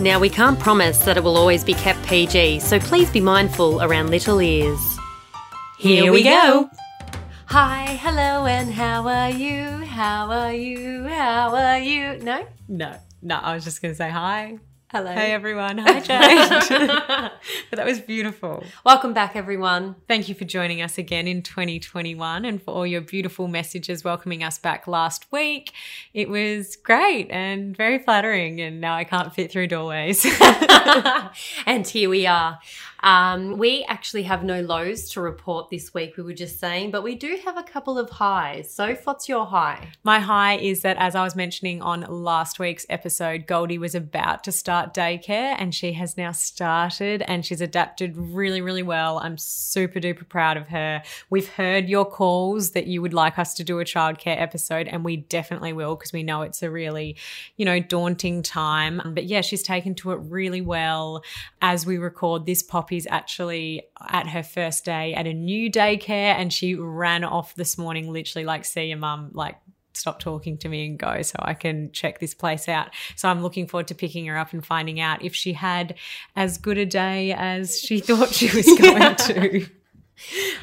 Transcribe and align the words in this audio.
Now, 0.00 0.18
we 0.18 0.30
can't 0.30 0.58
promise 0.58 1.04
that 1.04 1.18
it 1.18 1.22
will 1.22 1.36
always 1.36 1.62
be 1.62 1.74
kept 1.74 2.02
PG, 2.06 2.60
so 2.60 2.80
please 2.80 3.10
be 3.10 3.20
mindful 3.20 3.82
around 3.82 4.08
little 4.08 4.40
ears. 4.40 4.80
Here 5.78 6.10
we 6.10 6.22
go. 6.22 6.70
Hi, 7.44 7.98
hello, 8.00 8.46
and 8.46 8.72
how 8.72 9.06
are 9.06 9.28
you? 9.28 9.66
How 9.84 10.30
are 10.30 10.54
you? 10.54 11.04
How 11.04 11.54
are 11.54 11.78
you? 11.78 12.16
No? 12.22 12.46
No, 12.66 12.96
no, 13.20 13.36
I 13.36 13.54
was 13.54 13.62
just 13.62 13.82
going 13.82 13.92
to 13.92 13.96
say 13.96 14.08
hi. 14.08 14.58
Hello. 14.92 15.12
Hey 15.12 15.30
everyone. 15.30 15.78
Hi, 15.86 16.00
Jade. 16.00 16.68
but 17.70 17.76
that 17.76 17.86
was 17.86 18.00
beautiful. 18.00 18.64
Welcome 18.84 19.12
back, 19.12 19.36
everyone. 19.36 19.94
Thank 20.08 20.28
you 20.28 20.34
for 20.34 20.44
joining 20.44 20.82
us 20.82 20.98
again 20.98 21.28
in 21.28 21.42
2021 21.42 22.44
and 22.44 22.60
for 22.60 22.74
all 22.74 22.84
your 22.84 23.00
beautiful 23.00 23.46
messages 23.46 24.02
welcoming 24.02 24.42
us 24.42 24.58
back 24.58 24.88
last 24.88 25.30
week. 25.30 25.70
It 26.12 26.28
was 26.28 26.74
great 26.74 27.30
and 27.30 27.76
very 27.76 28.00
flattering, 28.00 28.60
and 28.60 28.80
now 28.80 28.96
I 28.96 29.04
can't 29.04 29.32
fit 29.32 29.52
through 29.52 29.68
doorways. 29.68 30.26
and 31.66 31.86
here 31.86 32.10
we 32.10 32.26
are. 32.26 32.58
Um, 33.02 33.56
we 33.56 33.84
actually 33.88 34.24
have 34.24 34.44
no 34.44 34.60
lows 34.60 35.10
to 35.10 35.20
report 35.20 35.70
this 35.70 35.94
week, 35.94 36.16
we 36.16 36.22
were 36.22 36.34
just 36.34 36.58
saying, 36.58 36.90
but 36.90 37.02
we 37.02 37.14
do 37.14 37.38
have 37.44 37.56
a 37.56 37.62
couple 37.62 37.98
of 37.98 38.10
highs. 38.10 38.72
So, 38.72 38.94
what's 39.04 39.28
your 39.28 39.46
high? 39.46 39.88
My 40.04 40.18
high 40.18 40.56
is 40.56 40.82
that, 40.82 40.96
as 40.98 41.14
I 41.14 41.24
was 41.24 41.34
mentioning 41.34 41.80
on 41.80 42.02
last 42.02 42.58
week's 42.58 42.84
episode, 42.90 43.46
Goldie 43.46 43.78
was 43.78 43.94
about 43.94 44.44
to 44.44 44.52
start 44.52 44.92
daycare 44.92 45.56
and 45.58 45.74
she 45.74 45.92
has 45.94 46.16
now 46.16 46.32
started 46.32 47.22
and 47.22 47.44
she's 47.44 47.60
adapted 47.60 48.16
really, 48.16 48.60
really 48.60 48.82
well. 48.82 49.18
I'm 49.18 49.38
super 49.38 49.98
duper 49.98 50.28
proud 50.28 50.56
of 50.56 50.68
her. 50.68 51.02
We've 51.30 51.48
heard 51.48 51.88
your 51.88 52.04
calls 52.04 52.72
that 52.72 52.86
you 52.86 53.00
would 53.00 53.14
like 53.14 53.38
us 53.38 53.54
to 53.54 53.64
do 53.64 53.80
a 53.80 53.84
childcare 53.84 54.40
episode, 54.40 54.88
and 54.88 55.04
we 55.04 55.16
definitely 55.16 55.72
will 55.72 55.96
because 55.96 56.12
we 56.12 56.22
know 56.22 56.42
it's 56.42 56.62
a 56.62 56.70
really, 56.70 57.16
you 57.56 57.64
know, 57.64 57.80
daunting 57.80 58.42
time. 58.42 59.00
But 59.14 59.24
yeah, 59.24 59.40
she's 59.40 59.62
taken 59.62 59.94
to 59.96 60.12
it 60.12 60.16
really 60.16 60.60
well. 60.60 61.22
As 61.62 61.86
we 61.86 61.96
record 61.96 62.46
this 62.46 62.62
pop 62.62 62.89
Poppy's 62.90 63.06
actually 63.08 63.84
at 64.08 64.26
her 64.26 64.42
first 64.42 64.84
day 64.84 65.14
at 65.14 65.24
a 65.24 65.32
new 65.32 65.70
daycare 65.70 66.34
and 66.34 66.52
she 66.52 66.74
ran 66.74 67.22
off 67.22 67.54
this 67.54 67.78
morning, 67.78 68.12
literally 68.12 68.44
like, 68.44 68.64
see 68.64 68.86
your 68.86 68.98
mum, 68.98 69.30
like, 69.32 69.58
stop 69.94 70.18
talking 70.18 70.58
to 70.58 70.68
me 70.68 70.86
and 70.86 70.98
go 70.98 71.22
so 71.22 71.36
I 71.38 71.54
can 71.54 71.92
check 71.92 72.18
this 72.18 72.34
place 72.34 72.68
out. 72.68 72.88
So 73.14 73.28
I'm 73.28 73.42
looking 73.42 73.68
forward 73.68 73.86
to 73.88 73.94
picking 73.94 74.26
her 74.26 74.36
up 74.36 74.52
and 74.52 74.66
finding 74.66 74.98
out 74.98 75.24
if 75.24 75.36
she 75.36 75.52
had 75.52 75.94
as 76.34 76.58
good 76.58 76.78
a 76.78 76.86
day 76.86 77.32
as 77.32 77.80
she 77.80 78.00
thought 78.00 78.34
she 78.34 78.46
was 78.56 78.66
going 78.66 79.14
to. 79.14 79.66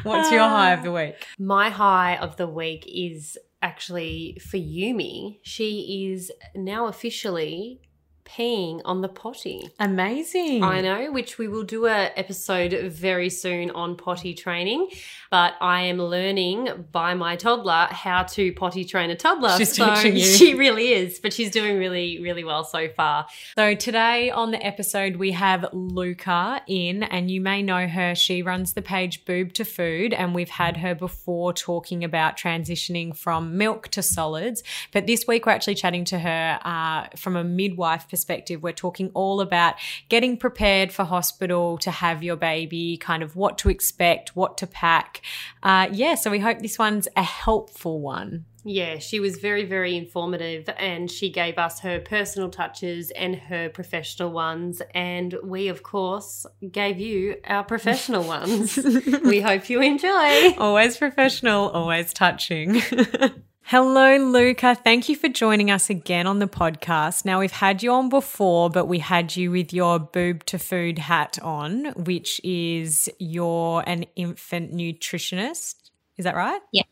What's 0.03 0.29
your 0.29 0.41
high 0.41 0.73
of 0.73 0.83
the 0.83 0.91
uh, 0.91 0.95
week? 0.95 1.25
My 1.39 1.69
high 1.69 2.17
of 2.17 2.35
the 2.35 2.47
week 2.47 2.83
is 2.93 3.37
actually 3.61 4.37
for 4.41 4.57
Yumi. 4.57 5.39
She 5.43 6.11
is 6.11 6.29
now 6.53 6.87
officially 6.87 7.86
peeing 8.27 8.81
on 8.85 9.01
the 9.01 9.07
potty. 9.07 9.69
Amazing. 9.79 10.63
I 10.63 10.81
know, 10.81 11.11
which 11.11 11.37
we 11.37 11.47
will 11.47 11.63
do 11.63 11.85
a 11.85 12.11
episode 12.15 12.73
very 12.91 13.29
soon 13.29 13.71
on 13.71 13.95
potty 13.95 14.33
training. 14.33 14.89
But 15.29 15.55
I 15.61 15.81
am 15.83 15.97
learning 15.97 16.85
by 16.91 17.13
my 17.13 17.35
toddler 17.35 17.87
how 17.91 18.23
to 18.23 18.51
potty 18.53 18.85
train 18.85 19.09
a 19.09 19.15
toddler. 19.15 19.57
She's 19.57 19.75
so 19.75 19.93
teaching 19.95 20.15
you. 20.15 20.25
She 20.37 20.53
really 20.53 20.93
is, 20.93 21.19
but 21.19 21.33
she's 21.33 21.49
doing 21.49 21.79
really, 21.79 22.21
really 22.21 22.43
well 22.43 22.63
so 22.63 22.89
far. 22.89 23.27
So 23.57 23.73
today 23.73 24.29
on 24.29 24.51
the 24.51 24.63
episode 24.63 25.15
we 25.15 25.31
have 25.31 25.65
Luca 25.73 26.61
in, 26.67 27.03
and 27.03 27.31
you 27.31 27.41
may 27.41 27.63
know 27.63 27.87
her. 27.87 28.13
She 28.13 28.41
runs 28.41 28.73
the 28.73 28.81
page 28.81 29.25
Boob 29.25 29.53
to 29.53 29.65
Food, 29.65 30.13
and 30.13 30.35
we've 30.35 30.49
had 30.49 30.77
her 30.77 30.93
before 30.93 31.53
talking 31.53 32.03
about 32.03 32.37
transitioning 32.37 33.15
from 33.15 33.57
milk 33.57 33.87
to 33.89 34.03
solids. 34.03 34.63
But 34.91 35.07
this 35.07 35.25
week 35.27 35.45
we're 35.45 35.53
actually 35.53 35.75
chatting 35.75 36.05
to 36.05 36.19
her 36.19 36.59
uh, 36.63 37.07
from 37.15 37.35
a 37.35 37.43
midwife 37.43 38.09
perspective. 38.09 38.61
We're 38.61 38.73
talking 38.73 39.11
all 39.13 39.41
about 39.41 39.75
getting 40.09 40.37
prepared 40.37 40.91
for 40.91 41.03
hospital 41.03 41.77
to 41.79 41.91
have 41.91 42.23
your 42.23 42.35
baby, 42.35 42.97
kind 42.97 43.23
of 43.23 43.35
what 43.35 43.57
to 43.59 43.69
expect, 43.69 44.35
what 44.35 44.57
to 44.59 44.67
pack. 44.67 45.16
Uh, 45.63 45.87
yeah, 45.91 46.15
so 46.15 46.31
we 46.31 46.39
hope 46.39 46.59
this 46.59 46.77
one's 46.79 47.07
a 47.15 47.23
helpful 47.23 47.99
one. 47.99 48.45
Yeah, 48.63 48.97
she 48.97 49.21
was 49.21 49.37
very, 49.37 49.63
very 49.63 49.95
informative 49.95 50.67
and 50.77 51.09
she 51.09 51.29
gave 51.29 51.57
us 51.57 51.79
her 51.79 51.99
personal 51.99 52.49
touches 52.49 53.11
and 53.11 53.33
her 53.35 53.69
professional 53.69 54.31
ones. 54.31 54.81
And 54.93 55.35
we, 55.41 55.69
of 55.69 55.83
course, 55.83 56.45
gave 56.69 56.99
you 56.99 57.37
our 57.45 57.63
professional 57.63 58.23
ones. 58.27 58.77
we 59.23 59.39
hope 59.39 59.69
you 59.69 59.81
enjoy. 59.81 60.53
Always 60.57 60.97
professional, 60.97 61.69
always 61.69 62.13
touching. 62.13 62.81
Hello, 63.69 64.15
Luca. 64.15 64.75
Thank 64.75 65.09
you 65.09 65.17
for 65.17 65.27
joining 65.27 65.69
us 65.71 65.89
again 65.89 66.25
on 66.25 66.39
the 66.39 66.47
podcast. 66.47 67.25
Now, 67.25 67.41
we've 67.41 67.51
had 67.51 67.83
you 67.83 67.91
on 67.91 68.07
before, 68.07 68.69
but 68.69 68.85
we 68.85 68.99
had 68.99 69.35
you 69.35 69.51
with 69.51 69.73
your 69.73 69.99
boob 69.99 70.45
to 70.45 70.57
food 70.57 70.97
hat 70.99 71.37
on, 71.41 71.87
which 71.97 72.39
is 72.45 73.09
you're 73.19 73.83
an 73.85 74.05
infant 74.15 74.73
nutritionist. 74.73 75.91
Is 76.15 76.23
that 76.23 76.37
right? 76.37 76.61
Yeah. 76.71 76.83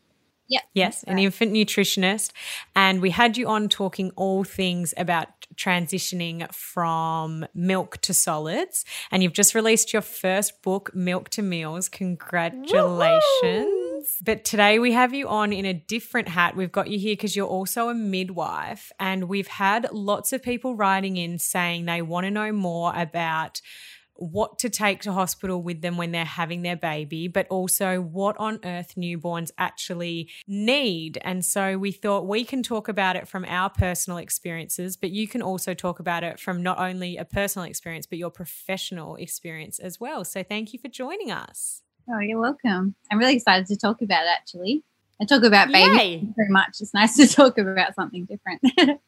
Yeah. 0.48 0.60
Yes, 0.74 1.02
an 1.04 1.18
infant 1.18 1.54
nutritionist. 1.54 2.32
And 2.74 3.00
we 3.00 3.08
had 3.08 3.38
you 3.38 3.48
on 3.48 3.70
talking 3.70 4.10
all 4.14 4.44
things 4.44 4.92
about 4.98 5.28
transitioning 5.54 6.52
from 6.52 7.46
milk 7.54 8.02
to 8.02 8.12
solids. 8.12 8.84
And 9.10 9.22
you've 9.22 9.32
just 9.32 9.54
released 9.54 9.94
your 9.94 10.02
first 10.02 10.60
book, 10.62 10.94
Milk 10.94 11.30
to 11.30 11.40
Meals. 11.40 11.88
Congratulations. 11.88 13.22
Woo-hoo! 13.42 13.75
But 14.22 14.44
today 14.44 14.78
we 14.78 14.92
have 14.92 15.14
you 15.14 15.28
on 15.28 15.52
in 15.52 15.64
a 15.64 15.74
different 15.74 16.28
hat. 16.28 16.56
We've 16.56 16.72
got 16.72 16.88
you 16.88 16.98
here 16.98 17.12
because 17.12 17.36
you're 17.36 17.46
also 17.46 17.88
a 17.88 17.94
midwife. 17.94 18.92
And 18.98 19.28
we've 19.28 19.48
had 19.48 19.88
lots 19.92 20.32
of 20.32 20.42
people 20.42 20.74
writing 20.74 21.16
in 21.16 21.38
saying 21.38 21.84
they 21.84 22.02
want 22.02 22.24
to 22.24 22.30
know 22.30 22.52
more 22.52 22.92
about 22.94 23.60
what 24.18 24.58
to 24.60 24.70
take 24.70 25.02
to 25.02 25.12
hospital 25.12 25.62
with 25.62 25.82
them 25.82 25.96
when 25.96 26.10
they're 26.10 26.24
having 26.24 26.62
their 26.62 26.76
baby, 26.76 27.28
but 27.28 27.46
also 27.48 28.00
what 28.00 28.36
on 28.38 28.58
earth 28.64 28.94
newborns 28.96 29.50
actually 29.58 30.30
need. 30.46 31.18
And 31.22 31.44
so 31.44 31.78
we 31.78 31.92
thought 31.92 32.26
we 32.26 32.44
can 32.44 32.62
talk 32.62 32.88
about 32.88 33.16
it 33.16 33.28
from 33.28 33.44
our 33.46 33.70
personal 33.70 34.18
experiences, 34.18 34.96
but 34.96 35.10
you 35.10 35.28
can 35.28 35.42
also 35.42 35.74
talk 35.74 36.00
about 36.00 36.24
it 36.24 36.40
from 36.40 36.62
not 36.62 36.78
only 36.78 37.16
a 37.16 37.24
personal 37.24 37.68
experience, 37.68 38.06
but 38.06 38.18
your 38.18 38.30
professional 38.30 39.16
experience 39.16 39.78
as 39.78 40.00
well. 40.00 40.24
So 40.24 40.42
thank 40.42 40.72
you 40.72 40.78
for 40.78 40.88
joining 40.88 41.30
us. 41.30 41.82
Oh, 42.08 42.20
you're 42.20 42.40
welcome. 42.40 42.94
I'm 43.10 43.18
really 43.18 43.34
excited 43.34 43.66
to 43.66 43.76
talk 43.76 44.00
about 44.00 44.22
it 44.22 44.30
actually. 44.36 44.84
I 45.20 45.24
talk 45.24 45.42
about 45.42 45.72
baby 45.72 46.28
very 46.36 46.48
much. 46.50 46.80
It's 46.80 46.94
nice 46.94 47.16
to 47.16 47.26
talk 47.34 47.58
about 47.58 47.94
something 47.94 48.26
different. 48.26 48.62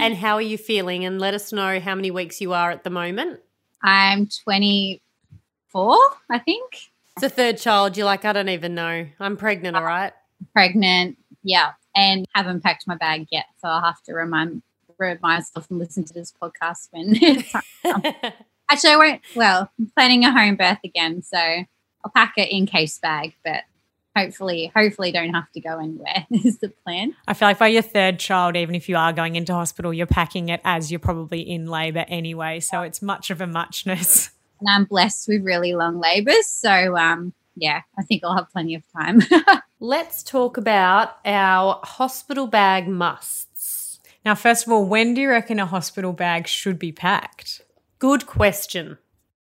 and 0.00 0.14
how 0.14 0.34
are 0.34 0.42
you 0.42 0.58
feeling? 0.58 1.04
And 1.04 1.18
let 1.18 1.32
us 1.32 1.52
know 1.52 1.80
how 1.80 1.94
many 1.94 2.10
weeks 2.10 2.40
you 2.40 2.52
are 2.52 2.70
at 2.70 2.84
the 2.84 2.90
moment. 2.90 3.40
I'm 3.82 4.28
24, 4.44 5.98
I 6.30 6.38
think. 6.40 6.74
It's 7.16 7.22
a 7.24 7.30
third 7.30 7.58
child. 7.58 7.96
You're 7.96 8.06
like, 8.06 8.24
I 8.24 8.32
don't 8.32 8.48
even 8.48 8.74
know. 8.74 9.06
I'm 9.18 9.36
pregnant, 9.36 9.76
all 9.76 9.84
right? 9.84 10.12
Pregnant, 10.52 11.16
yeah. 11.42 11.72
And 11.96 12.26
haven't 12.34 12.62
packed 12.62 12.86
my 12.86 12.96
bag 12.96 13.28
yet. 13.30 13.46
So 13.58 13.68
I'll 13.68 13.82
have 13.82 14.02
to 14.04 14.12
remind, 14.12 14.62
remind 14.98 15.20
myself 15.22 15.70
and 15.70 15.78
listen 15.78 16.04
to 16.04 16.12
this 16.12 16.32
podcast 16.32 16.88
when 16.90 17.14
Actually, 18.70 18.90
I 18.90 18.96
won't. 18.96 19.20
Well, 19.36 19.70
I'm 19.78 19.90
planning 19.96 20.24
a 20.24 20.32
home 20.32 20.56
birth 20.56 20.78
again. 20.84 21.22
So 21.22 21.64
I'll 22.04 22.12
pack 22.14 22.34
it 22.36 22.50
in 22.50 22.66
case 22.66 22.98
bag, 22.98 23.34
but 23.44 23.62
hopefully 24.16 24.70
hopefully 24.74 25.12
don't 25.12 25.34
have 25.34 25.50
to 25.52 25.60
go 25.60 25.78
anywhere 25.78 26.26
is 26.30 26.58
the 26.58 26.68
plan. 26.68 27.14
I 27.26 27.34
feel 27.34 27.48
like 27.48 27.58
by 27.58 27.68
your 27.68 27.82
third 27.82 28.18
child 28.18 28.56
even 28.56 28.74
if 28.74 28.88
you 28.88 28.96
are 28.96 29.12
going 29.12 29.36
into 29.36 29.52
hospital 29.52 29.92
you're 29.92 30.06
packing 30.06 30.48
it 30.48 30.60
as 30.64 30.90
you're 30.90 31.00
probably 31.00 31.40
in 31.40 31.66
labor 31.66 32.04
anyway 32.08 32.60
so 32.60 32.82
it's 32.82 33.02
much 33.02 33.30
of 33.30 33.40
a 33.40 33.46
muchness. 33.46 34.30
And 34.60 34.68
i'm 34.68 34.84
blessed 34.84 35.26
with 35.26 35.42
really 35.42 35.74
long 35.74 35.98
labors 35.98 36.46
so 36.46 36.96
um 36.96 37.32
yeah 37.56 37.80
i 37.98 38.04
think 38.04 38.22
i'll 38.22 38.36
have 38.36 38.48
plenty 38.52 38.76
of 38.76 38.84
time. 38.96 39.20
Let's 39.80 40.22
talk 40.22 40.56
about 40.56 41.16
our 41.24 41.80
hospital 41.82 42.46
bag 42.46 42.86
musts. 42.86 43.98
Now 44.24 44.36
first 44.36 44.64
of 44.64 44.72
all 44.72 44.86
when 44.86 45.14
do 45.14 45.20
you 45.20 45.30
reckon 45.30 45.58
a 45.58 45.66
hospital 45.66 46.12
bag 46.12 46.46
should 46.46 46.78
be 46.78 46.92
packed? 46.92 47.62
Good 47.98 48.24
question 48.28 48.98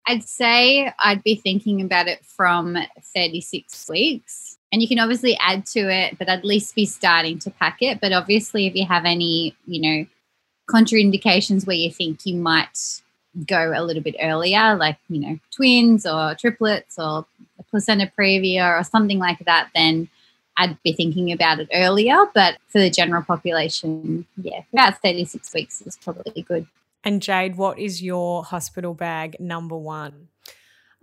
I'd 0.09 0.23
say 0.23 0.91
I'd 0.97 1.23
be 1.23 1.35
thinking 1.35 1.81
about 1.81 2.07
it 2.07 2.25
from 2.25 2.75
36 3.13 3.87
weeks. 3.87 4.57
And 4.71 4.81
you 4.81 4.87
can 4.87 4.97
obviously 4.97 5.37
add 5.39 5.67
to 5.67 5.81
it, 5.81 6.17
but 6.17 6.27
at 6.27 6.43
least 6.43 6.73
be 6.73 6.87
starting 6.87 7.37
to 7.39 7.51
pack 7.51 7.77
it. 7.81 8.01
But 8.01 8.11
obviously, 8.11 8.65
if 8.65 8.73
you 8.73 8.87
have 8.87 9.05
any, 9.05 9.55
you 9.67 9.81
know, 9.81 10.05
contraindications 10.67 11.67
where 11.67 11.75
you 11.75 11.91
think 11.91 12.25
you 12.25 12.35
might 12.35 13.01
go 13.45 13.71
a 13.75 13.83
little 13.83 14.01
bit 14.01 14.15
earlier, 14.19 14.75
like, 14.75 14.97
you 15.09 15.19
know, 15.19 15.39
twins 15.55 16.07
or 16.07 16.33
triplets 16.33 16.97
or 16.97 17.27
placenta 17.69 18.11
previa 18.17 18.79
or 18.79 18.83
something 18.83 19.19
like 19.19 19.45
that, 19.45 19.69
then 19.75 20.09
I'd 20.57 20.81
be 20.81 20.91
thinking 20.91 21.31
about 21.31 21.59
it 21.59 21.69
earlier. 21.71 22.17
But 22.33 22.57
for 22.67 22.79
the 22.79 22.89
general 22.89 23.21
population, 23.21 24.25
yeah, 24.41 24.61
about 24.73 25.03
36 25.03 25.53
weeks 25.53 25.83
is 25.83 25.97
probably 25.97 26.41
good. 26.41 26.65
And 27.03 27.21
Jade, 27.21 27.55
what 27.57 27.79
is 27.79 28.01
your 28.03 28.43
hospital 28.43 28.93
bag 28.93 29.37
number 29.39 29.77
one? 29.77 30.27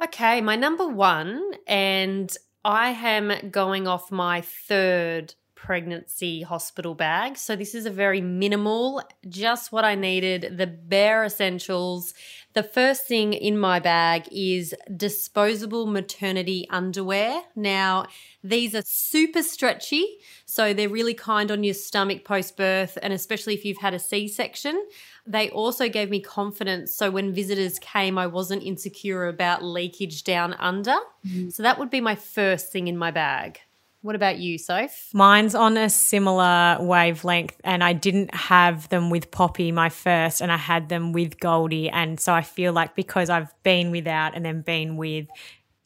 Okay, 0.03 0.41
my 0.41 0.57
number 0.57 0.87
one, 0.87 1.53
and 1.67 2.35
I 2.65 2.91
am 2.91 3.51
going 3.51 3.89
off 3.89 4.13
my 4.13 4.43
third 4.43 5.35
pregnancy 5.55 6.43
hospital 6.43 6.95
bag. 6.95 7.37
So 7.37 7.57
this 7.57 7.75
is 7.75 7.87
a 7.87 7.91
very 7.91 8.21
minimal, 8.21 9.03
just 9.29 9.73
what 9.73 9.85
I 9.85 9.95
needed, 9.95 10.59
the 10.59 10.67
bare 10.67 11.25
essentials. 11.25 12.13
The 12.53 12.63
first 12.63 13.09
thing 13.09 13.33
in 13.33 13.59
my 13.59 13.81
bag 13.81 14.29
is 14.31 14.75
disposable 14.97 15.87
maternity 15.87 16.67
underwear. 16.71 17.41
Now, 17.57 18.07
these 18.45 18.75
are 18.75 18.83
super 18.85 19.43
stretchy, 19.43 20.07
so 20.45 20.73
they're 20.73 20.89
really 20.89 21.15
kind 21.15 21.51
on 21.51 21.65
your 21.65 21.75
stomach 21.75 22.25
post 22.25 22.57
birth, 22.57 22.97
and 23.03 23.13
especially 23.13 23.55
if 23.55 23.65
you've 23.65 23.79
had 23.79 23.95
a 23.95 23.99
C 23.99 24.29
section. 24.29 24.87
They 25.27 25.51
also 25.51 25.89
gave 25.89 26.09
me 26.11 26.21
confidence. 26.21 26.95
So 26.95 27.11
when 27.11 27.33
visitors 27.33 27.79
came, 27.79 28.17
I 28.17 28.27
wasn't 28.27 28.63
insecure 28.63 29.27
about 29.27 29.65
leakage 29.65 30.25
down 30.25 30.55
under. 30.55 30.97
Mm-hmm. 31.27 31.51
So 31.51 31.63
that 31.63 31.79
would 31.79 31.91
be 31.91 32.01
my 32.01 32.15
first 32.15 32.71
thing 32.71 32.89
in 32.89 32.97
my 32.97 33.11
bag. 33.11 33.61
What 34.03 34.15
about 34.15 34.39
you, 34.39 34.57
Soph? 34.57 35.09
Mine's 35.13 35.57
on 35.57 35.77
a 35.77 35.91
similar 35.91 36.77
wavelength, 36.81 37.61
and 37.65 37.83
I 37.83 37.93
didn't 37.93 38.33
have 38.33 38.89
them 38.89 39.11
with 39.11 39.33
Poppy, 39.33 39.73
my 39.73 39.89
first, 39.89 40.41
and 40.41 40.53
I 40.53 40.59
had 40.59 40.89
them 40.89 41.13
with 41.13 41.41
Goldie. 41.41 41.91
And 41.91 42.21
so 42.21 42.33
I 42.33 42.43
feel 42.43 42.73
like 42.73 42.95
because 42.95 43.31
I've 43.31 43.53
been 43.65 43.91
without 43.91 44.37
and 44.37 44.45
then 44.45 44.61
been 44.61 44.97
with, 44.97 45.27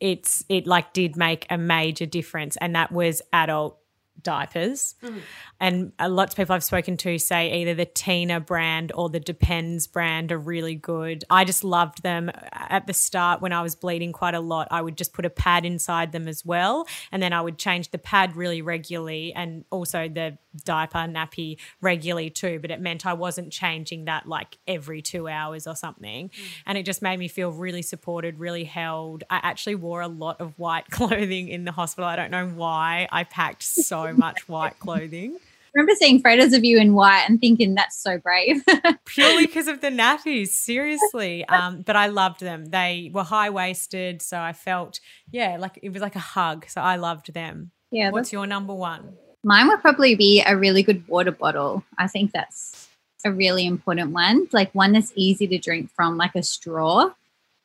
it's 0.01 0.45
it 0.51 0.67
like 0.67 0.93
did 0.93 1.17
make 1.17 1.47
a 1.49 1.57
major 1.57 2.05
difference, 2.05 2.59
and 2.59 2.75
that 2.75 2.93
was 2.93 3.23
adult 3.33 3.80
diapers. 4.23 4.95
Mm. 5.03 5.21
And 5.61 5.93
lots 6.01 6.33
of 6.33 6.37
people 6.37 6.55
I've 6.55 6.65
spoken 6.65 6.97
to 6.99 7.19
say 7.19 7.61
either 7.61 7.75
the 7.75 7.87
Tena 7.87 8.45
brand 8.45 8.93
or 8.95 9.09
the 9.09 9.21
Depends 9.21 9.87
brand 9.87 10.33
are 10.33 10.39
really 10.39 10.75
good. 10.75 11.25
I 11.31 11.45
just 11.45 11.65
loved 11.65 12.03
them 12.03 12.31
at 12.53 12.87
the 12.87 12.95
start 12.95 13.41
when 13.41 13.53
I 13.53 13.63
was 13.63 13.75
bleeding 13.75 14.13
quite 14.13 14.35
a 14.35 14.41
lot. 14.41 14.69
I 14.71 14.81
would 14.81 14.97
just 14.97 15.13
put 15.13 15.25
a 15.25 15.31
pad 15.31 15.65
inside 15.65 16.13
them 16.13 16.29
as 16.29 16.45
well. 16.45 16.87
And 17.13 17.23
then 17.23 17.33
I 17.33 17.41
would 17.41 17.59
change 17.59 17.91
the 17.91 17.99
pad 17.99 18.37
really 18.37 18.63
regularly 18.63 19.33
and 19.35 19.65
also 19.71 20.09
the 20.09 20.39
diaper 20.65 20.99
nappy 20.99 21.59
regularly 21.81 22.31
too. 22.31 22.59
But 22.61 22.71
it 22.71 22.81
meant 22.81 23.07
I 23.07 23.13
wasn't 23.13 23.53
changing 23.53 24.07
that 24.07 24.27
like 24.27 24.59
every 24.67 25.03
two 25.03 25.29
hours 25.29 25.67
or 25.67 25.77
something. 25.77 26.29
Mm. 26.29 26.45
And 26.67 26.79
it 26.79 26.85
just 26.85 27.03
made 27.03 27.19
me 27.19 27.29
feel 27.29 27.51
really 27.51 27.83
supported, 27.83 28.39
really 28.39 28.65
held. 28.65 29.25
I 29.31 29.41
actually 29.43 29.77
wore 29.77 30.01
a 30.01 30.09
lot 30.09 30.41
of 30.41 30.59
white 30.59 30.87
clothing 30.91 31.49
in 31.49 31.65
the 31.65 31.73
hospital. 31.73 32.09
I 32.09 32.17
don't 32.17 32.31
know 32.31 32.49
why. 32.49 33.09
I 33.11 33.25
packed 33.25 33.63
so 33.63 34.10
much 34.13 34.49
white 34.49 34.79
clothing 34.79 35.39
remember 35.75 35.95
seeing 35.95 36.21
photos 36.21 36.53
of 36.53 36.65
you 36.65 36.79
in 36.79 36.95
white 36.95 37.25
and 37.29 37.41
thinking 37.41 37.75
that's 37.75 37.97
so 37.97 38.19
brave. 38.19 38.63
Purely 39.05 39.47
because 39.47 39.69
of 39.69 39.81
the 39.81 39.89
nappies, 39.89 40.49
seriously. 40.49 41.45
Um, 41.47 41.83
but 41.83 41.97
I 41.97 42.07
loved 42.07 42.41
them. 42.41 42.67
They 42.67 43.11
were 43.13 43.23
high 43.23 43.51
waisted, 43.51 44.23
so 44.23 44.39
I 44.39 44.53
felt 44.53 45.01
yeah, 45.31 45.57
like 45.59 45.79
it 45.83 45.93
was 45.93 46.03
like 46.03 46.17
a 46.17 46.21
hug. 46.21 46.67
So 46.69 46.81
I 46.81 46.97
loved 46.97 47.33
them. 47.33 47.71
Yeah. 47.91 48.11
What's 48.11 48.33
your 48.33 48.47
number 48.47 48.75
one? 48.75 49.17
Mine 49.43 49.69
would 49.69 49.81
probably 49.81 50.15
be 50.15 50.43
a 50.47 50.57
really 50.57 50.83
good 50.83 51.07
water 51.09 51.33
bottle. 51.33 51.85
I 51.99 52.07
think 52.09 52.33
that's 52.33 52.89
a 53.25 53.33
really 53.33 53.67
important 53.67 54.13
one. 54.13 54.49
Like 54.53 54.75
one 54.75 54.93
that's 54.93 55.13
easy 55.15 55.47
to 55.49 55.59
drink 55.59 55.91
from, 55.91 56.17
like 56.17 56.35
a 56.35 56.43
straw 56.43 57.11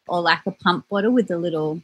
or 0.08 0.22
like 0.22 0.40
a 0.46 0.52
pump 0.52 0.88
bottle 0.90 1.12
with 1.12 1.30
a 1.32 1.38
little, 1.38 1.82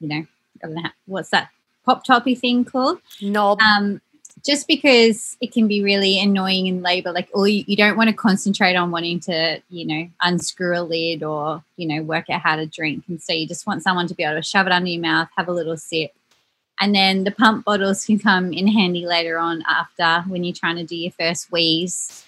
you 0.00 0.08
know, 0.08 0.26
I 0.62 0.66
don't 0.66 0.74
know 0.74 0.90
what's 1.06 1.30
that 1.30 1.50
pop 1.88 2.04
toppy 2.04 2.34
thing 2.34 2.64
called? 2.64 3.00
Knob. 3.22 3.58
Um, 3.60 4.00
just 4.44 4.68
because 4.68 5.36
it 5.40 5.52
can 5.52 5.66
be 5.66 5.82
really 5.82 6.20
annoying 6.20 6.66
in 6.66 6.82
labor 6.82 7.12
like 7.12 7.28
or 7.32 7.48
you, 7.48 7.64
you, 7.66 7.76
don't 7.76 7.96
want 7.96 8.08
to 8.08 8.14
concentrate 8.14 8.76
on 8.76 8.90
wanting 8.90 9.18
to 9.18 9.60
you 9.68 9.84
know 9.84 10.08
unscrew 10.22 10.78
a 10.78 10.82
lid 10.82 11.22
or 11.22 11.62
you 11.76 11.88
know 11.88 12.02
work 12.02 12.30
out 12.30 12.40
how 12.40 12.54
to 12.54 12.66
drink 12.66 13.04
and 13.08 13.20
so 13.20 13.32
you 13.32 13.48
just 13.48 13.66
want 13.66 13.82
someone 13.82 14.06
to 14.06 14.14
be 14.14 14.22
able 14.22 14.36
to 14.36 14.42
shove 14.42 14.66
it 14.66 14.72
under 14.72 14.88
your 14.88 15.02
mouth 15.02 15.28
have 15.36 15.48
a 15.48 15.52
little 15.52 15.76
sip 15.76 16.12
and 16.80 16.94
then 16.94 17.24
the 17.24 17.32
pump 17.32 17.64
bottles 17.64 18.04
can 18.06 18.18
come 18.18 18.52
in 18.52 18.68
handy 18.68 19.06
later 19.06 19.38
on 19.38 19.62
after 19.68 20.28
when 20.30 20.44
you're 20.44 20.54
trying 20.54 20.76
to 20.76 20.84
do 20.84 20.96
your 20.96 21.12
first 21.12 21.50
wheeze 21.50 22.24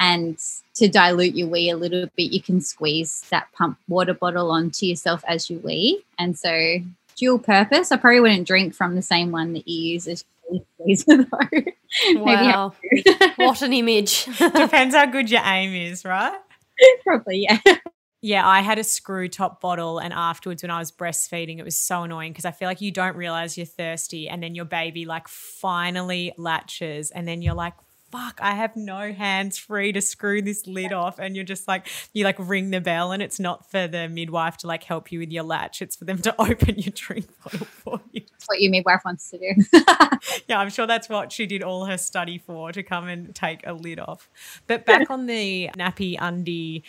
and 0.00 0.38
to 0.74 0.88
dilute 0.88 1.36
your 1.36 1.48
wee 1.48 1.70
a 1.70 1.76
little 1.76 2.08
bit 2.16 2.32
you 2.32 2.42
can 2.42 2.60
squeeze 2.60 3.24
that 3.30 3.46
pump 3.52 3.78
water 3.88 4.14
bottle 4.14 4.50
onto 4.50 4.86
yourself 4.86 5.22
as 5.28 5.48
you 5.48 5.58
wee 5.60 6.02
and 6.18 6.36
so 6.36 6.80
dual 7.22 7.38
purpose 7.38 7.92
i 7.92 7.96
probably 7.96 8.20
wouldn't 8.20 8.46
drink 8.46 8.74
from 8.74 8.94
the 8.94 9.02
same 9.02 9.30
one 9.30 9.52
that 9.52 9.66
you 9.66 9.92
use 9.92 10.08
as 10.08 10.24
wow. 12.14 12.72
what 13.36 13.62
an 13.62 13.72
image. 13.72 14.24
Depends 14.38 14.94
how 14.94 15.06
good 15.06 15.30
your 15.30 15.42
aim 15.44 15.74
is, 15.74 16.04
right? 16.04 16.38
Probably, 17.04 17.46
yeah. 17.48 17.58
Yeah, 18.24 18.46
I 18.46 18.60
had 18.60 18.78
a 18.78 18.84
screw 18.84 19.28
top 19.28 19.60
bottle, 19.60 19.98
and 19.98 20.14
afterwards, 20.14 20.62
when 20.62 20.70
I 20.70 20.78
was 20.78 20.92
breastfeeding, 20.92 21.58
it 21.58 21.64
was 21.64 21.76
so 21.76 22.04
annoying 22.04 22.32
because 22.32 22.44
I 22.44 22.52
feel 22.52 22.68
like 22.68 22.80
you 22.80 22.92
don't 22.92 23.16
realize 23.16 23.56
you're 23.56 23.66
thirsty, 23.66 24.28
and 24.28 24.40
then 24.40 24.54
your 24.54 24.64
baby 24.64 25.06
like 25.06 25.26
finally 25.26 26.32
latches, 26.36 27.10
and 27.10 27.26
then 27.26 27.42
you're 27.42 27.54
like, 27.54 27.74
fuck, 28.12 28.38
I 28.42 28.54
have 28.54 28.76
no 28.76 29.12
hands 29.12 29.56
free 29.58 29.90
to 29.92 30.02
screw 30.02 30.42
this 30.42 30.66
lid 30.66 30.92
off. 30.92 31.18
And 31.18 31.34
you're 31.34 31.44
just 31.44 31.66
like, 31.66 31.88
you 32.12 32.24
like 32.24 32.36
ring 32.38 32.70
the 32.70 32.80
bell 32.80 33.10
and 33.10 33.22
it's 33.22 33.40
not 33.40 33.70
for 33.70 33.88
the 33.88 34.08
midwife 34.08 34.58
to 34.58 34.66
like 34.66 34.84
help 34.84 35.10
you 35.10 35.18
with 35.18 35.32
your 35.32 35.44
latch. 35.44 35.80
It's 35.80 35.96
for 35.96 36.04
them 36.04 36.18
to 36.18 36.34
open 36.38 36.78
your 36.78 36.92
drink 36.94 37.26
bottle 37.42 37.66
for 37.66 38.00
you. 38.12 38.20
That's 38.30 38.46
what 38.46 38.60
your 38.60 38.70
midwife 38.70 39.00
wants 39.04 39.30
to 39.30 39.38
do. 39.38 39.64
yeah, 40.46 40.60
I'm 40.60 40.70
sure 40.70 40.86
that's 40.86 41.08
what 41.08 41.32
she 41.32 41.46
did 41.46 41.62
all 41.62 41.86
her 41.86 41.98
study 41.98 42.38
for 42.38 42.70
to 42.72 42.82
come 42.82 43.08
and 43.08 43.34
take 43.34 43.66
a 43.66 43.72
lid 43.72 43.98
off. 43.98 44.28
But 44.66 44.84
back 44.84 45.10
on 45.10 45.26
the 45.26 45.70
nappy 45.76 46.16
undie 46.20 46.84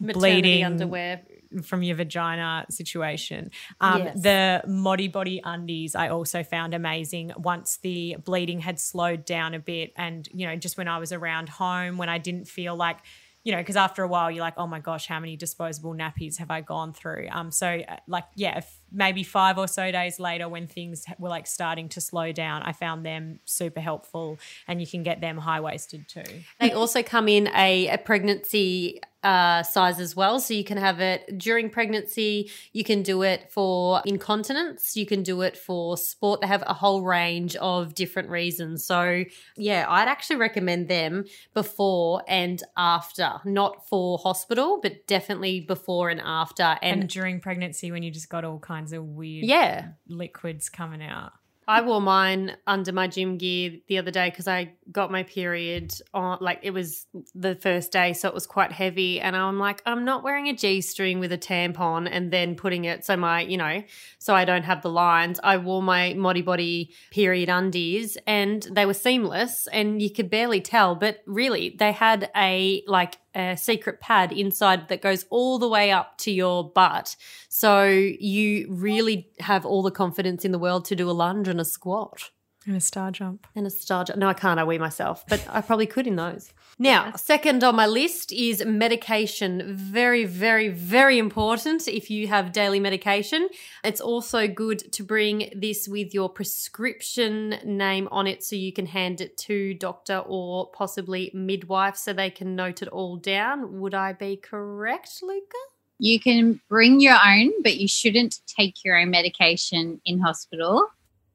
bleeding 0.00 0.64
underwear 0.64 1.22
from 1.62 1.82
your 1.82 1.96
vagina 1.96 2.66
situation. 2.70 3.50
Um, 3.80 4.02
yes. 4.02 4.22
The 4.22 4.62
Modibodi 4.66 5.40
undies 5.42 5.94
I 5.94 6.08
also 6.08 6.42
found 6.42 6.74
amazing 6.74 7.32
once 7.36 7.78
the 7.82 8.16
bleeding 8.24 8.60
had 8.60 8.78
slowed 8.78 9.24
down 9.24 9.54
a 9.54 9.58
bit. 9.58 9.92
And, 9.96 10.28
you 10.32 10.46
know, 10.46 10.56
just 10.56 10.76
when 10.76 10.88
I 10.88 10.98
was 10.98 11.12
around 11.12 11.48
home, 11.48 11.96
when 11.96 12.08
I 12.08 12.18
didn't 12.18 12.46
feel 12.46 12.76
like, 12.76 12.98
you 13.44 13.52
know, 13.52 13.58
because 13.58 13.76
after 13.76 14.02
a 14.02 14.08
while 14.08 14.30
you're 14.30 14.42
like, 14.42 14.54
oh 14.56 14.66
my 14.66 14.80
gosh, 14.80 15.06
how 15.06 15.20
many 15.20 15.36
disposable 15.36 15.94
nappies 15.94 16.38
have 16.38 16.50
I 16.50 16.60
gone 16.60 16.92
through? 16.92 17.28
Um, 17.30 17.50
so 17.50 17.66
uh, 17.66 17.96
like, 18.06 18.24
yeah, 18.34 18.60
maybe 18.90 19.22
five 19.22 19.58
or 19.58 19.68
so 19.68 19.90
days 19.90 20.18
later 20.18 20.48
when 20.48 20.66
things 20.66 21.04
were 21.18 21.28
like 21.28 21.46
starting 21.46 21.88
to 21.90 22.00
slow 22.00 22.32
down, 22.32 22.62
I 22.62 22.72
found 22.72 23.04
them 23.04 23.40
super 23.44 23.80
helpful, 23.80 24.38
and 24.66 24.80
you 24.80 24.86
can 24.86 25.02
get 25.02 25.20
them 25.20 25.38
high 25.38 25.60
waisted 25.60 26.08
too. 26.08 26.22
They 26.60 26.72
also 26.72 27.02
come 27.02 27.28
in 27.28 27.48
a, 27.48 27.88
a 27.88 27.98
pregnancy 27.98 29.00
uh, 29.22 29.62
size 29.64 29.98
as 29.98 30.14
well. 30.14 30.38
So 30.38 30.54
you 30.54 30.64
can 30.64 30.78
have 30.78 31.00
it 31.00 31.38
during 31.38 31.70
pregnancy. 31.70 32.50
You 32.72 32.84
can 32.84 33.02
do 33.02 33.22
it 33.22 33.50
for 33.50 34.00
incontinence. 34.04 34.96
You 34.96 35.06
can 35.06 35.22
do 35.22 35.42
it 35.42 35.56
for 35.56 35.96
sport. 35.96 36.40
They 36.40 36.46
have 36.46 36.62
a 36.66 36.74
whole 36.74 37.02
range 37.02 37.56
of 37.56 37.94
different 37.94 38.30
reasons. 38.30 38.84
So 38.84 39.24
yeah, 39.56 39.86
I'd 39.88 40.08
actually 40.08 40.36
recommend 40.36 40.88
them 40.88 41.24
before 41.52 42.22
and 42.28 42.62
after, 42.76 43.40
not 43.44 43.88
for 43.88 44.18
hospital, 44.18 44.78
but 44.80 45.06
definitely 45.06 45.60
before 45.60 46.10
and 46.10 46.20
after. 46.20 46.78
And, 46.80 47.00
and 47.00 47.08
during 47.10 47.40
pregnancy 47.40 47.90
when 47.90 48.02
you 48.02 48.10
just 48.10 48.28
got 48.28 48.44
all 48.44 48.58
kinds 48.78 48.92
of 48.92 49.04
weird 49.04 49.44
yeah 49.44 49.88
liquids 50.08 50.68
coming 50.68 51.02
out. 51.02 51.32
I 51.68 51.82
wore 51.82 52.00
mine 52.00 52.56
under 52.66 52.92
my 52.92 53.08
gym 53.08 53.36
gear 53.36 53.72
the 53.88 53.98
other 53.98 54.10
day 54.10 54.30
because 54.30 54.48
I 54.48 54.72
got 54.90 55.12
my 55.12 55.24
period 55.24 55.92
on, 56.14 56.38
like 56.40 56.60
it 56.62 56.70
was 56.70 57.04
the 57.34 57.56
first 57.56 57.92
day, 57.92 58.14
so 58.14 58.26
it 58.26 58.32
was 58.32 58.46
quite 58.46 58.72
heavy. 58.72 59.20
And 59.20 59.36
I'm 59.36 59.58
like, 59.58 59.82
I'm 59.84 60.02
not 60.06 60.24
wearing 60.24 60.48
a 60.48 60.54
G 60.54 60.80
string 60.80 61.20
with 61.20 61.30
a 61.30 61.36
tampon 61.36 62.08
and 62.10 62.32
then 62.32 62.54
putting 62.54 62.86
it 62.86 63.04
so 63.04 63.18
my, 63.18 63.42
you 63.42 63.58
know, 63.58 63.82
so 64.18 64.34
I 64.34 64.46
don't 64.46 64.62
have 64.62 64.80
the 64.80 64.88
lines. 64.88 65.38
I 65.44 65.58
wore 65.58 65.82
my 65.82 66.14
Modibodi 66.16 66.88
period 67.10 67.50
undies 67.50 68.16
and 68.26 68.66
they 68.72 68.86
were 68.86 68.94
seamless 68.94 69.68
and 69.70 70.00
you 70.00 70.10
could 70.10 70.30
barely 70.30 70.62
tell, 70.62 70.94
but 70.94 71.18
really 71.26 71.76
they 71.78 71.92
had 71.92 72.30
a 72.34 72.82
like 72.86 73.18
a 73.34 73.56
secret 73.56 74.00
pad 74.00 74.32
inside 74.32 74.88
that 74.88 75.02
goes 75.02 75.24
all 75.30 75.58
the 75.58 75.68
way 75.68 75.90
up 75.90 76.18
to 76.18 76.30
your 76.30 76.68
butt. 76.70 77.16
So 77.48 77.84
you 77.84 78.66
really 78.70 79.30
have 79.40 79.64
all 79.64 79.82
the 79.82 79.90
confidence 79.90 80.44
in 80.44 80.52
the 80.52 80.58
world 80.58 80.84
to 80.86 80.96
do 80.96 81.10
a 81.10 81.12
lunge 81.12 81.48
and 81.48 81.60
a 81.60 81.64
squat. 81.64 82.30
And 82.66 82.76
a 82.76 82.80
star 82.80 83.10
jump. 83.10 83.46
And 83.54 83.66
a 83.66 83.70
star 83.70 84.04
jump. 84.04 84.18
No, 84.18 84.28
I 84.28 84.34
can't. 84.34 84.60
I 84.60 84.64
wee 84.64 84.78
myself, 84.78 85.24
but 85.28 85.46
I 85.48 85.60
probably 85.60 85.86
could 85.86 86.06
in 86.06 86.16
those. 86.16 86.52
Now, 86.80 87.12
second 87.16 87.64
on 87.64 87.74
my 87.74 87.86
list 87.86 88.30
is 88.32 88.64
medication. 88.64 89.74
Very, 89.74 90.24
very, 90.24 90.68
very 90.68 91.18
important 91.18 91.88
if 91.88 92.08
you 92.08 92.28
have 92.28 92.52
daily 92.52 92.78
medication. 92.78 93.48
It's 93.82 94.00
also 94.00 94.46
good 94.46 94.92
to 94.92 95.02
bring 95.02 95.50
this 95.56 95.88
with 95.88 96.14
your 96.14 96.28
prescription 96.28 97.56
name 97.64 98.06
on 98.12 98.28
it 98.28 98.44
so 98.44 98.54
you 98.54 98.72
can 98.72 98.86
hand 98.86 99.20
it 99.20 99.36
to 99.38 99.74
doctor 99.74 100.18
or 100.24 100.68
possibly 100.70 101.32
midwife 101.34 101.96
so 101.96 102.12
they 102.12 102.30
can 102.30 102.54
note 102.54 102.80
it 102.80 102.88
all 102.88 103.16
down. 103.16 103.80
Would 103.80 103.94
I 103.94 104.12
be 104.12 104.36
correct, 104.36 105.18
Luca? 105.22 105.56
You 105.98 106.20
can 106.20 106.60
bring 106.68 107.00
your 107.00 107.18
own, 107.26 107.50
but 107.64 107.76
you 107.78 107.88
shouldn't 107.88 108.38
take 108.46 108.84
your 108.84 108.96
own 108.96 109.10
medication 109.10 110.00
in 110.04 110.20
hospital 110.20 110.86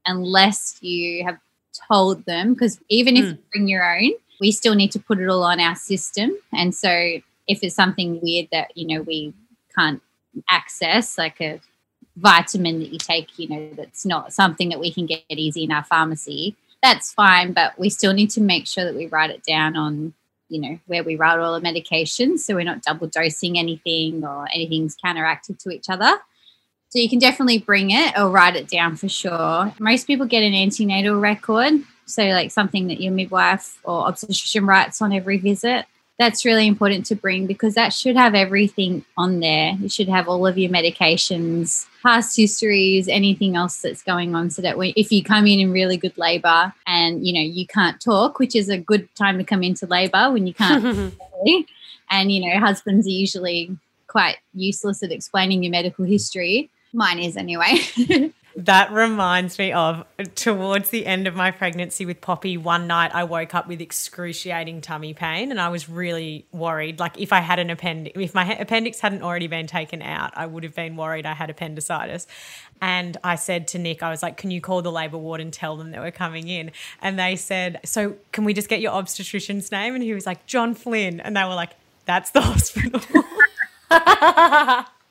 unless 0.05 0.77
you 0.81 1.25
have 1.25 1.37
told 1.91 2.23
them. 2.23 2.53
Because 2.53 2.79
even 2.87 3.17
if 3.17 3.25
Mm. 3.25 3.29
you 3.31 3.37
bring 3.51 3.67
your 3.67 3.97
own, 3.97 4.11
we 4.43 4.51
still 4.51 4.75
need 4.75 4.91
to 4.91 4.99
put 4.99 5.19
it 5.19 5.29
all 5.29 5.43
on 5.43 5.61
our 5.61 5.73
system. 5.73 6.37
And 6.51 6.75
so 6.75 6.89
if 7.47 7.59
it's 7.63 7.75
something 7.75 8.19
weird 8.21 8.49
that, 8.51 8.75
you 8.75 8.85
know, 8.85 9.01
we 9.01 9.33
can't 9.73 10.01
access, 10.49 11.17
like 11.17 11.39
a 11.39 11.61
vitamin 12.17 12.79
that 12.79 12.91
you 12.91 12.99
take, 12.99 13.39
you 13.39 13.47
know, 13.47 13.69
that's 13.73 14.05
not 14.05 14.33
something 14.33 14.67
that 14.67 14.81
we 14.81 14.91
can 14.91 15.05
get 15.05 15.23
easy 15.29 15.63
in 15.63 15.71
our 15.71 15.85
pharmacy, 15.85 16.57
that's 16.81 17.13
fine. 17.13 17.53
But 17.53 17.79
we 17.79 17.89
still 17.89 18.11
need 18.11 18.31
to 18.31 18.41
make 18.41 18.67
sure 18.67 18.83
that 18.83 18.95
we 18.95 19.07
write 19.07 19.29
it 19.29 19.43
down 19.43 19.77
on, 19.77 20.13
you 20.49 20.59
know, 20.59 20.77
where 20.87 21.05
we 21.05 21.15
write 21.15 21.39
all 21.39 21.57
the 21.57 21.65
medications 21.65 22.39
so 22.39 22.55
we're 22.55 22.65
not 22.65 22.81
double 22.81 23.07
dosing 23.07 23.57
anything 23.57 24.25
or 24.25 24.49
anything's 24.53 24.93
counteracted 24.93 25.57
to 25.59 25.69
each 25.69 25.89
other. 25.89 26.17
So 26.89 26.99
you 26.99 27.09
can 27.09 27.19
definitely 27.19 27.59
bring 27.59 27.91
it 27.91 28.17
or 28.17 28.29
write 28.29 28.57
it 28.57 28.67
down 28.67 28.97
for 28.97 29.07
sure. 29.07 29.73
Most 29.79 30.05
people 30.05 30.25
get 30.25 30.43
an 30.43 30.53
antenatal 30.53 31.15
record. 31.15 31.83
So, 32.05 32.23
like 32.25 32.51
something 32.51 32.87
that 32.87 33.01
your 33.01 33.13
midwife 33.13 33.79
or 33.83 34.07
obstetrician 34.07 34.65
writes 34.65 35.01
on 35.01 35.13
every 35.13 35.37
visit. 35.37 35.85
That's 36.19 36.45
really 36.45 36.67
important 36.67 37.07
to 37.07 37.15
bring 37.15 37.47
because 37.47 37.73
that 37.73 37.91
should 37.91 38.15
have 38.15 38.35
everything 38.35 39.03
on 39.17 39.39
there. 39.39 39.73
You 39.79 39.89
should 39.89 40.07
have 40.09 40.29
all 40.29 40.45
of 40.45 40.59
your 40.59 40.69
medications, 40.69 41.87
past 42.03 42.37
histories, 42.37 43.07
anything 43.07 43.55
else 43.55 43.81
that's 43.81 44.03
going 44.03 44.35
on. 44.35 44.51
So 44.51 44.61
that 44.61 44.77
when, 44.77 44.93
if 44.95 45.11
you 45.11 45.23
come 45.23 45.47
in 45.47 45.59
in 45.59 45.71
really 45.71 45.97
good 45.97 46.15
labor 46.15 46.71
and 46.85 47.25
you 47.25 47.33
know 47.33 47.41
you 47.41 47.65
can't 47.65 47.99
talk, 47.99 48.37
which 48.37 48.55
is 48.55 48.69
a 48.69 48.77
good 48.77 49.13
time 49.15 49.39
to 49.39 49.43
come 49.43 49.63
into 49.63 49.87
labor 49.87 50.31
when 50.31 50.45
you 50.45 50.53
can't. 50.53 51.13
And, 52.13 52.31
you 52.31 52.41
know, 52.41 52.59
husbands 52.59 53.07
are 53.07 53.11
usually 53.11 53.75
quite 54.07 54.37
useless 54.53 55.01
at 55.01 55.11
explaining 55.11 55.63
your 55.63 55.71
medical 55.71 56.05
history. 56.05 56.69
Mine 56.93 57.17
is 57.17 57.35
anyway. 57.35 57.79
That 58.55 58.91
reminds 58.91 59.57
me 59.57 59.71
of 59.71 60.05
towards 60.35 60.89
the 60.89 61.07
end 61.07 61.25
of 61.25 61.35
my 61.35 61.49
pregnancy 61.49 62.05
with 62.05 62.21
Poppy, 62.21 62.55
one 62.55 62.85
night 62.85 63.09
I 63.13 63.23
woke 63.23 63.55
up 63.55 63.67
with 63.67 63.81
excruciating 63.81 64.81
tummy 64.81 65.15
pain 65.15 65.49
and 65.49 65.59
I 65.59 65.69
was 65.69 65.89
really 65.89 66.45
worried. 66.51 66.99
Like, 66.99 67.19
if 67.19 67.33
I 67.33 67.39
had 67.39 67.57
an 67.57 67.71
appendix, 67.71 68.15
if 68.19 68.35
my 68.35 68.55
appendix 68.55 68.99
hadn't 68.99 69.23
already 69.23 69.47
been 69.47 69.65
taken 69.65 70.03
out, 70.03 70.33
I 70.35 70.45
would 70.45 70.63
have 70.63 70.75
been 70.75 70.95
worried 70.95 71.25
I 71.25 71.33
had 71.33 71.49
appendicitis. 71.49 72.27
And 72.79 73.17
I 73.23 73.35
said 73.35 73.67
to 73.69 73.79
Nick, 73.79 74.03
I 74.03 74.11
was 74.11 74.21
like, 74.21 74.37
Can 74.37 74.51
you 74.51 74.61
call 74.61 74.83
the 74.83 74.91
labour 74.91 75.17
ward 75.17 75.41
and 75.41 75.51
tell 75.51 75.75
them 75.75 75.89
that 75.91 76.01
we're 76.01 76.11
coming 76.11 76.47
in? 76.47 76.71
And 77.01 77.17
they 77.17 77.35
said, 77.35 77.79
So 77.85 78.17
can 78.31 78.43
we 78.43 78.53
just 78.53 78.69
get 78.69 78.81
your 78.81 78.91
obstetrician's 78.91 79.71
name? 79.71 79.95
And 79.95 80.03
he 80.03 80.13
was 80.13 80.27
like, 80.27 80.45
John 80.45 80.75
Flynn. 80.75 81.19
And 81.19 81.35
they 81.35 81.43
were 81.43 81.55
like, 81.55 81.71
That's 82.05 82.29
the 82.29 82.41
hospital. 82.41 83.01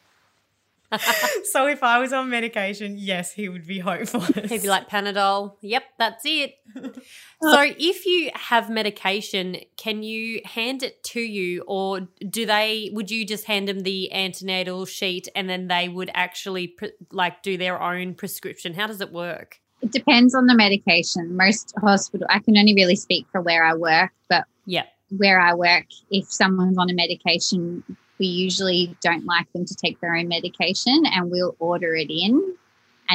so 1.44 1.66
if 1.66 1.82
I 1.82 1.98
was 1.98 2.12
on 2.12 2.30
medication, 2.30 2.96
yes, 2.98 3.32
he 3.32 3.48
would 3.48 3.66
be 3.66 3.78
hopeless. 3.78 4.50
He'd 4.50 4.62
be 4.62 4.68
like 4.68 4.88
Panadol. 4.88 5.56
Yep, 5.60 5.82
that's 5.98 6.22
it. 6.24 6.54
so 7.42 7.62
if 7.78 8.06
you 8.06 8.30
have 8.34 8.70
medication, 8.70 9.56
can 9.76 10.02
you 10.02 10.40
hand 10.44 10.82
it 10.82 11.02
to 11.04 11.20
you, 11.20 11.64
or 11.66 12.08
do 12.28 12.46
they? 12.46 12.90
Would 12.92 13.10
you 13.10 13.26
just 13.26 13.46
hand 13.46 13.68
them 13.68 13.80
the 13.80 14.12
antenatal 14.12 14.86
sheet 14.86 15.28
and 15.34 15.48
then 15.48 15.68
they 15.68 15.88
would 15.88 16.10
actually 16.14 16.68
pre- 16.68 16.92
like 17.10 17.42
do 17.42 17.56
their 17.56 17.80
own 17.80 18.14
prescription? 18.14 18.74
How 18.74 18.86
does 18.86 19.00
it 19.00 19.12
work? 19.12 19.60
it 19.82 19.90
depends 19.90 20.34
on 20.34 20.46
the 20.46 20.54
medication. 20.54 21.36
Most 21.36 21.74
hospital, 21.80 22.26
I 22.30 22.38
can 22.38 22.56
only 22.56 22.74
really 22.74 22.96
speak 22.96 23.26
for 23.32 23.40
where 23.40 23.64
I 23.64 23.74
work, 23.74 24.12
but 24.28 24.44
yeah. 24.64 24.84
where 25.10 25.40
I 25.40 25.54
work, 25.54 25.86
if 26.10 26.32
someone's 26.32 26.78
on 26.78 26.88
a 26.88 26.94
medication, 26.94 27.82
we 28.18 28.26
usually 28.26 28.96
don't 29.00 29.24
like 29.24 29.52
them 29.52 29.64
to 29.64 29.74
take 29.74 30.00
their 30.00 30.14
own 30.14 30.28
medication 30.28 31.04
and 31.06 31.30
we'll 31.30 31.56
order 31.58 31.94
it 31.94 32.10
in 32.10 32.56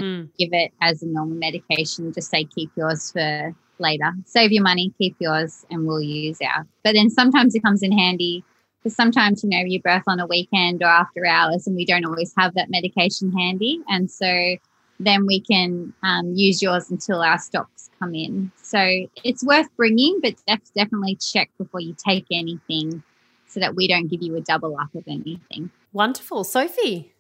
Mm. 0.04 0.30
give 0.38 0.50
it 0.54 0.72
as 0.82 1.02
a 1.02 1.08
normal 1.08 1.38
medication. 1.38 2.14
Just 2.14 2.30
say 2.30 2.44
keep 2.46 2.72
yours 2.76 3.12
for 3.12 3.56
later. 3.80 4.12
Save 4.26 4.52
your 4.52 4.64
money, 4.64 4.94
keep 4.98 5.16
yours, 5.20 5.66
and 5.70 5.86
we'll 5.86 6.02
use 6.02 6.40
ours. 6.42 6.66
But 6.84 6.94
then 6.94 7.10
sometimes 7.10 7.56
it 7.56 7.64
comes 7.64 7.84
in 7.84 7.92
handy 7.92 8.44
because 8.84 8.96
sometimes 8.96 9.44
you 9.44 9.50
know 9.50 9.60
you 9.66 9.82
birth 9.82 10.04
on 10.08 10.20
a 10.20 10.28
weekend 10.28 10.84
or 10.84 10.88
after 10.88 11.26
hours, 11.26 11.68
and 11.68 11.76
we 11.76 11.86
don't 11.86 12.06
always 12.06 12.34
have 12.38 12.54
that 12.56 12.70
medication 12.70 13.32
handy, 13.32 13.82
and 13.88 14.10
so 14.10 14.56
then 15.00 15.28
we 15.28 15.40
can 15.40 15.94
um, 16.04 16.34
use 16.34 16.62
yours 16.62 16.90
until 16.90 17.22
our 17.22 17.38
stocks 17.38 17.90
come 18.00 18.16
in. 18.16 18.52
So 18.56 19.08
it's 19.24 19.44
worth 19.44 19.68
bringing, 19.78 20.20
but 20.24 20.34
def- 20.48 20.74
definitely 20.76 21.16
check 21.16 21.52
before 21.60 21.82
you 21.82 21.96
take 22.04 22.26
anything 22.32 23.04
so 23.58 23.62
that 23.62 23.76
we 23.76 23.88
don't 23.88 24.08
give 24.08 24.22
you 24.22 24.36
a 24.36 24.42
double 24.42 24.78
up 24.78 24.94
of 24.94 25.04
anything. 25.08 25.72
Wonderful, 25.92 26.44
Sophie. 26.44 27.16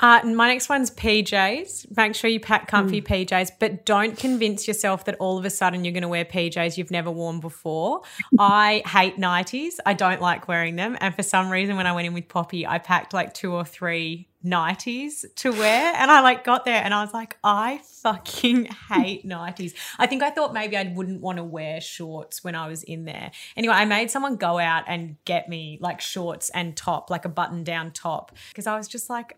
Uh, 0.00 0.20
my 0.24 0.48
next 0.48 0.68
one's 0.68 0.90
PJs. 0.90 1.96
Make 1.96 2.14
sure 2.14 2.30
you 2.30 2.40
pack 2.40 2.66
comfy 2.68 3.02
PJs, 3.02 3.52
but 3.58 3.84
don't 3.84 4.16
convince 4.16 4.66
yourself 4.66 5.04
that 5.04 5.16
all 5.20 5.38
of 5.38 5.44
a 5.44 5.50
sudden 5.50 5.84
you're 5.84 5.92
going 5.92 6.02
to 6.02 6.08
wear 6.08 6.24
PJs 6.24 6.78
you've 6.78 6.90
never 6.90 7.10
worn 7.10 7.40
before. 7.40 8.02
I 8.38 8.82
hate 8.86 9.18
nighties. 9.18 9.74
I 9.84 9.94
don't 9.94 10.20
like 10.20 10.48
wearing 10.48 10.76
them. 10.76 10.96
And 11.00 11.14
for 11.14 11.22
some 11.22 11.50
reason, 11.50 11.76
when 11.76 11.86
I 11.86 11.92
went 11.92 12.06
in 12.06 12.14
with 12.14 12.28
Poppy, 12.28 12.66
I 12.66 12.78
packed 12.78 13.12
like 13.12 13.34
two 13.34 13.52
or 13.52 13.64
three 13.64 14.30
nighties 14.44 15.24
to 15.36 15.52
wear. 15.52 15.92
And 15.94 16.10
I 16.10 16.20
like 16.20 16.44
got 16.44 16.64
there 16.64 16.82
and 16.82 16.94
I 16.94 17.02
was 17.02 17.12
like, 17.12 17.36
I 17.44 17.80
fucking 17.84 18.66
hate 18.88 19.26
nighties. 19.26 19.74
I 19.98 20.06
think 20.06 20.22
I 20.22 20.30
thought 20.30 20.54
maybe 20.54 20.76
I 20.76 20.92
wouldn't 20.94 21.20
want 21.20 21.38
to 21.38 21.44
wear 21.44 21.80
shorts 21.80 22.42
when 22.42 22.54
I 22.54 22.66
was 22.68 22.82
in 22.82 23.04
there. 23.04 23.30
Anyway, 23.56 23.74
I 23.74 23.84
made 23.84 24.10
someone 24.10 24.36
go 24.36 24.58
out 24.58 24.84
and 24.86 25.16
get 25.24 25.48
me 25.48 25.78
like 25.80 26.00
shorts 26.00 26.50
and 26.50 26.76
top, 26.76 27.10
like 27.10 27.24
a 27.24 27.28
button 27.28 27.64
down 27.64 27.90
top, 27.90 28.34
because 28.48 28.66
I 28.66 28.76
was 28.76 28.88
just 28.88 29.10
like, 29.10 29.36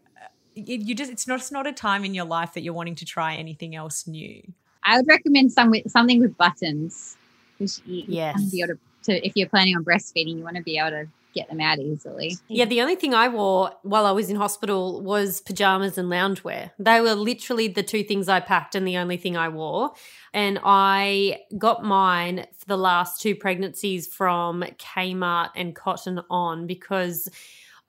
you 0.54 0.76
you 0.78 0.94
just 0.94 1.10
it's 1.10 1.26
not 1.26 1.40
it's 1.40 1.52
not 1.52 1.66
a 1.66 1.72
time 1.72 2.04
in 2.04 2.14
your 2.14 2.24
life 2.24 2.54
that 2.54 2.62
you're 2.62 2.74
wanting 2.74 2.96
to 2.96 3.04
try 3.04 3.34
anything 3.34 3.74
else 3.74 4.06
new. 4.06 4.42
I 4.84 4.96
would 4.96 5.06
recommend 5.06 5.52
some 5.52 5.70
with, 5.70 5.90
something 5.90 6.20
with 6.20 6.36
buttons. 6.36 7.16
You, 7.58 7.68
you 7.86 8.04
Yes. 8.08 8.34
wanna 8.34 8.50
be 8.50 8.60
able 8.62 8.74
to, 8.74 8.80
to, 9.04 9.26
if 9.26 9.32
you're 9.36 9.48
planning 9.48 9.76
on 9.76 9.84
breastfeeding, 9.84 10.36
you 10.36 10.42
want 10.44 10.56
to 10.56 10.62
be 10.62 10.78
able 10.78 10.90
to 10.90 11.06
get 11.34 11.48
them 11.48 11.60
out 11.60 11.78
easily. 11.78 12.36
Yeah, 12.48 12.64
the 12.66 12.80
only 12.80 12.96
thing 12.96 13.14
I 13.14 13.28
wore 13.28 13.72
while 13.82 14.06
I 14.06 14.10
was 14.10 14.28
in 14.28 14.36
hospital 14.36 15.00
was 15.00 15.40
pajamas 15.40 15.96
and 15.98 16.08
loungewear. 16.08 16.70
They 16.78 17.00
were 17.00 17.14
literally 17.14 17.68
the 17.68 17.82
two 17.82 18.04
things 18.04 18.28
I 18.28 18.40
packed 18.40 18.74
and 18.74 18.86
the 18.86 18.98
only 18.98 19.16
thing 19.16 19.36
I 19.36 19.48
wore. 19.48 19.92
And 20.34 20.58
I 20.62 21.40
got 21.58 21.84
mine 21.84 22.46
for 22.58 22.66
the 22.66 22.76
last 22.76 23.20
two 23.20 23.34
pregnancies 23.34 24.06
from 24.06 24.62
Kmart 24.78 25.50
and 25.56 25.74
Cotton 25.74 26.20
On 26.30 26.66
because 26.66 27.28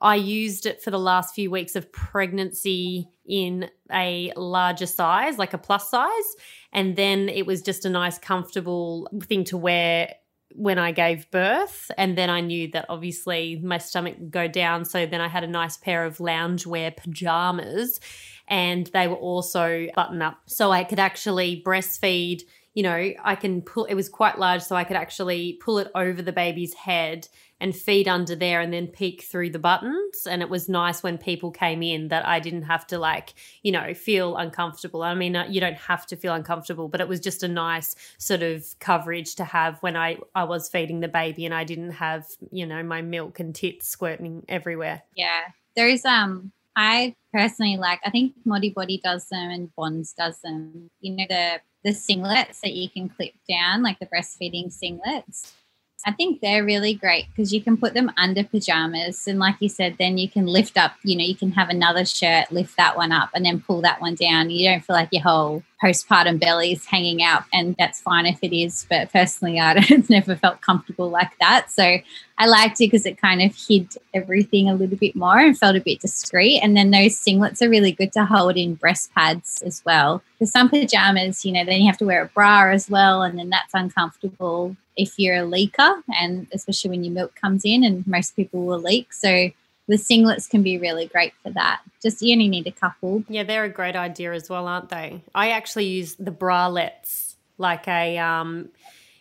I 0.04 0.16
used 0.16 0.66
it 0.66 0.84
for 0.84 0.92
the 0.92 1.00
last 1.00 1.34
few 1.34 1.50
weeks 1.50 1.78
of 1.78 1.92
pregnancy 1.94 3.08
in 3.26 3.70
a 3.90 4.34
larger 4.36 4.86
size, 4.86 5.38
like 5.38 5.54
a 5.54 5.58
plus 5.58 5.90
size. 5.90 6.36
And 6.74 6.98
then 6.98 7.30
it 7.30 7.46
was 7.46 7.62
just 7.62 7.86
a 7.86 7.90
nice, 7.90 8.20
comfortable 8.20 9.08
thing 9.24 9.46
to 9.46 9.58
wear 9.58 10.14
when 10.56 10.78
I 10.78 10.92
gave 10.92 11.32
birth. 11.32 11.90
And 11.98 12.18
then 12.18 12.30
I 12.30 12.42
knew 12.42 12.70
that 12.72 12.88
obviously 12.90 13.62
my 13.64 13.78
stomach 13.78 14.18
would 14.20 14.30
go 14.30 14.50
down. 14.50 14.84
So 14.84 15.06
then 15.06 15.22
I 15.22 15.30
had 15.30 15.46
a 15.46 15.48
nice 15.48 15.78
pair 15.78 16.06
of 16.06 16.18
loungewear 16.18 16.96
pajamas 16.98 18.02
and 18.50 18.88
they 18.88 19.08
were 19.08 19.16
also 19.16 19.88
button 19.96 20.22
up. 20.22 20.38
So 20.48 20.70
I 20.70 20.84
could 20.84 21.00
actually 21.00 21.64
breastfeed. 21.66 22.42
You 22.74 22.84
know, 22.84 23.12
I 23.24 23.36
can 23.36 23.62
pull, 23.62 23.86
it 23.86 23.94
was 23.94 24.10
quite 24.10 24.38
large, 24.38 24.64
so 24.64 24.76
I 24.76 24.84
could 24.84 24.98
actually 24.98 25.60
pull 25.64 25.78
it 25.78 25.90
over 25.96 26.22
the 26.22 26.34
baby's 26.34 26.74
head 26.74 27.30
and 27.60 27.76
feed 27.76 28.08
under 28.08 28.36
there 28.36 28.60
and 28.60 28.74
then 28.74 28.88
peek 28.88 29.24
through 29.24 29.50
the 29.50 29.60
buttons. 29.60 30.28
And 30.28 30.42
it 30.42 30.50
was 30.50 30.68
nice 30.68 31.02
when 31.02 31.18
people 31.18 31.50
came 31.50 31.82
in 31.82 32.10
that 32.10 32.26
I 32.28 32.40
didn't 32.40 32.64
have 32.64 32.86
to, 32.88 33.00
like, 33.00 33.34
you 33.62 33.72
know, 33.72 33.94
feel 33.94 34.36
uncomfortable. 34.36 35.02
I 35.02 35.14
mean, 35.14 35.38
you 35.50 35.62
don't 35.62 35.78
have 35.78 36.06
to 36.08 36.18
feel 36.18 36.34
uncomfortable, 36.34 36.90
but 36.90 37.00
it 37.00 37.08
was 37.08 37.20
just 37.20 37.42
a 37.42 37.48
nice 37.48 37.96
sort 38.18 38.44
of 38.44 38.66
coverage 38.80 39.36
to 39.36 39.46
have 39.46 39.78
when 39.82 39.96
I, 39.96 40.18
I 40.36 40.44
was 40.44 40.68
feeding 40.68 41.00
the 41.00 41.08
baby 41.08 41.46
and 41.46 41.54
I 41.54 41.64
didn't 41.64 41.92
have, 41.92 42.26
you 42.52 42.66
know, 42.66 42.84
my 42.84 43.02
milk 43.02 43.40
and 43.40 43.56
tits 43.56 43.88
squirting 43.88 44.44
everywhere. 44.50 45.04
Yeah. 45.16 45.44
There's, 45.76 46.04
um, 46.06 46.52
I 46.76 47.16
personally 47.32 47.78
like, 47.78 48.02
I 48.04 48.10
think 48.10 48.34
Modibodi 48.46 49.02
does 49.02 49.28
them 49.30 49.50
and 49.52 49.74
Bonds 49.76 50.14
does 50.14 50.40
them. 50.42 50.90
You 51.00 51.16
know, 51.16 51.26
the, 51.30 51.62
the 51.84 51.92
singlets 51.92 52.60
that 52.62 52.74
you 52.74 52.90
can 52.90 53.10
clip 53.10 53.34
down, 53.48 53.84
like 53.84 54.00
the 54.00 54.08
breastfeeding 54.08 54.74
singlets. 54.74 55.54
I 56.06 56.12
think 56.12 56.42
they're 56.42 56.66
really 56.66 56.94
great 56.94 57.28
because 57.30 57.54
you 57.54 57.62
can 57.62 57.78
put 57.78 57.94
them 57.94 58.12
under 58.18 58.44
pajamas. 58.44 59.28
And 59.28 59.40
like 59.40 59.56
you 59.60 59.70
said, 59.70 59.96
then 59.98 60.18
you 60.18 60.30
can 60.30 60.46
lift 60.46 60.78
up, 60.78 60.94
you 61.04 61.18
know, 61.18 61.24
you 61.24 61.36
can 61.36 61.52
have 61.54 61.70
another 61.70 62.06
shirt, 62.06 62.52
lift 62.52 62.76
that 62.78 62.98
one 62.98 63.12
up, 63.12 63.30
and 63.34 63.46
then 63.46 63.62
pull 63.62 63.82
that 63.82 64.02
one 64.02 64.16
down. 64.16 64.50
You 64.50 64.70
don't 64.70 64.84
feel 64.84 64.96
like 64.96 65.10
your 65.12 65.24
whole 65.24 65.64
postpartum 65.84 66.40
belly 66.40 66.72
is 66.72 66.86
hanging 66.86 67.22
out. 67.22 67.44
And 67.52 67.76
that's 67.78 68.00
fine 68.00 68.26
if 68.26 68.40
it 68.42 68.56
is. 68.56 68.86
But 68.90 69.12
personally, 69.12 69.60
I've 69.60 70.10
never 70.10 70.36
felt 70.36 70.62
comfortable 70.62 71.10
like 71.10 71.38
that. 71.40 71.70
So 71.70 71.98
I 72.38 72.46
liked 72.48 72.80
it 72.80 72.90
because 72.90 73.06
it 73.06 73.20
kind 73.20 73.42
of 73.42 73.54
hid 73.56 73.96
everything 74.14 74.70
a 74.70 74.76
little 74.76 74.98
bit 74.98 75.16
more 75.16 75.38
and 75.38 75.58
felt 75.58 75.76
a 75.76 75.82
bit 75.82 76.00
discreet. 76.00 76.62
And 76.62 76.78
then 76.78 76.92
those 76.92 77.22
singlets 77.22 77.62
are 77.62 77.70
really 77.70 77.92
good 77.92 78.14
to 78.14 78.26
hold 78.26 78.56
in 78.56 78.76
breast 78.76 79.14
pads 79.14 79.62
as 79.64 79.84
well. 79.86 80.24
Because 80.40 80.52
some 80.52 80.70
pajamas, 80.70 81.44
you 81.44 81.52
know, 81.52 81.66
then 81.66 81.82
you 81.82 81.88
have 81.88 81.98
to 81.98 82.06
wear 82.06 82.24
a 82.24 82.28
bra 82.28 82.70
as 82.72 82.90
well. 82.90 83.22
And 83.22 83.38
then 83.38 83.50
that's 83.50 83.74
uncomfortable 83.74 84.76
if 84.96 85.18
you're 85.18 85.38
a 85.38 85.40
leaker 85.48 86.02
and 86.20 86.48
especially 86.54 86.92
when 86.92 87.04
your 87.04 87.14
milk 87.14 87.36
comes 87.36 87.66
in 87.66 87.84
and 87.84 88.06
most 88.08 88.36
people 88.36 88.66
will 88.66 88.80
leak. 88.80 89.12
So 89.12 89.50
the 89.88 89.96
singlets 89.96 90.50
can 90.50 90.64
be 90.64 90.78
really 90.78 91.08
great 91.08 91.34
for 91.44 91.50
that. 91.52 91.82
Just 92.02 92.22
you 92.22 92.34
only 92.34 92.48
need 92.48 92.68
a 92.68 92.72
couple. 92.72 93.24
Yeah, 93.28 93.44
they're 93.44 93.66
a 93.66 93.70
great 93.70 93.96
idea 93.96 94.34
as 94.34 94.50
well, 94.50 94.68
aren't 94.68 94.90
they? 94.90 95.22
I 95.36 95.52
actually 95.52 95.86
use 95.86 96.16
the 96.16 96.32
bralettes 96.32 97.36
like 97.58 97.88
a 97.88 98.18
um, 98.18 98.70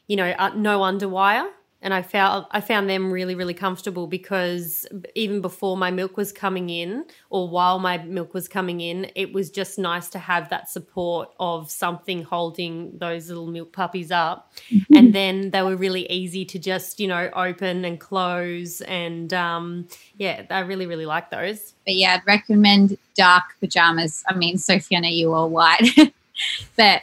you 0.06 0.16
know, 0.16 0.34
uh, 0.38 0.50
no 0.54 0.80
underwire 0.80 1.48
and 1.82 1.92
I 1.92 2.02
found 2.02 2.46
I 2.52 2.60
found 2.60 2.88
them 2.88 3.12
really 3.12 3.34
really 3.34 3.54
comfortable 3.54 4.06
because 4.06 4.86
even 5.14 5.40
before 5.40 5.76
my 5.76 5.90
milk 5.90 6.16
was 6.16 6.32
coming 6.32 6.70
in 6.70 7.04
or 7.28 7.48
while 7.48 7.78
my 7.78 7.98
milk 7.98 8.32
was 8.32 8.48
coming 8.48 8.80
in, 8.80 9.10
it 9.14 9.32
was 9.32 9.50
just 9.50 9.78
nice 9.78 10.08
to 10.10 10.18
have 10.18 10.48
that 10.50 10.70
support 10.70 11.30
of 11.40 11.70
something 11.70 12.22
holding 12.22 12.96
those 12.98 13.28
little 13.28 13.48
milk 13.48 13.72
puppies 13.72 14.10
up, 14.10 14.52
mm-hmm. 14.70 14.94
and 14.94 15.12
then 15.12 15.50
they 15.50 15.62
were 15.62 15.76
really 15.76 16.10
easy 16.10 16.44
to 16.46 16.58
just 16.58 17.00
you 17.00 17.08
know 17.08 17.28
open 17.34 17.84
and 17.84 17.98
close, 17.98 18.80
and 18.82 19.34
um, 19.34 19.88
yeah, 20.16 20.42
I 20.50 20.60
really 20.60 20.86
really 20.86 21.06
like 21.06 21.30
those. 21.30 21.74
But 21.84 21.96
yeah, 21.96 22.14
I'd 22.14 22.26
recommend 22.26 22.96
dark 23.16 23.44
pajamas. 23.60 24.22
I 24.28 24.34
mean, 24.34 24.56
know 24.68 25.08
you 25.08 25.32
are 25.32 25.48
white, 25.48 25.88
but 26.76 27.02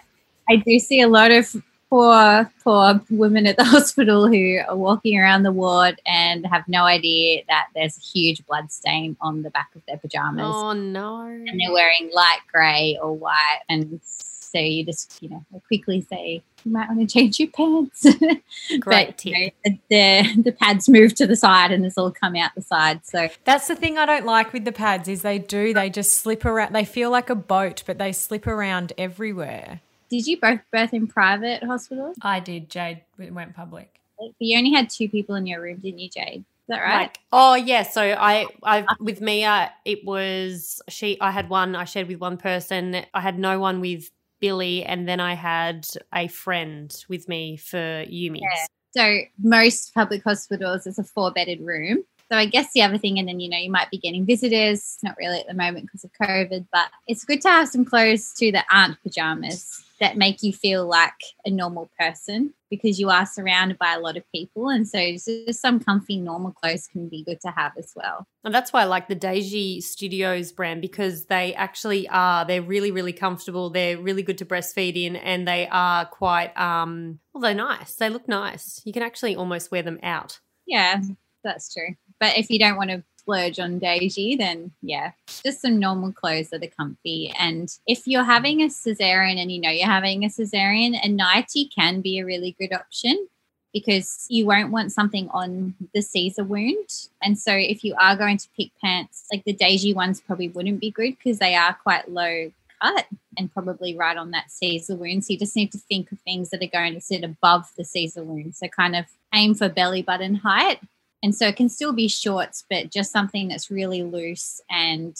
I 0.49 0.55
do 0.55 0.79
see 0.79 1.01
a 1.01 1.07
lot 1.07 1.31
of 1.31 1.53
poor, 1.89 2.51
poor 2.63 3.01
women 3.09 3.47
at 3.47 3.57
the 3.57 3.63
hospital 3.65 4.27
who 4.27 4.59
are 4.67 4.75
walking 4.75 5.19
around 5.19 5.43
the 5.43 5.51
ward 5.51 6.01
and 6.05 6.45
have 6.45 6.67
no 6.67 6.83
idea 6.83 7.43
that 7.47 7.67
there's 7.75 7.97
a 7.97 8.01
huge 8.01 8.45
blood 8.45 8.71
stain 8.71 9.17
on 9.21 9.41
the 9.41 9.49
back 9.49 9.69
of 9.75 9.81
their 9.87 9.97
pajamas. 9.97 10.45
Oh 10.47 10.73
no! 10.73 11.21
And 11.25 11.59
they're 11.59 11.73
wearing 11.73 12.11
light 12.13 12.39
grey 12.51 12.97
or 13.01 13.13
white, 13.13 13.59
and 13.67 13.99
so 14.03 14.57
you 14.57 14.83
just 14.85 15.21
you 15.21 15.29
know 15.29 15.45
quickly 15.67 16.01
say 16.01 16.41
you 16.63 16.71
might 16.71 16.89
want 16.89 16.99
to 17.01 17.07
change 17.07 17.39
your 17.39 17.49
pants. 17.49 18.03
Great 18.79 19.07
but, 19.07 19.17
tip. 19.17 19.25
You 19.25 19.51
know, 19.65 19.77
the 19.89 20.41
the 20.41 20.51
pads 20.51 20.89
move 20.89 21.15
to 21.15 21.27
the 21.27 21.35
side 21.35 21.71
and 21.71 21.85
it's 21.85 21.97
all 21.97 22.11
come 22.11 22.35
out 22.35 22.51
the 22.55 22.61
side. 22.61 23.05
So 23.05 23.29
that's 23.45 23.67
the 23.67 23.75
thing 23.75 23.97
I 23.97 24.05
don't 24.05 24.25
like 24.25 24.53
with 24.53 24.65
the 24.65 24.71
pads 24.71 25.07
is 25.07 25.21
they 25.21 25.39
do 25.39 25.73
they 25.73 25.89
just 25.89 26.13
slip 26.13 26.45
around. 26.45 26.73
They 26.73 26.85
feel 26.85 27.09
like 27.09 27.29
a 27.29 27.35
boat, 27.35 27.83
but 27.85 27.97
they 27.97 28.11
slip 28.11 28.47
around 28.47 28.93
everywhere. 28.97 29.81
Did 30.09 30.25
you 30.25 30.39
both 30.39 30.59
birth 30.71 30.93
in 30.93 31.07
private 31.07 31.63
hospitals? 31.63 32.17
I 32.21 32.39
did. 32.39 32.69
Jade 32.69 33.01
went 33.17 33.55
public. 33.55 33.99
But 34.17 34.31
you 34.39 34.57
only 34.57 34.71
had 34.71 34.89
two 34.89 35.07
people 35.07 35.35
in 35.35 35.45
your 35.45 35.61
room, 35.61 35.77
didn't 35.77 35.99
you, 35.99 36.09
Jade? 36.09 36.39
Is 36.69 36.75
that 36.75 36.81
right? 36.81 37.01
Like, 37.01 37.19
oh 37.31 37.55
yeah. 37.55 37.83
So 37.83 38.01
I, 38.01 38.45
I 38.63 38.85
with 38.99 39.21
Mia, 39.21 39.71
it 39.85 40.05
was 40.05 40.81
she. 40.89 41.19
I 41.21 41.31
had 41.31 41.49
one. 41.49 41.75
I 41.75 41.85
shared 41.85 42.07
with 42.07 42.19
one 42.19 42.37
person. 42.37 43.05
I 43.13 43.21
had 43.21 43.39
no 43.39 43.59
one 43.59 43.81
with 43.81 44.09
Billy, 44.39 44.83
and 44.83 45.07
then 45.07 45.19
I 45.19 45.33
had 45.33 45.87
a 46.13 46.27
friend 46.27 46.95
with 47.07 47.27
me 47.27 47.57
for 47.57 47.77
Yumi. 47.77 48.39
Yeah. 48.41 48.65
So 48.91 49.19
most 49.41 49.93
public 49.93 50.23
hospitals, 50.23 50.87
it's 50.87 50.97
a 50.97 51.03
four-bedded 51.03 51.61
room. 51.61 52.03
So 52.31 52.37
I 52.37 52.45
guess 52.45 52.71
the 52.73 52.81
other 52.81 52.97
thing, 52.97 53.17
and 53.17 53.27
then 53.27 53.39
you 53.39 53.49
know 53.49 53.57
you 53.57 53.71
might 53.71 53.89
be 53.89 53.97
getting 53.97 54.25
visitors. 54.25 54.97
Not 55.01 55.17
really 55.17 55.39
at 55.39 55.47
the 55.47 55.53
moment 55.53 55.85
because 55.85 56.03
of 56.03 56.11
COVID, 56.21 56.67
but 56.71 56.87
it's 57.07 57.23
good 57.25 57.41
to 57.41 57.49
have 57.49 57.69
some 57.69 57.85
clothes 57.85 58.33
too 58.33 58.51
that 58.51 58.65
aren't 58.71 59.01
pajamas 59.01 59.83
that 59.99 60.17
make 60.17 60.41
you 60.41 60.53
feel 60.53 60.87
like 60.87 61.13
a 61.45 61.49
normal 61.49 61.89
person 61.99 62.53
because 62.69 62.99
you 62.99 63.09
are 63.09 63.25
surrounded 63.25 63.77
by 63.77 63.93
a 63.93 63.99
lot 63.99 64.15
of 64.15 64.23
people. 64.33 64.69
And 64.69 64.87
so 64.87 64.99
just 65.11 65.61
some 65.61 65.79
comfy 65.79 66.17
normal 66.17 66.51
clothes 66.51 66.87
can 66.87 67.09
be 67.09 67.23
good 67.23 67.41
to 67.41 67.49
have 67.49 67.73
as 67.77 67.91
well. 67.95 68.27
And 68.43 68.53
that's 68.53 68.71
why 68.71 68.81
I 68.81 68.85
like 68.85 69.07
the 69.07 69.15
Daisy 69.15 69.81
Studios 69.81 70.51
brand 70.51 70.81
because 70.81 71.25
they 71.25 71.53
actually 71.55 72.07
are, 72.09 72.45
they're 72.45 72.61
really, 72.61 72.91
really 72.91 73.13
comfortable. 73.13 73.69
They're 73.69 73.97
really 73.97 74.23
good 74.23 74.37
to 74.37 74.45
breastfeed 74.45 74.95
in 74.95 75.15
and 75.15 75.47
they 75.47 75.67
are 75.69 76.05
quite, 76.05 76.57
um, 76.57 77.19
well, 77.33 77.41
they're 77.41 77.53
nice. 77.53 77.95
They 77.95 78.09
look 78.09 78.27
nice. 78.27 78.81
You 78.85 78.93
can 78.93 79.03
actually 79.03 79.35
almost 79.35 79.71
wear 79.71 79.81
them 79.81 79.99
out. 80.03 80.39
Yeah, 80.67 81.01
that's 81.43 81.73
true. 81.73 81.95
But 82.19 82.37
if 82.37 82.49
you 82.49 82.59
don't 82.59 82.77
want 82.77 82.91
to 82.91 83.03
splurge 83.29 83.59
on 83.59 83.79
Daisy, 83.79 84.35
then 84.35 84.71
yeah, 84.81 85.11
just 85.43 85.61
some 85.61 85.79
normal 85.79 86.11
clothes 86.11 86.49
that 86.49 86.63
are 86.63 86.67
comfy. 86.67 87.31
And 87.39 87.69
if 87.87 88.07
you're 88.07 88.23
having 88.23 88.61
a 88.61 88.67
cesarean 88.67 89.39
and 89.39 89.51
you 89.51 89.61
know 89.61 89.69
you're 89.69 89.87
having 89.87 90.23
a 90.23 90.29
cesarean, 90.29 90.97
a 91.03 91.09
nightie 91.09 91.69
can 91.73 92.01
be 92.01 92.19
a 92.19 92.25
really 92.25 92.55
good 92.59 92.73
option 92.73 93.27
because 93.71 94.25
you 94.29 94.47
won't 94.47 94.71
want 94.71 94.91
something 94.91 95.29
on 95.29 95.75
the 95.93 96.01
Caesar 96.01 96.43
wound. 96.43 96.89
And 97.21 97.37
so 97.37 97.53
if 97.53 97.83
you 97.83 97.95
are 97.99 98.15
going 98.15 98.37
to 98.37 98.47
pick 98.57 98.71
pants, 98.83 99.25
like 99.31 99.43
the 99.43 99.53
Daisy 99.53 99.93
ones 99.93 100.21
probably 100.21 100.49
wouldn't 100.49 100.79
be 100.79 100.89
good 100.89 101.17
because 101.17 101.37
they 101.37 101.55
are 101.55 101.73
quite 101.73 102.09
low 102.09 102.51
cut 102.81 103.05
and 103.37 103.53
probably 103.53 103.95
right 103.95 104.17
on 104.17 104.31
that 104.31 104.49
Caesar 104.49 104.95
wound. 104.95 105.23
So 105.23 105.33
you 105.33 105.39
just 105.39 105.55
need 105.55 105.71
to 105.73 105.77
think 105.77 106.11
of 106.11 106.19
things 106.21 106.49
that 106.49 106.63
are 106.63 106.67
going 106.67 106.95
to 106.95 107.01
sit 107.01 107.23
above 107.23 107.71
the 107.77 107.85
Caesar 107.85 108.23
wound. 108.23 108.55
So 108.55 108.67
kind 108.69 108.95
of 108.95 109.05
aim 109.35 109.53
for 109.53 109.69
belly 109.69 110.01
button 110.01 110.35
height 110.35 110.79
and 111.21 111.35
so 111.35 111.47
it 111.47 111.55
can 111.55 111.69
still 111.69 111.93
be 111.93 112.07
shorts, 112.07 112.63
but 112.69 112.91
just 112.91 113.11
something 113.11 113.47
that's 113.47 113.69
really 113.69 114.03
loose 114.03 114.61
and 114.69 115.15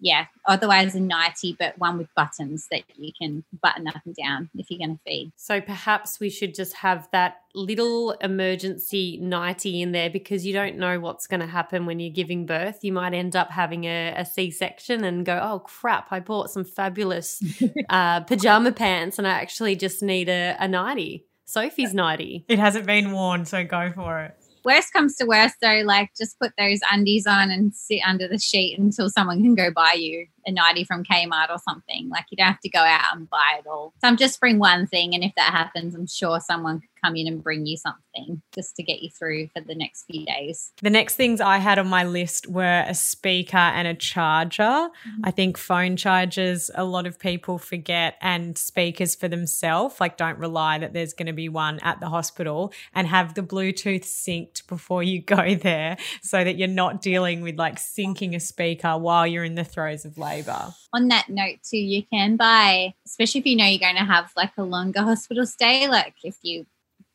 yeah, 0.00 0.26
otherwise 0.46 0.94
a 0.94 1.00
nightie, 1.00 1.56
but 1.58 1.78
one 1.78 1.98
with 1.98 2.08
buttons 2.14 2.66
that 2.70 2.82
you 2.96 3.12
can 3.18 3.44
button 3.62 3.88
up 3.88 4.02
and 4.04 4.14
down 4.14 4.50
if 4.54 4.70
you're 4.70 4.78
going 4.78 4.96
to 4.96 5.02
feed. 5.04 5.32
So 5.36 5.60
perhaps 5.60 6.20
we 6.20 6.30
should 6.30 6.54
just 6.54 6.74
have 6.76 7.08
that 7.12 7.38
little 7.54 8.12
emergency 8.12 9.18
nightie 9.20 9.82
in 9.82 9.92
there 9.92 10.10
because 10.10 10.44
you 10.44 10.52
don't 10.52 10.76
know 10.76 11.00
what's 11.00 11.26
going 11.26 11.40
to 11.40 11.46
happen 11.46 11.86
when 11.86 12.00
you're 12.00 12.12
giving 12.12 12.46
birth. 12.46 12.80
You 12.82 12.92
might 12.92 13.14
end 13.14 13.34
up 13.34 13.50
having 13.50 13.84
a 13.84 14.14
a 14.16 14.24
C-section 14.24 15.04
and 15.04 15.26
go, 15.26 15.38
oh 15.42 15.58
crap, 15.60 16.08
I 16.10 16.20
bought 16.20 16.50
some 16.50 16.64
fabulous 16.64 17.42
uh, 17.88 18.20
pajama 18.20 18.72
pants 18.72 19.18
and 19.18 19.26
I 19.26 19.30
actually 19.30 19.76
just 19.76 20.02
need 20.02 20.28
a, 20.28 20.56
a 20.58 20.68
nightie. 20.68 21.26
Sophie's 21.44 21.94
nightie. 21.94 22.44
It 22.48 22.58
hasn't 22.58 22.86
been 22.86 23.12
worn, 23.12 23.44
so 23.44 23.64
go 23.64 23.92
for 23.94 24.20
it 24.20 24.36
worst 24.66 24.92
comes 24.92 25.16
to 25.16 25.24
worst 25.24 25.54
though, 25.62 25.82
like 25.84 26.10
just 26.18 26.38
put 26.38 26.52
those 26.58 26.80
undies 26.92 27.26
on 27.26 27.50
and 27.50 27.74
sit 27.74 28.00
under 28.06 28.28
the 28.28 28.38
sheet 28.38 28.78
until 28.78 29.08
someone 29.08 29.42
can 29.42 29.54
go 29.54 29.70
buy 29.70 29.94
you 29.96 30.26
a 30.44 30.52
nightie 30.52 30.84
from 30.84 31.04
Kmart 31.04 31.50
or 31.50 31.58
something. 31.58 32.08
Like 32.10 32.26
you 32.30 32.36
don't 32.36 32.48
have 32.48 32.60
to 32.60 32.68
go 32.68 32.80
out 32.80 33.14
and 33.14 33.30
buy 33.30 33.60
it 33.60 33.66
all. 33.66 33.94
So 34.02 34.08
I'm 34.08 34.16
just 34.16 34.40
bring 34.40 34.58
one 34.58 34.86
thing, 34.86 35.14
and 35.14 35.24
if 35.24 35.32
that 35.36 35.52
happens, 35.52 35.94
I'm 35.94 36.06
sure 36.06 36.40
someone 36.40 36.82
come 37.06 37.16
in 37.16 37.26
and 37.26 37.42
bring 37.42 37.66
you 37.66 37.76
something 37.76 38.42
just 38.54 38.76
to 38.76 38.82
get 38.82 39.02
you 39.02 39.10
through 39.10 39.48
for 39.48 39.60
the 39.60 39.74
next 39.74 40.04
few 40.04 40.24
days. 40.26 40.72
The 40.82 40.90
next 40.90 41.16
things 41.16 41.40
I 41.40 41.58
had 41.58 41.78
on 41.78 41.88
my 41.88 42.04
list 42.04 42.48
were 42.48 42.84
a 42.86 42.94
speaker 42.94 43.56
and 43.56 43.88
a 43.88 43.94
charger. 43.94 44.62
Mm-hmm. 44.62 45.20
I 45.24 45.30
think 45.30 45.58
phone 45.58 45.96
chargers 45.96 46.70
a 46.74 46.84
lot 46.84 47.06
of 47.06 47.18
people 47.18 47.58
forget, 47.58 48.16
and 48.20 48.56
speakers 48.56 49.14
for 49.14 49.28
themselves. 49.28 50.00
Like 50.00 50.16
don't 50.16 50.38
rely 50.38 50.78
that 50.78 50.92
there's 50.92 51.12
going 51.12 51.26
to 51.26 51.32
be 51.32 51.48
one 51.48 51.78
at 51.80 52.00
the 52.00 52.08
hospital, 52.08 52.72
and 52.94 53.06
have 53.06 53.34
the 53.34 53.42
Bluetooth 53.42 54.04
synced 54.04 54.66
before 54.66 55.02
you 55.02 55.22
go 55.22 55.54
there, 55.62 55.96
so 56.22 56.44
that 56.44 56.56
you're 56.56 56.68
not 56.68 57.00
dealing 57.00 57.42
with 57.42 57.58
like 57.58 57.76
syncing 57.76 58.34
a 58.34 58.40
speaker 58.40 58.96
while 58.98 59.26
you're 59.26 59.44
in 59.44 59.54
the 59.54 59.64
throes 59.64 60.04
of 60.04 60.18
labor 60.18 60.36
labor. 60.36 60.74
On 60.92 61.08
that 61.08 61.28
note, 61.28 61.58
too, 61.68 61.78
you 61.78 62.02
can 62.04 62.36
buy, 62.36 62.94
especially 63.06 63.40
if 63.40 63.46
you 63.46 63.56
know 63.56 63.66
you're 63.66 63.78
going 63.78 63.96
to 63.96 64.04
have 64.04 64.32
like 64.36 64.52
a 64.56 64.62
longer 64.62 65.02
hospital 65.10 65.46
stay, 65.46 65.88
like 65.88 66.14
if 66.22 66.36
you 66.42 66.66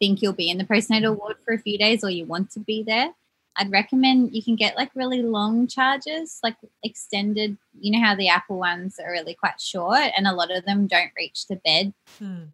think 0.02 0.22
you'll 0.22 0.34
be 0.34 0.50
in 0.50 0.58
the 0.58 0.64
postnatal 0.64 1.16
ward 1.18 1.38
for 1.46 1.54
a 1.54 1.60
few 1.60 1.78
days 1.78 2.04
or 2.04 2.10
you 2.10 2.26
want 2.26 2.50
to 2.52 2.60
be 2.60 2.82
there. 2.82 3.14
I'd 3.56 3.72
recommend 3.72 4.34
you 4.34 4.42
can 4.42 4.56
get 4.56 4.76
like 4.76 4.90
really 4.96 5.22
long 5.22 5.68
charges, 5.68 6.40
like 6.42 6.56
extended. 6.84 7.58
You 7.80 7.92
know 7.92 8.04
how 8.04 8.16
the 8.16 8.30
Apple 8.30 8.58
ones 8.58 8.98
are 8.98 9.12
really 9.12 9.36
quite 9.36 9.60
short, 9.62 10.12
and 10.18 10.26
a 10.26 10.34
lot 10.34 10.56
of 10.56 10.66
them 10.66 10.88
don't 10.88 11.12
reach 11.18 11.48
the 11.48 11.58
bed. 11.58 11.94
Hmm. 12.18 12.46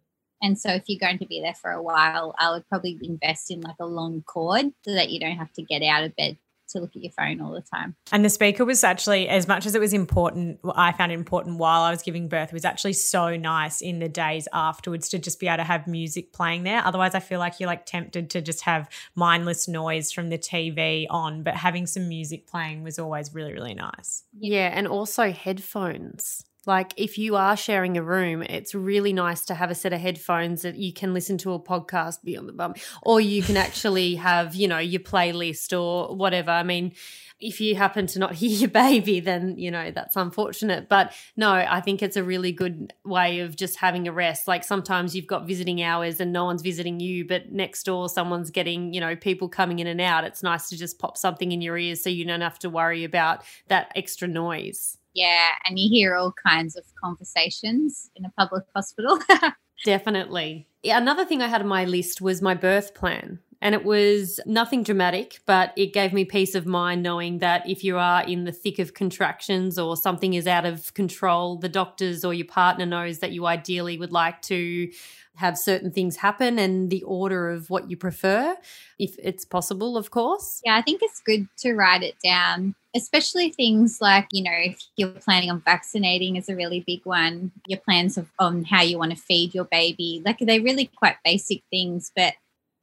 And 0.42 0.58
so, 0.58 0.70
if 0.70 0.84
you're 0.88 0.98
going 0.98 1.18
to 1.18 1.26
be 1.26 1.40
there 1.40 1.54
for 1.54 1.70
a 1.70 1.82
while, 1.82 2.34
I 2.36 2.50
would 2.50 2.68
probably 2.68 2.98
invest 3.00 3.50
in 3.50 3.60
like 3.60 3.76
a 3.80 3.86
long 3.86 4.22
cord 4.22 4.72
so 4.84 4.92
that 4.92 5.10
you 5.10 5.20
don't 5.20 5.36
have 5.36 5.52
to 5.54 5.62
get 5.62 5.82
out 5.82 6.02
of 6.02 6.16
bed 6.16 6.36
to 6.70 6.80
look 6.80 6.96
at 6.96 7.02
your 7.02 7.12
phone 7.12 7.40
all 7.40 7.52
the 7.52 7.60
time. 7.60 7.96
And 8.12 8.24
the 8.24 8.30
speaker 8.30 8.64
was 8.64 8.84
actually, 8.84 9.28
as 9.28 9.48
much 9.48 9.66
as 9.66 9.74
it 9.74 9.80
was 9.80 9.92
important, 9.92 10.60
I 10.74 10.92
found 10.92 11.12
it 11.12 11.14
important 11.14 11.58
while 11.58 11.82
I 11.82 11.90
was 11.90 12.02
giving 12.02 12.28
birth, 12.28 12.48
it 12.48 12.54
was 12.54 12.64
actually 12.64 12.94
so 12.94 13.36
nice 13.36 13.80
in 13.80 13.98
the 13.98 14.08
days 14.08 14.48
afterwards 14.52 15.08
to 15.10 15.18
just 15.18 15.40
be 15.40 15.48
able 15.48 15.58
to 15.58 15.64
have 15.64 15.86
music 15.86 16.32
playing 16.32 16.64
there. 16.64 16.84
Otherwise, 16.84 17.14
I 17.14 17.20
feel 17.20 17.38
like 17.38 17.60
you're 17.60 17.68
like 17.68 17.86
tempted 17.86 18.30
to 18.30 18.40
just 18.40 18.62
have 18.62 18.88
mindless 19.14 19.68
noise 19.68 20.12
from 20.12 20.28
the 20.28 20.38
TV 20.38 21.06
on, 21.10 21.42
but 21.42 21.54
having 21.54 21.86
some 21.86 22.08
music 22.08 22.46
playing 22.46 22.82
was 22.82 22.98
always 22.98 23.34
really, 23.34 23.52
really 23.52 23.74
nice. 23.74 24.24
Yeah. 24.38 24.70
And 24.72 24.86
also 24.86 25.30
headphones. 25.32 26.44
Like, 26.66 26.92
if 26.96 27.16
you 27.16 27.36
are 27.36 27.56
sharing 27.56 27.96
a 27.96 28.02
room, 28.02 28.42
it's 28.42 28.74
really 28.74 29.12
nice 29.12 29.44
to 29.46 29.54
have 29.54 29.70
a 29.70 29.74
set 29.74 29.92
of 29.92 30.00
headphones 30.00 30.62
that 30.62 30.76
you 30.76 30.92
can 30.92 31.14
listen 31.14 31.38
to 31.38 31.52
a 31.52 31.60
podcast 31.60 32.22
beyond 32.24 32.48
the 32.48 32.52
bum, 32.52 32.74
or 33.02 33.20
you 33.20 33.42
can 33.42 33.56
actually 33.56 34.14
have, 34.16 34.54
you 34.54 34.68
know, 34.68 34.78
your 34.78 35.00
playlist 35.00 35.78
or 35.78 36.14
whatever. 36.14 36.50
I 36.50 36.62
mean, 36.62 36.92
if 37.40 37.60
you 37.60 37.76
happen 37.76 38.06
to 38.08 38.18
not 38.18 38.34
hear 38.34 38.50
your 38.50 38.70
baby, 38.70 39.20
then, 39.20 39.56
you 39.58 39.70
know, 39.70 39.90
that's 39.90 40.16
unfortunate. 40.16 40.88
But 40.88 41.12
no, 41.36 41.52
I 41.52 41.80
think 41.80 42.02
it's 42.02 42.16
a 42.16 42.24
really 42.24 42.52
good 42.52 42.92
way 43.04 43.40
of 43.40 43.56
just 43.56 43.76
having 43.76 44.08
a 44.08 44.12
rest. 44.12 44.48
Like 44.48 44.64
sometimes 44.64 45.14
you've 45.14 45.26
got 45.26 45.46
visiting 45.46 45.82
hours 45.82 46.20
and 46.20 46.32
no 46.32 46.44
one's 46.44 46.62
visiting 46.62 47.00
you, 47.00 47.26
but 47.26 47.52
next 47.52 47.84
door 47.84 48.08
someone's 48.08 48.50
getting, 48.50 48.92
you 48.92 49.00
know, 49.00 49.16
people 49.16 49.48
coming 49.48 49.78
in 49.78 49.86
and 49.86 50.00
out. 50.00 50.24
It's 50.24 50.42
nice 50.42 50.68
to 50.70 50.76
just 50.76 50.98
pop 50.98 51.16
something 51.16 51.52
in 51.52 51.60
your 51.60 51.78
ears 51.78 52.02
so 52.02 52.10
you 52.10 52.24
don't 52.24 52.40
have 52.40 52.58
to 52.60 52.70
worry 52.70 53.04
about 53.04 53.44
that 53.68 53.92
extra 53.94 54.28
noise. 54.28 54.98
Yeah, 55.18 55.48
and 55.66 55.80
you 55.80 55.88
hear 55.88 56.14
all 56.14 56.32
kinds 56.46 56.76
of 56.76 56.84
conversations 57.02 58.08
in 58.14 58.24
a 58.24 58.30
public 58.38 58.62
hospital. 58.72 59.18
Definitely. 59.84 60.68
Another 60.84 61.24
thing 61.24 61.42
I 61.42 61.48
had 61.48 61.60
on 61.60 61.66
my 61.66 61.84
list 61.84 62.20
was 62.20 62.40
my 62.40 62.54
birth 62.54 62.94
plan. 62.94 63.40
And 63.60 63.74
it 63.74 63.84
was 63.84 64.38
nothing 64.46 64.82
dramatic, 64.82 65.40
but 65.46 65.72
it 65.76 65.92
gave 65.92 66.12
me 66.12 66.24
peace 66.24 66.54
of 66.54 66.66
mind 66.66 67.02
knowing 67.02 67.38
that 67.38 67.68
if 67.68 67.82
you 67.82 67.98
are 67.98 68.22
in 68.22 68.44
the 68.44 68.52
thick 68.52 68.78
of 68.78 68.94
contractions 68.94 69.78
or 69.78 69.96
something 69.96 70.34
is 70.34 70.46
out 70.46 70.64
of 70.64 70.94
control, 70.94 71.56
the 71.56 71.68
doctors 71.68 72.24
or 72.24 72.32
your 72.32 72.46
partner 72.46 72.86
knows 72.86 73.18
that 73.18 73.32
you 73.32 73.46
ideally 73.46 73.98
would 73.98 74.12
like 74.12 74.40
to 74.42 74.90
have 75.34 75.56
certain 75.56 75.90
things 75.92 76.16
happen 76.16 76.58
and 76.58 76.90
the 76.90 77.02
order 77.04 77.48
of 77.48 77.70
what 77.70 77.88
you 77.88 77.96
prefer, 77.96 78.56
if 78.98 79.14
it's 79.22 79.44
possible, 79.44 79.96
of 79.96 80.10
course. 80.10 80.60
Yeah, 80.64 80.76
I 80.76 80.82
think 80.82 81.00
it's 81.02 81.20
good 81.20 81.48
to 81.58 81.74
write 81.74 82.02
it 82.02 82.16
down, 82.24 82.74
especially 82.94 83.50
things 83.50 83.98
like, 84.00 84.26
you 84.32 84.42
know, 84.42 84.50
if 84.52 84.80
you're 84.96 85.10
planning 85.10 85.50
on 85.50 85.60
vaccinating 85.60 86.34
is 86.34 86.48
a 86.48 86.56
really 86.56 86.82
big 86.84 87.04
one, 87.04 87.52
your 87.68 87.78
plans 87.78 88.18
of, 88.18 88.28
on 88.40 88.64
how 88.64 88.82
you 88.82 88.98
want 88.98 89.12
to 89.12 89.16
feed 89.16 89.54
your 89.54 89.66
baby. 89.66 90.22
Like 90.24 90.38
they're 90.40 90.60
really 90.60 90.86
quite 90.86 91.16
basic 91.24 91.62
things, 91.70 92.10
but 92.16 92.34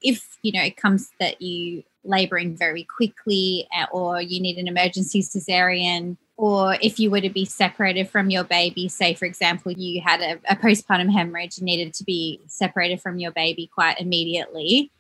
if, 0.02 0.38
you 0.42 0.52
know, 0.52 0.64
it 0.64 0.78
comes 0.78 1.10
that 1.20 1.42
you 1.42 1.84
laboring 2.04 2.56
very 2.56 2.84
quickly 2.84 3.68
uh, 3.76 3.86
or 3.92 4.22
you 4.22 4.40
need 4.40 4.58
an 4.58 4.68
emergency 4.68 5.22
cesarean 5.22 6.18
or 6.38 6.78
if 6.82 7.00
you 7.00 7.10
were 7.10 7.22
to 7.22 7.30
be 7.30 7.46
separated 7.46 8.10
from 8.10 8.30
your 8.30 8.44
baby, 8.44 8.90
say, 8.90 9.14
for 9.14 9.26
example, 9.26 9.72
you 9.72 10.02
had 10.02 10.22
a, 10.22 10.34
a, 10.50 10.56
postpartum 10.56 11.12
hemorrhage 11.12 11.58
and 11.58 11.66
needed 11.66 11.94
to 11.94 12.04
be 12.04 12.42
separated 12.48 13.02
from 13.02 13.20
your 13.20 13.32
baby 13.32 13.70
quite 13.74 14.00
immediately, 14.02 14.92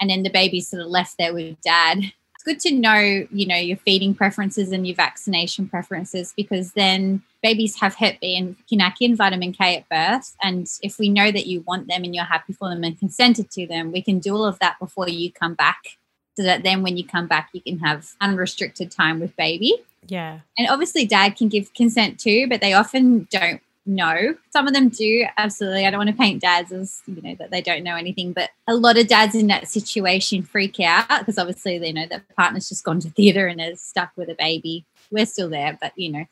and 0.00 0.08
then 0.08 0.22
the 0.22 0.30
baby 0.30 0.60
sort 0.60 0.82
of 0.82 0.88
left 0.88 1.18
there 1.18 1.34
with 1.34 1.60
dad. 1.62 2.12
Good 2.44 2.60
to 2.60 2.74
know, 2.74 3.26
you 3.30 3.46
know, 3.46 3.56
your 3.56 3.78
feeding 3.78 4.14
preferences 4.14 4.70
and 4.70 4.86
your 4.86 4.96
vaccination 4.96 5.66
preferences 5.68 6.34
because 6.36 6.72
then 6.72 7.22
babies 7.42 7.80
have 7.80 7.94
Hep 7.94 8.20
B 8.20 8.36
and 8.36 8.56
Konakion 8.70 9.10
and 9.10 9.16
vitamin 9.16 9.52
K 9.52 9.78
at 9.78 9.88
birth. 9.88 10.36
And 10.42 10.68
if 10.82 10.98
we 10.98 11.08
know 11.08 11.30
that 11.30 11.46
you 11.46 11.62
want 11.62 11.88
them 11.88 12.04
and 12.04 12.14
you're 12.14 12.24
happy 12.24 12.52
for 12.52 12.68
them 12.68 12.84
and 12.84 12.98
consented 12.98 13.50
to 13.52 13.66
them, 13.66 13.92
we 13.92 14.02
can 14.02 14.18
do 14.18 14.34
all 14.34 14.44
of 14.44 14.58
that 14.58 14.78
before 14.78 15.08
you 15.08 15.32
come 15.32 15.54
back 15.54 15.96
so 16.36 16.42
that 16.42 16.62
then 16.64 16.82
when 16.82 16.96
you 16.96 17.06
come 17.06 17.26
back, 17.26 17.50
you 17.52 17.60
can 17.60 17.78
have 17.78 18.12
unrestricted 18.20 18.90
time 18.90 19.20
with 19.20 19.36
baby. 19.36 19.74
Yeah. 20.06 20.40
And 20.58 20.68
obviously, 20.68 21.06
dad 21.06 21.36
can 21.36 21.48
give 21.48 21.72
consent 21.74 22.18
too, 22.18 22.46
but 22.48 22.60
they 22.60 22.72
often 22.72 23.26
don't 23.30 23.62
know. 23.86 24.34
Some 24.50 24.66
of 24.66 24.74
them 24.74 24.88
do, 24.88 25.26
absolutely. 25.36 25.86
I 25.86 25.90
don't 25.90 25.98
want 25.98 26.10
to 26.10 26.16
paint 26.16 26.42
dads 26.42 26.72
as, 26.72 27.02
you 27.06 27.20
know, 27.22 27.34
that 27.38 27.50
they 27.50 27.60
don't 27.60 27.84
know 27.84 27.96
anything, 27.96 28.32
but 28.32 28.50
a 28.66 28.74
lot 28.74 28.98
of 28.98 29.08
dads 29.08 29.34
in 29.34 29.46
that 29.48 29.68
situation 29.68 30.42
freak 30.42 30.80
out 30.80 31.08
because 31.08 31.38
obviously 31.38 31.78
they 31.78 31.92
know 31.92 32.06
that 32.06 32.22
partner's 32.36 32.68
just 32.68 32.84
gone 32.84 33.00
to 33.00 33.10
theatre 33.10 33.46
and 33.46 33.60
is 33.60 33.80
stuck 33.80 34.12
with 34.16 34.28
a 34.28 34.34
baby. 34.34 34.84
We're 35.10 35.26
still 35.26 35.48
there, 35.48 35.78
but, 35.80 35.92
you 35.96 36.10
know, 36.10 36.24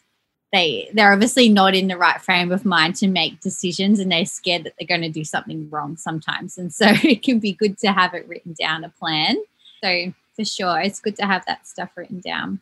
they 0.53 0.91
they're 0.93 1.13
obviously 1.13 1.49
not 1.49 1.75
in 1.75 1.89
the 1.89 1.97
right 1.97 2.21
frame 2.21 2.53
of 2.53 2.67
mind 2.67 2.95
to 2.97 3.09
make 3.09 3.41
decisions 3.41 3.99
and 3.99 4.13
they're 4.13 4.27
scared 4.27 4.65
that 4.65 4.75
they're 4.79 4.87
going 4.87 5.01
to 5.01 5.09
do 5.09 5.25
something 5.25 5.71
wrong 5.71 5.97
sometimes 5.97 6.59
and 6.59 6.75
so 6.75 6.89
it 7.03 7.23
can 7.23 7.39
be 7.39 7.55
good 7.55 7.79
to 7.79 7.91
have 7.91 8.13
it 8.13 8.29
written 8.29 8.55
down 8.61 8.85
a 8.85 8.91
plan 8.91 9.39
so 9.83 10.13
for 10.37 10.45
sure 10.45 10.79
it's 10.79 11.01
good 11.01 11.17
to 11.17 11.25
have 11.25 11.43
that 11.47 11.67
stuff 11.67 11.89
written 11.97 12.21
down 12.21 12.61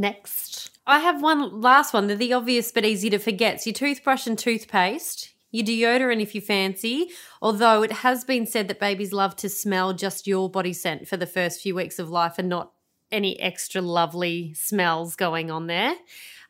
Next. 0.00 0.69
I 0.86 1.00
have 1.00 1.22
one 1.22 1.60
last 1.60 1.92
one. 1.92 2.06
They're 2.06 2.16
the 2.16 2.32
obvious 2.32 2.72
but 2.72 2.84
easy 2.84 3.10
to 3.10 3.18
forget. 3.18 3.56
It's 3.56 3.66
your 3.66 3.74
toothbrush 3.74 4.26
and 4.26 4.38
toothpaste, 4.38 5.32
your 5.50 5.64
deodorant 5.64 6.20
if 6.20 6.34
you 6.34 6.40
fancy. 6.40 7.10
Although 7.40 7.82
it 7.82 7.92
has 7.92 8.24
been 8.24 8.46
said 8.46 8.68
that 8.68 8.80
babies 8.80 9.12
love 9.12 9.36
to 9.36 9.48
smell 9.48 9.92
just 9.92 10.26
your 10.26 10.50
body 10.50 10.72
scent 10.72 11.06
for 11.06 11.16
the 11.16 11.26
first 11.26 11.60
few 11.60 11.74
weeks 11.74 11.98
of 11.98 12.10
life 12.10 12.38
and 12.38 12.48
not 12.48 12.72
any 13.12 13.38
extra 13.40 13.80
lovely 13.80 14.54
smells 14.54 15.16
going 15.16 15.50
on 15.50 15.66
there. 15.66 15.94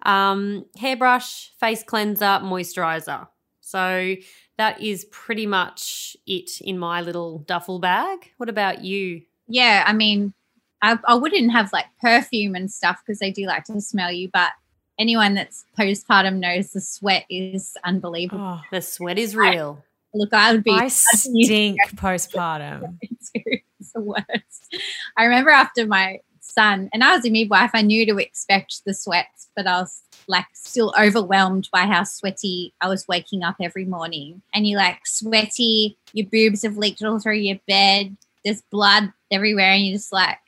Um, 0.03 0.67
hairbrush, 0.77 1.53
face 1.59 1.83
cleanser, 1.83 2.41
moisturizer. 2.43 3.29
So 3.61 4.17
that 4.57 4.83
is 4.83 5.07
pretty 5.07 5.47
much 5.47 6.17
it 6.27 6.61
in 6.61 6.79
my 6.79 7.01
little 7.01 7.39
duffel 7.41 7.79
bag. 7.79 8.33
What 8.37 8.49
about 8.49 8.83
you? 8.83 9.23
Yeah, 9.49 9.85
I 9.87 9.93
mean, 9.93 10.35
I, 10.83 10.99
I 11.07 11.15
wouldn't 11.15 11.53
have 11.53 11.73
like 11.73 11.87
perfume 12.01 12.55
and 12.55 12.71
stuff 12.71 13.01
because 13.05 13.19
they 13.19 13.31
do 13.31 13.47
like 13.47 13.65
to 13.65 13.81
smell 13.81 14.11
you, 14.11 14.31
but 14.33 14.53
anyone 14.99 15.35
that's 15.35 15.65
postpartum 15.79 16.37
knows 16.37 16.73
the 16.73 16.81
sweat 16.81 17.25
is 17.29 17.77
unbelievable. 17.85 18.43
Oh, 18.43 18.61
the 18.71 18.83
sweat 18.83 19.19
is 19.19 19.35
real. 19.35 19.83
I, 20.15 20.19
look, 20.19 20.33
I 20.33 20.53
would 20.53 20.65
be. 20.65 20.73
I 20.73 20.89
stink 20.89 21.79
postpartum. 21.95 22.99
it's 23.03 23.93
the 23.93 24.01
worst. 24.01 24.77
I 25.17 25.25
remember 25.25 25.51
after 25.51 25.87
my 25.87 26.21
son, 26.41 26.91
and 26.93 27.03
I 27.03 27.17
was 27.17 27.25
a 27.27 27.31
midwife, 27.31 27.71
I 27.75 27.83
knew 27.83 28.07
to 28.07 28.19
expect 28.19 28.85
the 28.85 28.95
sweats, 28.95 29.49
but 29.57 29.67
I 29.67 29.81
was 29.81 30.03
like 30.27 30.47
still 30.53 30.95
overwhelmed 31.01 31.69
by 31.73 31.83
how 31.83 32.05
sweaty 32.05 32.73
I 32.81 32.89
was 32.89 33.09
waking 33.09 33.43
up 33.43 33.57
every 33.61 33.85
morning. 33.85 34.43
And 34.55 34.67
you're 34.67 34.79
like 34.79 35.07
sweaty, 35.07 35.97
your 36.13 36.27
boobs 36.27 36.63
have 36.63 36.77
leaked 36.77 37.03
all 37.03 37.19
through 37.19 37.35
your 37.35 37.59
bed, 37.67 38.17
there's 38.45 38.63
blood 38.71 39.13
everywhere, 39.31 39.71
and 39.71 39.85
you're 39.85 39.97
just 39.97 40.13
like, 40.13 40.39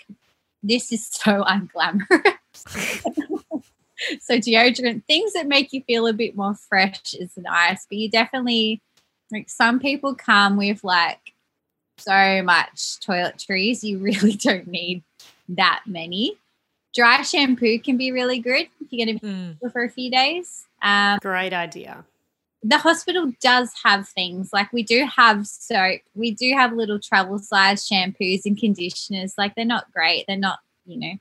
this 0.63 0.93
is 0.93 1.07
so 1.11 1.45
unglamorous. 1.45 2.37
so 4.21 4.39
deodorant, 4.39 5.05
things 5.07 5.33
that 5.33 5.47
make 5.47 5.73
you 5.73 5.83
feel 5.83 6.07
a 6.07 6.13
bit 6.13 6.37
more 6.37 6.55
fresh 6.55 7.15
is 7.15 7.33
nice, 7.37 7.87
but 7.89 7.99
you 7.99 8.11
definitely 8.11 8.81
like 9.31 9.49
some 9.49 9.81
people 9.81 10.15
come 10.15 10.57
with 10.57 10.85
like 10.85 11.33
so 11.99 12.43
much 12.43 13.01
toiletries, 13.01 13.83
you 13.83 13.99
really 13.99 14.33
don't 14.37 14.67
need 14.67 15.03
that 15.49 15.83
many. 15.87 16.39
Dry 16.95 17.23
shampoo 17.23 17.79
can 17.79 17.97
be 17.97 18.13
really 18.13 18.39
good 18.39 18.69
if 18.81 18.89
you're 18.91 19.07
going 19.07 19.19
to 19.19 19.25
be 19.25 19.33
mm. 19.33 19.73
for 19.73 19.83
a 19.83 19.89
few 19.89 20.11
days. 20.11 20.67
Um, 20.83 21.19
Great 21.23 21.55
idea. 21.55 22.05
The 22.65 22.79
hospital 22.79 23.33
does 23.41 23.71
have 23.85 24.09
things 24.09 24.51
like 24.53 24.73
we 24.73 24.83
do 24.83 25.05
have 25.05 25.47
soap, 25.47 26.01
we 26.15 26.31
do 26.31 26.53
have 26.53 26.73
little 26.73 27.01
travel 27.01 27.39
size 27.39 27.89
shampoos 27.89 28.43
and 28.45 28.57
conditioners. 28.57 29.35
Like 29.37 29.55
they're 29.55 29.65
not 29.65 29.93
great, 29.93 30.25
they're 30.29 30.37
not, 30.37 30.61
you 30.87 30.99
know, 30.99 31.15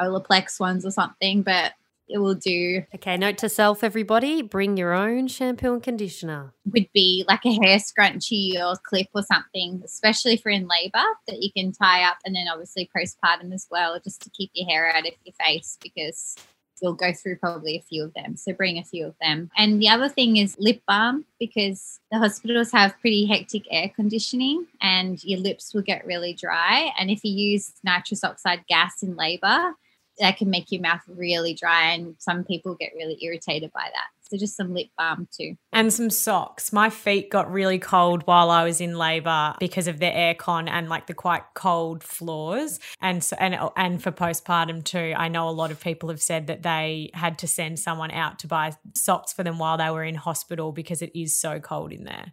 Olaplex 0.00 0.58
ones 0.58 0.84
or 0.84 0.90
something, 0.90 1.42
but 1.42 1.74
it 2.08 2.18
will 2.18 2.34
do. 2.34 2.82
Okay, 2.94 3.16
note 3.16 3.38
to 3.38 3.48
self, 3.48 3.82
everybody 3.82 4.42
bring 4.42 4.76
your 4.76 4.92
own 4.92 5.26
shampoo 5.26 5.74
and 5.74 5.82
conditioner. 5.82 6.52
Would 6.72 6.88
be 6.92 7.24
like 7.28 7.44
a 7.46 7.54
hair 7.54 7.78
scrunchie 7.78 8.56
or 8.56 8.76
clip 8.82 9.08
or 9.14 9.22
something, 9.22 9.80
especially 9.84 10.36
for 10.36 10.50
in 10.50 10.68
labor 10.68 11.04
that 11.28 11.42
you 11.42 11.50
can 11.52 11.72
tie 11.72 12.04
up, 12.04 12.18
and 12.24 12.34
then 12.34 12.46
obviously 12.50 12.90
postpartum 12.94 13.54
as 13.54 13.66
well, 13.70 13.98
just 14.02 14.22
to 14.22 14.30
keep 14.30 14.50
your 14.54 14.68
hair 14.68 14.94
out 14.94 15.06
of 15.06 15.14
your 15.24 15.34
face 15.44 15.78
because 15.82 16.36
you'll 16.80 16.94
go 16.94 17.12
through 17.12 17.36
probably 17.36 17.76
a 17.76 17.82
few 17.82 18.04
of 18.04 18.14
them. 18.14 18.36
So 18.36 18.52
bring 18.52 18.78
a 18.78 18.84
few 18.84 19.06
of 19.06 19.14
them. 19.20 19.50
And 19.56 19.80
the 19.80 19.88
other 19.88 20.08
thing 20.08 20.36
is 20.36 20.56
lip 20.58 20.82
balm 20.86 21.24
because 21.38 22.00
the 22.10 22.18
hospitals 22.18 22.72
have 22.72 22.98
pretty 23.00 23.26
hectic 23.26 23.64
air 23.70 23.90
conditioning 23.94 24.66
and 24.80 25.22
your 25.24 25.40
lips 25.40 25.74
will 25.74 25.82
get 25.82 26.06
really 26.06 26.34
dry. 26.34 26.92
And 26.98 27.10
if 27.10 27.24
you 27.24 27.32
use 27.32 27.72
nitrous 27.84 28.24
oxide 28.24 28.64
gas 28.68 29.02
in 29.02 29.16
labor, 29.16 29.74
that 30.18 30.36
can 30.36 30.50
make 30.50 30.70
your 30.70 30.82
mouth 30.82 31.00
really 31.08 31.54
dry 31.54 31.92
and 31.92 32.14
some 32.18 32.44
people 32.44 32.74
get 32.74 32.92
really 32.94 33.18
irritated 33.20 33.72
by 33.72 33.88
that 33.92 34.06
so 34.28 34.38
just 34.38 34.56
some 34.56 34.74
lip 34.74 34.88
balm 34.96 35.28
too. 35.36 35.56
And 35.72 35.92
some 35.92 36.10
socks. 36.10 36.72
My 36.72 36.90
feet 36.90 37.30
got 37.30 37.50
really 37.52 37.78
cold 37.78 38.22
while 38.26 38.50
i 38.50 38.64
was 38.64 38.80
in 38.80 38.96
labor 38.96 39.54
because 39.60 39.86
of 39.86 39.98
the 39.98 40.06
aircon 40.06 40.68
and 40.68 40.88
like 40.88 41.06
the 41.06 41.14
quite 41.14 41.42
cold 41.54 42.02
floors. 42.02 42.80
And 43.00 43.22
so 43.22 43.36
and 43.38 43.58
and 43.76 44.02
for 44.02 44.12
postpartum 44.12 44.84
too 44.84 45.14
i 45.16 45.28
know 45.28 45.48
a 45.48 45.50
lot 45.50 45.70
of 45.70 45.80
people 45.80 46.08
have 46.08 46.22
said 46.22 46.46
that 46.46 46.62
they 46.62 47.10
had 47.14 47.38
to 47.38 47.46
send 47.46 47.78
someone 47.78 48.10
out 48.10 48.38
to 48.40 48.46
buy 48.46 48.72
socks 48.94 49.32
for 49.32 49.42
them 49.42 49.58
while 49.58 49.78
they 49.78 49.90
were 49.90 50.04
in 50.04 50.14
hospital 50.14 50.72
because 50.72 51.02
it 51.02 51.12
is 51.14 51.36
so 51.36 51.60
cold 51.60 51.92
in 51.92 52.04
there. 52.04 52.32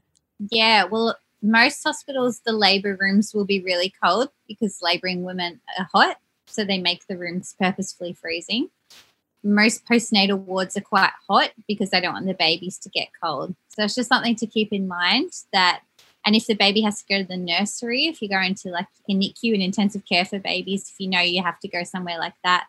Yeah 0.49 0.85
well 0.85 1.17
most 1.41 1.83
hospitals 1.83 2.41
the 2.45 2.53
labor 2.53 2.97
rooms 2.99 3.33
will 3.33 3.45
be 3.45 3.61
really 3.61 3.93
cold 4.03 4.29
because 4.47 4.79
laboring 4.81 5.23
women 5.23 5.59
are 5.77 5.87
hot. 5.91 6.17
So 6.47 6.63
they 6.63 6.79
make 6.79 7.07
the 7.07 7.17
rooms 7.17 7.55
purposefully 7.59 8.13
freezing. 8.13 8.69
Most 9.43 9.85
postnatal 9.85 10.37
wards 10.37 10.77
are 10.77 10.81
quite 10.81 11.11
hot 11.27 11.51
because 11.67 11.89
they 11.89 11.99
don't 11.99 12.13
want 12.13 12.27
the 12.27 12.33
babies 12.33 12.77
to 12.79 12.89
get 12.89 13.07
cold. 13.21 13.55
So 13.69 13.83
it's 13.83 13.95
just 13.95 14.09
something 14.09 14.35
to 14.35 14.45
keep 14.45 14.71
in 14.71 14.87
mind 14.87 15.31
that 15.51 15.81
and 16.23 16.35
if 16.35 16.45
the 16.45 16.53
baby 16.53 16.81
has 16.81 17.01
to 17.01 17.07
go 17.09 17.21
to 17.21 17.27
the 17.27 17.37
nursery, 17.37 18.05
if 18.05 18.21
you 18.21 18.29
go 18.29 18.39
into 18.39 18.69
like 18.69 18.85
a 19.09 19.13
NICU 19.13 19.55
and 19.55 19.63
intensive 19.63 20.05
care 20.05 20.23
for 20.23 20.37
babies, 20.37 20.91
if 20.91 20.99
you 20.99 21.09
know 21.09 21.19
you 21.19 21.41
have 21.41 21.59
to 21.61 21.67
go 21.67 21.83
somewhere 21.83 22.19
like 22.19 22.35
that, 22.43 22.67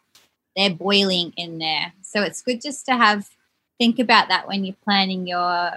they're 0.56 0.70
boiling 0.70 1.34
in 1.36 1.58
there. 1.58 1.92
So 2.00 2.22
it's 2.22 2.40
good 2.40 2.62
just 2.62 2.86
to 2.86 2.96
have 2.96 3.28
think 3.78 3.98
about 3.98 4.28
that 4.28 4.48
when 4.48 4.64
you're 4.64 4.76
planning 4.84 5.26
your 5.26 5.72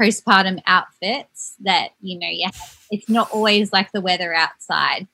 postpartum 0.00 0.62
outfits 0.66 1.56
that 1.64 1.88
you 2.00 2.16
know 2.16 2.28
yeah 2.30 2.50
it's 2.90 3.08
not 3.08 3.28
always 3.32 3.72
like 3.72 3.90
the 3.90 4.00
weather 4.00 4.32
outside 4.32 5.08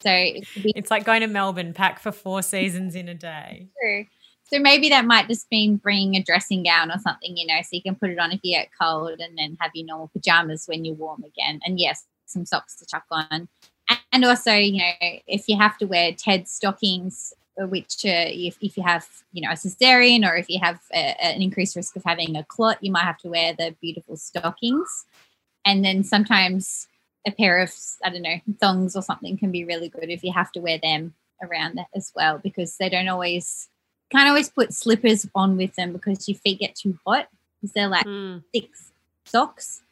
so 0.00 0.10
it 0.10 0.46
be- 0.62 0.72
it's 0.76 0.90
like 0.90 1.04
going 1.04 1.22
to 1.22 1.26
Melbourne, 1.26 1.72
pack 1.72 2.00
for 2.00 2.12
four 2.12 2.42
seasons 2.42 2.94
in 2.94 3.08
a 3.08 3.14
day. 3.14 3.68
True. 3.82 4.06
So 4.48 4.60
maybe 4.60 4.88
that 4.90 5.04
might 5.04 5.28
just 5.28 5.50
mean 5.50 5.76
bringing 5.76 6.14
a 6.14 6.22
dressing 6.22 6.62
gown 6.62 6.90
or 6.90 6.98
something, 6.98 7.36
you 7.36 7.46
know, 7.46 7.60
so 7.62 7.70
you 7.72 7.82
can 7.82 7.96
put 7.96 8.10
it 8.10 8.18
on 8.18 8.30
if 8.30 8.40
you 8.44 8.54
get 8.54 8.68
cold 8.80 9.18
and 9.18 9.36
then 9.36 9.56
have 9.60 9.72
your 9.74 9.86
normal 9.86 10.08
pajamas 10.08 10.66
when 10.66 10.84
you're 10.84 10.94
warm 10.94 11.24
again. 11.24 11.60
And 11.64 11.80
yes, 11.80 12.04
some 12.26 12.46
socks 12.46 12.76
to 12.76 12.86
chuck 12.86 13.04
on. 13.10 13.48
And 14.12 14.24
also, 14.24 14.52
you 14.52 14.78
know, 14.78 14.92
if 15.26 15.48
you 15.48 15.58
have 15.58 15.76
to 15.78 15.86
wear 15.86 16.12
TED 16.12 16.48
stockings, 16.48 17.32
uh, 17.60 17.66
which 17.66 18.04
uh, 18.04 18.28
if, 18.28 18.56
if 18.60 18.76
you 18.76 18.82
have, 18.82 19.06
you 19.32 19.42
know, 19.42 19.50
a 19.50 19.54
cesarean 19.54 20.28
or 20.28 20.36
if 20.36 20.48
you 20.48 20.60
have 20.60 20.80
a, 20.92 21.24
an 21.24 21.42
increased 21.42 21.74
risk 21.74 21.96
of 21.96 22.04
having 22.04 22.36
a 22.36 22.44
clot, 22.44 22.82
you 22.82 22.92
might 22.92 23.04
have 23.04 23.18
to 23.18 23.28
wear 23.28 23.52
the 23.52 23.74
beautiful 23.80 24.16
stockings. 24.16 25.06
And 25.64 25.84
then 25.84 26.04
sometimes 26.04 26.86
a 27.26 27.32
pair 27.32 27.58
of 27.58 27.72
I 28.04 28.10
don't 28.10 28.22
know 28.22 28.40
thongs 28.60 28.94
or 28.94 29.02
something 29.02 29.36
can 29.36 29.50
be 29.50 29.64
really 29.64 29.88
good 29.88 30.08
if 30.08 30.22
you 30.22 30.32
have 30.32 30.52
to 30.52 30.60
wear 30.60 30.78
them 30.78 31.14
around 31.42 31.74
that 31.76 31.88
as 31.94 32.12
well 32.14 32.38
because 32.38 32.76
they 32.76 32.88
don't 32.88 33.08
always 33.08 33.68
can't 34.10 34.28
always 34.28 34.48
put 34.48 34.72
slippers 34.72 35.28
on 35.34 35.56
with 35.56 35.74
them 35.74 35.92
because 35.92 36.28
your 36.28 36.38
feet 36.38 36.60
get 36.60 36.74
too 36.74 36.98
hot 37.06 37.28
because 37.60 37.72
they're 37.72 37.88
like 37.88 38.06
Mm. 38.06 38.42
thick 38.52 38.70
socks. 39.24 39.82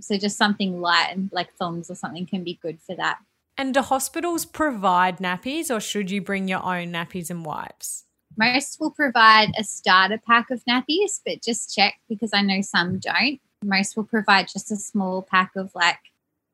So 0.00 0.16
just 0.18 0.36
something 0.36 0.80
light 0.80 1.08
and 1.12 1.30
like 1.32 1.52
thongs 1.54 1.90
or 1.90 1.94
something 1.94 2.26
can 2.26 2.44
be 2.44 2.54
good 2.54 2.80
for 2.80 2.94
that. 2.96 3.18
And 3.56 3.72
do 3.72 3.82
hospitals 3.82 4.44
provide 4.44 5.18
nappies 5.18 5.74
or 5.74 5.80
should 5.80 6.10
you 6.10 6.20
bring 6.20 6.48
your 6.48 6.62
own 6.64 6.92
nappies 6.92 7.30
and 7.30 7.44
wipes? 7.44 8.04
Most 8.36 8.80
will 8.80 8.90
provide 8.90 9.52
a 9.56 9.62
starter 9.62 10.18
pack 10.18 10.50
of 10.50 10.64
nappies, 10.64 11.20
but 11.24 11.40
just 11.42 11.72
check 11.74 11.94
because 12.08 12.32
I 12.34 12.42
know 12.42 12.60
some 12.62 12.98
don't. 12.98 13.40
Most 13.62 13.96
will 13.96 14.04
provide 14.04 14.48
just 14.48 14.72
a 14.72 14.76
small 14.76 15.22
pack 15.22 15.54
of 15.54 15.72
like 15.74 15.98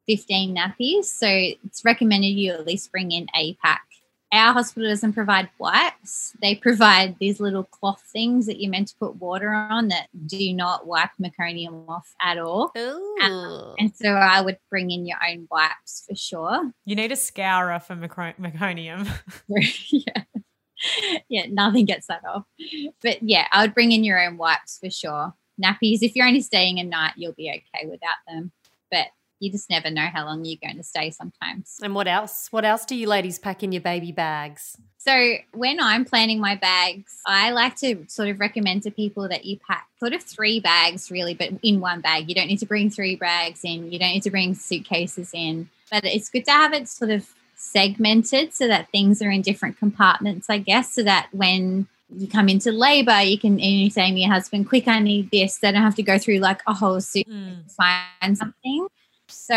15 0.07 0.55
nappies. 0.55 1.05
So 1.07 1.27
it's 1.29 1.85
recommended 1.85 2.29
you 2.29 2.53
at 2.53 2.67
least 2.67 2.93
bring 2.93 3.13
in 3.13 3.29
a 3.35 3.55
pack. 3.55 3.83
Our 4.33 4.53
hospital 4.53 4.89
doesn't 4.89 5.15
provide 5.15 5.51
wipes. 5.59 6.37
They 6.41 6.55
provide 6.55 7.17
these 7.19 7.41
little 7.41 7.65
cloth 7.65 8.03
things 8.13 8.47
that 8.47 8.61
you're 8.61 8.71
meant 8.71 8.89
to 8.89 8.97
put 8.97 9.17
water 9.17 9.53
on 9.53 9.89
that 9.89 10.07
do 10.27 10.55
not 10.55 10.87
wipe 10.87 11.11
meconium 11.21 11.89
off 11.89 12.15
at 12.21 12.39
all. 12.39 12.71
Ooh. 12.79 13.75
And 13.79 13.95
so 13.95 14.11
I 14.11 14.41
would 14.41 14.59
bring 14.71 14.93
in 14.93 15.05
your 15.05 15.19
own 15.29 15.49
wipes 15.51 16.05
for 16.09 16.15
sure. 16.15 16.71
You 16.85 16.95
need 16.95 17.11
a 17.11 17.17
scourer 17.17 17.81
for 17.81 17.97
meco- 17.97 18.35
meconium. 18.41 19.09
yeah. 19.91 20.23
Yeah, 21.29 21.47
nothing 21.51 21.85
gets 21.85 22.07
that 22.07 22.23
off. 22.25 22.45
But 23.03 23.23
yeah, 23.23 23.47
I 23.53 23.63
would 23.63 23.75
bring 23.75 23.93
in 23.93 24.05
your 24.05 24.21
own 24.25 24.37
wipes 24.37 24.79
for 24.79 24.91
sure. 24.91 25.35
Nappies, 25.63 25.99
if 26.03 26.17
you're 26.17 26.27
only 26.27 26.41
staying 26.41 26.79
a 26.79 26.85
night, 26.85 27.15
you'll 27.17 27.35
be 27.35 27.51
okay 27.51 27.87
without 27.87 28.17
them. 28.27 28.53
But 28.91 29.09
you 29.41 29.51
just 29.51 29.69
never 29.71 29.91
know 29.91 30.07
how 30.13 30.25
long 30.25 30.45
you're 30.45 30.59
going 30.63 30.77
to 30.77 30.83
stay 30.85 31.11
sometimes. 31.11 31.79
and 31.83 31.95
what 31.95 32.07
else? 32.07 32.49
What 32.51 32.65
else 32.65 32.85
do 32.85 32.95
you 32.95 33.09
ladies 33.09 33.39
pack 33.39 33.63
in 33.63 33.73
your 33.73 33.81
baby 33.83 34.13
bags? 34.13 34.77
So 34.99 35.35
when 35.53 35.81
I'm 35.81 36.05
planning 36.05 36.41
my 36.41 36.55
bags, 36.57 37.17
I 37.27 37.51
like 37.53 37.75
to 37.77 38.05
sort 38.09 38.29
of 38.29 38.39
recommend 38.39 38.83
to 38.85 38.91
people 38.91 39.29
that 39.29 39.47
you 39.47 39.59
pack 39.67 39.89
sort 39.99 40.13
of 40.13 40.23
three 40.23 40.61
bags 40.61 41.11
really, 41.11 41.33
but 41.35 41.51
in 41.63 41.81
one 41.81 42.03
bag. 42.03 42.29
You 42.29 42.35
don't 42.35 42.49
need 42.49 42.59
to 42.59 42.67
bring 42.67 42.91
three 42.91 43.17
bags 43.17 43.61
in. 43.65 43.91
You 43.91 43.99
don't 43.99 44.11
need 44.13 44.23
to 44.25 44.31
bring 44.31 44.55
suitcases 44.55 45.31
in. 45.33 45.71
But 45.91 46.05
it's 46.05 46.29
good 46.29 46.45
to 46.45 46.51
have 46.53 46.75
it 46.75 46.87
sort 46.89 47.11
of 47.11 47.27
segmented 47.57 48.53
so 48.53 48.69
that 48.69 48.91
things 48.91 49.23
are 49.23 49.31
in 49.31 49.43
different 49.43 49.79
compartments, 49.79 50.51
I 50.51 50.59
guess, 50.59 50.93
so 50.95 51.03
that 51.05 51.29
when 51.33 51.87
you 52.15 52.27
come 52.27 52.49
into 52.49 52.73
labor, 52.73 53.21
you 53.23 53.39
can 53.39 53.53
and 53.53 53.63
you 53.63 53.89
say 53.91 54.11
to 54.11 54.17
your 54.19 54.31
husband, 54.31 54.69
quick, 54.69 54.87
I 54.89 54.99
need 54.99 55.31
this. 55.31 55.59
They 55.59 55.71
don't 55.73 55.81
have 55.83 55.95
to 55.95 56.03
go 56.03 56.19
through 56.19 56.39
like 56.39 56.61
a 56.67 56.75
whole 56.75 57.01
suit 57.01 57.27
Mm. 57.29 57.65
to 57.67 57.71
find 57.71 58.37
something. 58.37 58.89
So 59.31 59.57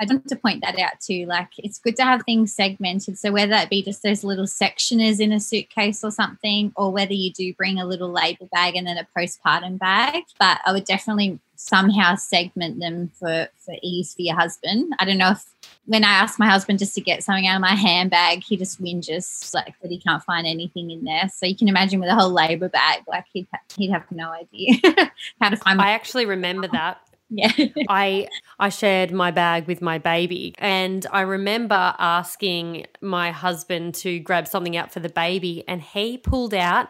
I 0.00 0.06
just 0.06 0.14
want 0.14 0.28
to 0.28 0.36
point 0.36 0.62
that 0.62 0.78
out 0.78 0.98
too. 0.98 1.26
Like 1.26 1.50
it's 1.58 1.78
good 1.78 1.96
to 1.96 2.04
have 2.04 2.22
things 2.22 2.54
segmented. 2.54 3.18
So 3.18 3.32
whether 3.32 3.54
it 3.54 3.68
be 3.68 3.82
just 3.82 4.02
those 4.02 4.24
little 4.24 4.46
sectioners 4.46 5.20
in 5.20 5.30
a 5.30 5.38
suitcase 5.38 6.02
or 6.02 6.10
something, 6.10 6.72
or 6.74 6.90
whether 6.90 7.12
you 7.12 7.30
do 7.30 7.52
bring 7.52 7.78
a 7.78 7.86
little 7.86 8.10
labor 8.10 8.46
bag 8.50 8.76
and 8.76 8.86
then 8.86 8.96
a 8.96 9.06
postpartum 9.16 9.78
bag. 9.78 10.24
But 10.38 10.58
I 10.64 10.72
would 10.72 10.84
definitely 10.84 11.38
somehow 11.56 12.14
segment 12.14 12.80
them 12.80 13.10
for 13.18 13.48
for 13.58 13.74
ease 13.82 14.14
for 14.14 14.22
your 14.22 14.36
husband. 14.36 14.94
I 14.98 15.04
don't 15.04 15.18
know 15.18 15.32
if 15.32 15.44
when 15.84 16.02
I 16.02 16.12
ask 16.12 16.38
my 16.38 16.48
husband 16.48 16.78
just 16.78 16.94
to 16.94 17.02
get 17.02 17.22
something 17.22 17.46
out 17.46 17.56
of 17.56 17.60
my 17.60 17.74
handbag, 17.74 18.42
he 18.42 18.56
just 18.56 18.82
whinges 18.82 19.52
like 19.52 19.74
that 19.82 19.90
he 19.90 19.98
can't 19.98 20.22
find 20.22 20.46
anything 20.46 20.90
in 20.90 21.04
there. 21.04 21.28
So 21.28 21.44
you 21.44 21.56
can 21.56 21.68
imagine 21.68 22.00
with 22.00 22.08
a 22.08 22.14
whole 22.14 22.30
labor 22.30 22.70
bag, 22.70 23.02
like 23.06 23.26
he'd 23.34 23.48
ha- 23.52 23.60
he'd 23.76 23.90
have 23.90 24.10
no 24.10 24.30
idea 24.30 24.78
how 25.42 25.50
to 25.50 25.56
find. 25.56 25.78
I 25.78 25.90
actually 25.90 26.24
remember 26.24 26.68
that. 26.68 27.02
Yeah. 27.30 27.52
I 27.88 28.28
I 28.58 28.68
shared 28.68 29.12
my 29.12 29.30
bag 29.30 29.66
with 29.66 29.80
my 29.80 29.98
baby 29.98 30.54
and 30.58 31.06
I 31.12 31.22
remember 31.22 31.94
asking 31.98 32.86
my 33.00 33.30
husband 33.30 33.94
to 33.96 34.18
grab 34.18 34.48
something 34.48 34.76
out 34.76 34.92
for 34.92 35.00
the 35.00 35.08
baby 35.08 35.64
and 35.68 35.80
he 35.80 36.18
pulled 36.18 36.54
out 36.54 36.88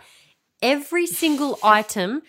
every 0.62 1.06
single 1.06 1.58
item 1.64 2.22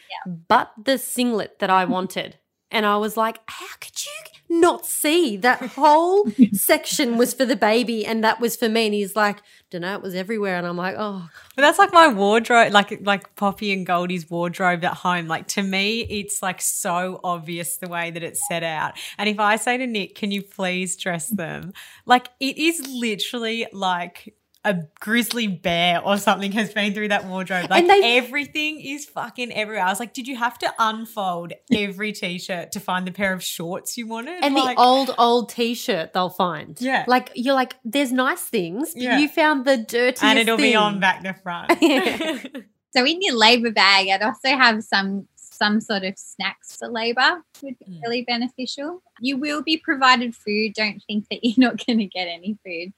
but 0.47 0.71
the 0.81 0.97
singlet 0.97 1.59
that 1.59 1.69
I 1.69 1.85
wanted. 1.85 2.37
And 2.71 2.85
I 2.85 2.97
was 2.97 3.17
like, 3.17 3.39
how 3.47 3.75
could 3.79 4.05
you 4.05 4.59
not 4.61 4.85
see 4.85 5.37
that 5.37 5.61
whole 5.61 6.25
section 6.53 7.17
was 7.17 7.33
for 7.33 7.45
the 7.45 7.55
baby 7.55 8.05
and 8.05 8.23
that 8.23 8.39
was 8.39 8.55
for 8.55 8.69
me? 8.69 8.85
And 8.85 8.93
he's 8.93 9.15
like, 9.15 9.41
don't 9.69 9.81
know, 9.81 9.93
it 9.93 10.01
was 10.01 10.15
everywhere. 10.15 10.57
And 10.57 10.65
I'm 10.65 10.77
like, 10.77 10.95
oh, 10.97 11.29
But 11.55 11.61
that's 11.61 11.77
like 11.79 11.93
my 11.93 12.07
wardrobe, 12.07 12.73
like 12.73 12.99
like 13.03 13.35
Poppy 13.35 13.71
and 13.73 13.85
Goldie's 13.85 14.29
wardrobe 14.29 14.83
at 14.83 14.93
home. 14.93 15.27
Like 15.27 15.47
to 15.49 15.63
me, 15.63 16.01
it's 16.01 16.41
like 16.41 16.61
so 16.61 17.19
obvious 17.23 17.77
the 17.77 17.87
way 17.87 18.11
that 18.11 18.23
it's 18.23 18.45
set 18.47 18.63
out. 18.63 18.93
And 19.17 19.29
if 19.29 19.39
I 19.39 19.55
say 19.57 19.77
to 19.77 19.87
Nick, 19.87 20.15
"Can 20.15 20.31
you 20.31 20.41
please 20.41 20.95
dress 20.97 21.27
them?" 21.27 21.73
Like 22.05 22.29
it 22.39 22.57
is 22.57 22.85
literally 22.87 23.67
like 23.71 24.35
a 24.63 24.75
grizzly 24.99 25.47
bear 25.47 26.01
or 26.03 26.17
something 26.17 26.51
has 26.51 26.71
been 26.71 26.93
through 26.93 27.07
that 27.07 27.25
wardrobe. 27.25 27.69
Like 27.69 27.81
And 27.81 27.89
they- 27.89 28.17
everything 28.17 28.79
is 28.79 29.05
fucking 29.05 29.51
everywhere. 29.51 29.83
I 29.83 29.89
was 29.89 29.99
like, 29.99 30.13
did 30.13 30.27
you 30.27 30.35
have 30.37 30.59
to 30.59 30.71
unfold 30.77 31.53
every 31.73 32.11
t-shirt 32.11 32.71
to 32.73 32.79
find 32.79 33.07
the 33.07 33.11
pair 33.11 33.33
of 33.33 33.43
shorts 33.43 33.97
you 33.97 34.05
wanted? 34.07 34.43
and 34.43 34.53
like, 34.53 34.77
the 34.77 34.81
old 34.83 35.15
old 35.17 35.49
t-shirt 35.49 36.13
they'll 36.13 36.29
find 36.29 36.77
Yeah. 36.79 37.05
like 37.07 37.31
you're 37.33 37.55
like 37.55 37.75
there's 37.83 38.11
nice 38.11 38.43
things 38.43 38.93
but 38.93 39.01
Yeah. 39.01 39.17
you 39.19 39.27
found 39.27 39.65
the 39.65 39.77
dirtiest 39.77 40.23
and 40.23 40.37
it'll 40.37 40.57
be 40.57 40.75
on 40.75 40.99
back 40.99 41.23
to 41.23 41.33
front. 41.33 41.71
So 42.93 43.05
in 43.05 43.21
your 43.21 43.35
labor 43.37 43.71
bag, 43.71 44.09
I'd 44.09 44.21
also 44.21 44.49
have 44.49 44.83
some 44.83 45.27
some 45.37 45.79
sort 45.79 46.03
of 46.03 46.15
snacks 46.17 46.75
for 46.77 46.89
labor 46.89 47.41
would 47.63 47.79
be 47.79 47.85
Mm. 47.85 48.01
really 48.03 48.23
beneficial. 48.23 49.01
You 49.21 49.37
will 49.37 49.61
be 49.63 49.77
provided 49.77 50.35
food. 50.35 50.73
Don't 50.73 51.01
think 51.07 51.25
that 51.29 51.39
you're 51.43 51.55
not 51.57 51.85
going 51.85 51.99
to 51.99 52.05
get 52.05 52.25
any 52.27 52.57
food. 52.65 52.91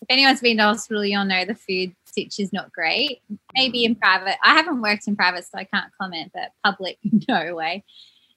If 0.00 0.06
anyone's 0.10 0.40
been 0.40 0.58
to 0.58 0.64
hospital, 0.64 1.04
you'll 1.04 1.24
know 1.24 1.44
the 1.44 1.54
food 1.54 1.94
stitch 2.04 2.38
is 2.38 2.52
not 2.52 2.72
great. 2.72 3.20
Maybe 3.54 3.84
in 3.84 3.94
private. 3.94 4.36
I 4.42 4.54
haven't 4.54 4.80
worked 4.80 5.08
in 5.08 5.16
private, 5.16 5.44
so 5.44 5.58
I 5.58 5.64
can't 5.64 5.92
comment, 6.00 6.32
but 6.32 6.52
public, 6.64 6.98
no 7.28 7.54
way. 7.54 7.84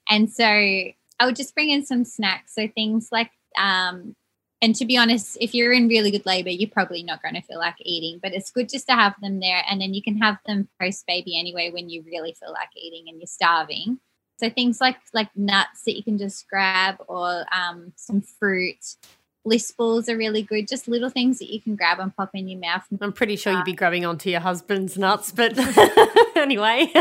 And 0.08 0.30
so 0.30 0.44
I 0.44 1.24
would 1.24 1.36
just 1.36 1.54
bring 1.54 1.70
in 1.70 1.86
some 1.86 2.04
snacks. 2.04 2.54
So 2.54 2.68
things 2.68 3.08
like 3.12 3.30
um, 3.56 4.16
and 4.62 4.76
to 4.76 4.84
be 4.84 4.96
honest, 4.96 5.36
if 5.40 5.56
you're 5.56 5.72
in 5.72 5.88
really 5.88 6.12
good 6.12 6.24
labor, 6.24 6.48
you're 6.48 6.70
probably 6.70 7.02
not 7.02 7.20
going 7.20 7.34
to 7.34 7.42
feel 7.42 7.58
like 7.58 7.74
eating, 7.80 8.20
but 8.22 8.32
it's 8.32 8.52
good 8.52 8.68
just 8.68 8.86
to 8.86 8.92
have 8.92 9.14
them 9.20 9.40
there. 9.40 9.64
And 9.68 9.80
then 9.80 9.92
you 9.92 10.00
can 10.00 10.16
have 10.18 10.38
them 10.46 10.68
post 10.80 11.04
baby 11.04 11.36
anyway 11.36 11.72
when 11.72 11.90
you 11.90 12.04
really 12.06 12.32
feel 12.38 12.52
like 12.52 12.68
eating 12.76 13.08
and 13.08 13.18
you're 13.18 13.26
starving. 13.26 13.98
So 14.38 14.48
things 14.48 14.80
like 14.80 14.96
like 15.12 15.36
nuts 15.36 15.82
that 15.84 15.96
you 15.96 16.04
can 16.04 16.16
just 16.16 16.48
grab 16.48 16.96
or 17.08 17.44
um, 17.52 17.92
some 17.96 18.20
fruit. 18.20 18.96
Bliss 19.44 19.72
balls 19.72 20.08
are 20.08 20.16
really 20.16 20.42
good. 20.42 20.68
Just 20.68 20.86
little 20.86 21.10
things 21.10 21.38
that 21.40 21.52
you 21.52 21.60
can 21.60 21.74
grab 21.74 21.98
and 21.98 22.14
pop 22.14 22.30
in 22.34 22.48
your 22.48 22.60
mouth. 22.60 22.86
i'm 23.00 23.12
pretty 23.12 23.36
sure 23.36 23.52
you'd 23.52 23.64
be 23.64 23.72
uh, 23.72 23.76
grabbing 23.76 24.06
onto 24.06 24.30
your 24.30 24.40
husband's 24.40 24.96
nuts 24.96 25.32
but 25.32 25.54
anyway 26.36 26.92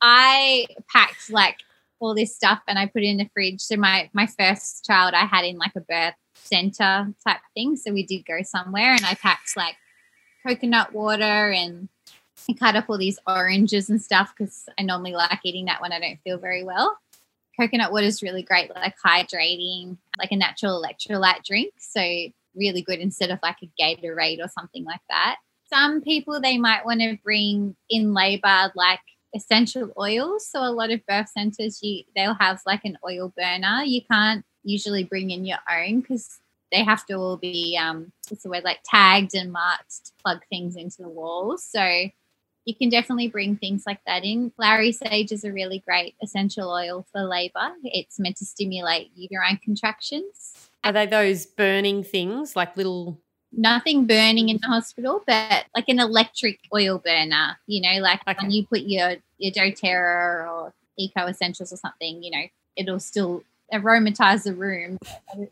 I 0.00 0.66
packed 0.92 1.30
like 1.30 1.56
all 1.98 2.14
this 2.14 2.34
stuff 2.34 2.60
and 2.68 2.78
I 2.78 2.86
put 2.86 3.02
it 3.02 3.06
in 3.06 3.16
the 3.16 3.28
fridge. 3.32 3.60
So 3.60 3.76
my 3.76 4.10
my 4.12 4.26
first 4.26 4.84
child 4.84 5.14
I 5.14 5.24
had 5.24 5.44
in 5.44 5.58
like 5.58 5.74
a 5.76 5.80
birth 5.80 6.14
center 6.34 7.12
type 7.26 7.40
thing. 7.54 7.76
So 7.76 7.92
we 7.92 8.04
did 8.04 8.24
go 8.24 8.42
somewhere 8.42 8.92
and 8.92 9.04
I 9.04 9.14
packed 9.14 9.56
like 9.56 9.76
coconut 10.46 10.92
water 10.92 11.50
and 11.50 11.88
I 12.48 12.52
cut 12.52 12.76
up 12.76 12.88
all 12.88 12.98
these 12.98 13.18
oranges 13.26 13.90
and 13.90 14.00
stuff 14.00 14.32
because 14.36 14.68
I 14.78 14.82
normally 14.82 15.12
like 15.12 15.40
eating 15.44 15.64
that 15.64 15.80
when 15.80 15.92
I 15.92 15.98
don't 15.98 16.20
feel 16.22 16.38
very 16.38 16.62
well. 16.62 16.96
Coconut 17.58 17.92
water 17.92 18.06
is 18.06 18.22
really 18.22 18.42
great, 18.42 18.74
like 18.74 18.94
hydrating, 19.04 19.96
like 20.18 20.32
a 20.32 20.36
natural 20.36 20.82
electrolyte 20.82 21.44
drink. 21.44 21.72
So 21.78 22.00
really 22.54 22.82
good 22.82 22.98
instead 22.98 23.30
of 23.30 23.38
like 23.42 23.56
a 23.62 23.70
Gatorade 23.80 24.44
or 24.44 24.48
something 24.48 24.84
like 24.84 25.00
that. 25.08 25.36
Some 25.68 26.00
people 26.00 26.40
they 26.40 26.58
might 26.58 26.84
want 26.84 27.00
to 27.00 27.18
bring 27.24 27.76
in 27.90 28.14
labor 28.14 28.72
like 28.74 29.00
essential 29.34 29.92
oils. 29.98 30.48
So 30.48 30.60
a 30.60 30.70
lot 30.70 30.90
of 30.90 31.04
birth 31.06 31.28
centers, 31.28 31.80
you 31.82 32.04
they'll 32.14 32.34
have 32.34 32.60
like 32.66 32.84
an 32.84 32.98
oil 33.06 33.32
burner. 33.36 33.82
You 33.84 34.02
can't 34.10 34.44
usually 34.62 35.04
bring 35.04 35.30
in 35.30 35.44
your 35.44 35.58
own 35.70 36.00
because 36.00 36.38
they 36.72 36.82
have 36.82 37.06
to 37.06 37.14
all 37.14 37.36
be 37.36 37.78
um, 37.80 38.12
what's 38.28 38.42
the 38.42 38.50
word 38.50 38.64
like 38.64 38.80
tagged 38.84 39.34
and 39.34 39.52
marked 39.52 40.06
to 40.06 40.12
plug 40.22 40.40
things 40.50 40.76
into 40.76 41.02
the 41.02 41.08
walls. 41.08 41.64
So 41.64 42.08
you 42.66 42.74
can 42.74 42.90
definitely 42.90 43.28
bring 43.28 43.56
things 43.56 43.84
like 43.86 44.00
that 44.06 44.24
in. 44.24 44.50
Clary 44.50 44.92
sage 44.92 45.32
is 45.32 45.44
a 45.44 45.52
really 45.52 45.82
great 45.86 46.16
essential 46.22 46.68
oil 46.68 47.06
for 47.12 47.22
labor. 47.22 47.72
It's 47.84 48.18
meant 48.18 48.36
to 48.38 48.44
stimulate 48.44 49.12
uterine 49.14 49.58
contractions. 49.64 50.68
are 50.84 50.92
they 50.92 51.06
those 51.06 51.46
burning 51.46 52.02
things 52.04 52.54
like 52.54 52.76
little 52.76 53.20
Nothing 53.52 54.06
burning 54.06 54.48
in 54.50 54.58
the 54.60 54.66
hospital, 54.66 55.22
but 55.26 55.64
like 55.74 55.88
an 55.88 56.00
electric 56.00 56.58
oil 56.74 56.98
burner, 56.98 57.56
you 57.66 57.80
know, 57.80 58.02
like 58.02 58.20
Okay. 58.28 58.36
when 58.42 58.50
you 58.50 58.66
put 58.66 58.82
your, 58.82 59.14
your 59.38 59.52
doTERRA 59.52 60.50
or 60.50 60.74
Eco 60.98 61.26
Essentials 61.26 61.72
or 61.72 61.76
something, 61.76 62.22
you 62.22 62.32
know, 62.32 62.42
it'll 62.74 63.00
still 63.00 63.44
aromatize 63.72 64.44
the 64.44 64.54
room. 64.54 64.98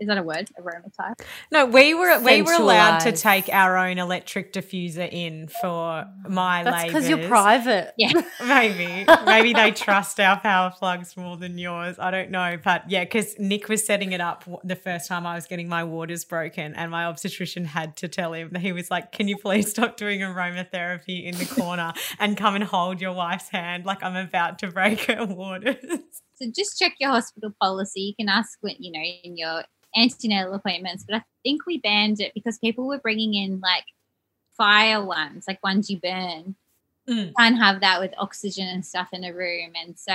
Is 0.01 0.07
that 0.07 0.19
a 0.19 0.23
word? 0.23 0.51
Aromatize. 0.59 1.15
No, 1.51 1.67
we 1.67 1.95
were 1.95 2.19
we 2.21 2.43
were 2.43 2.53
allowed 2.53 3.01
to 3.01 3.13
take 3.13 3.49
our 3.49 3.77
own 3.77 3.99
electric 3.99 4.53
diffuser 4.53 5.09
in 5.11 5.49
for 5.49 6.07
my 6.29 6.63
That's 6.63 6.85
because 6.85 7.09
you're 7.09 7.29
private. 7.29 7.93
Yeah. 7.97 8.13
Maybe. 8.45 9.05
Maybe 9.25 9.53
they 9.53 9.71
trust 9.73 10.21
our 10.21 10.39
power 10.41 10.73
plugs 10.77 11.17
more 11.17 11.37
than 11.37 11.59
yours. 11.59 11.97
I 11.99 12.11
don't 12.11 12.31
know. 12.31 12.59
But 12.63 12.91
yeah, 12.91 13.05
because 13.05 13.39
Nick 13.39 13.69
was 13.69 13.85
setting 13.85 14.13
it 14.13 14.21
up 14.21 14.45
the 14.63 14.77
first 14.77 15.09
time 15.09 15.27
I 15.27 15.35
was 15.35 15.47
getting 15.47 15.69
my 15.69 15.85
waters 15.85 16.25
broken, 16.25 16.75
and 16.75 16.91
my 16.91 17.05
obstetrician 17.07 17.65
had 17.65 17.97
to 17.97 18.09
tell 18.09 18.33
him 18.33 18.51
that 18.53 18.61
he 18.61 18.73
was 18.73 18.91
like, 18.91 19.13
Can 19.13 19.29
you 19.29 19.37
please 19.37 19.71
stop 19.71 19.97
doing 19.97 20.21
aromatherapy 20.21 21.25
in 21.25 21.37
the 21.37 21.47
corner 21.47 21.93
and 22.19 22.37
come 22.37 22.55
and 22.55 22.65
hold 22.65 23.01
your 23.01 23.13
wife's 23.13 23.49
hand 23.49 23.85
like 23.85 24.03
I'm 24.03 24.17
about 24.17 24.59
to 24.61 24.69
break 24.69 25.03
her 25.05 25.25
waters? 25.27 25.77
So 26.37 26.47
just 26.55 26.79
check 26.79 26.95
your 26.99 27.11
hospital 27.11 27.55
policy. 27.61 28.01
You 28.01 28.15
can 28.15 28.29
ask 28.29 28.59
when 28.61 28.77
you 28.79 28.93
know 28.93 29.03
in 29.23 29.37
your 29.37 29.65
antenatal 29.97 30.55
appointments, 30.55 31.05
but 31.09 31.17
I 31.17 31.25
think 31.45 31.67
we 31.67 31.79
banned 31.79 32.21
it 32.21 32.33
because 32.35 32.59
people 32.59 32.87
were 32.87 32.99
bringing 32.99 33.35
in 33.35 33.61
like 33.61 33.85
fire 34.57 35.05
ones, 35.05 35.45
like 35.47 35.63
ones 35.63 35.91
you 35.91 35.99
burn. 36.01 36.57
Mm. 37.09 37.27
You 37.27 37.33
can't 37.39 37.59
have 37.59 37.81
that 37.81 38.01
with 38.01 38.15
oxygen 38.19 38.67
and 38.67 38.85
stuff 38.85 39.11
in 39.13 39.25
a 39.25 39.33
room, 39.33 39.73
and 39.81 39.99
so 39.99 40.13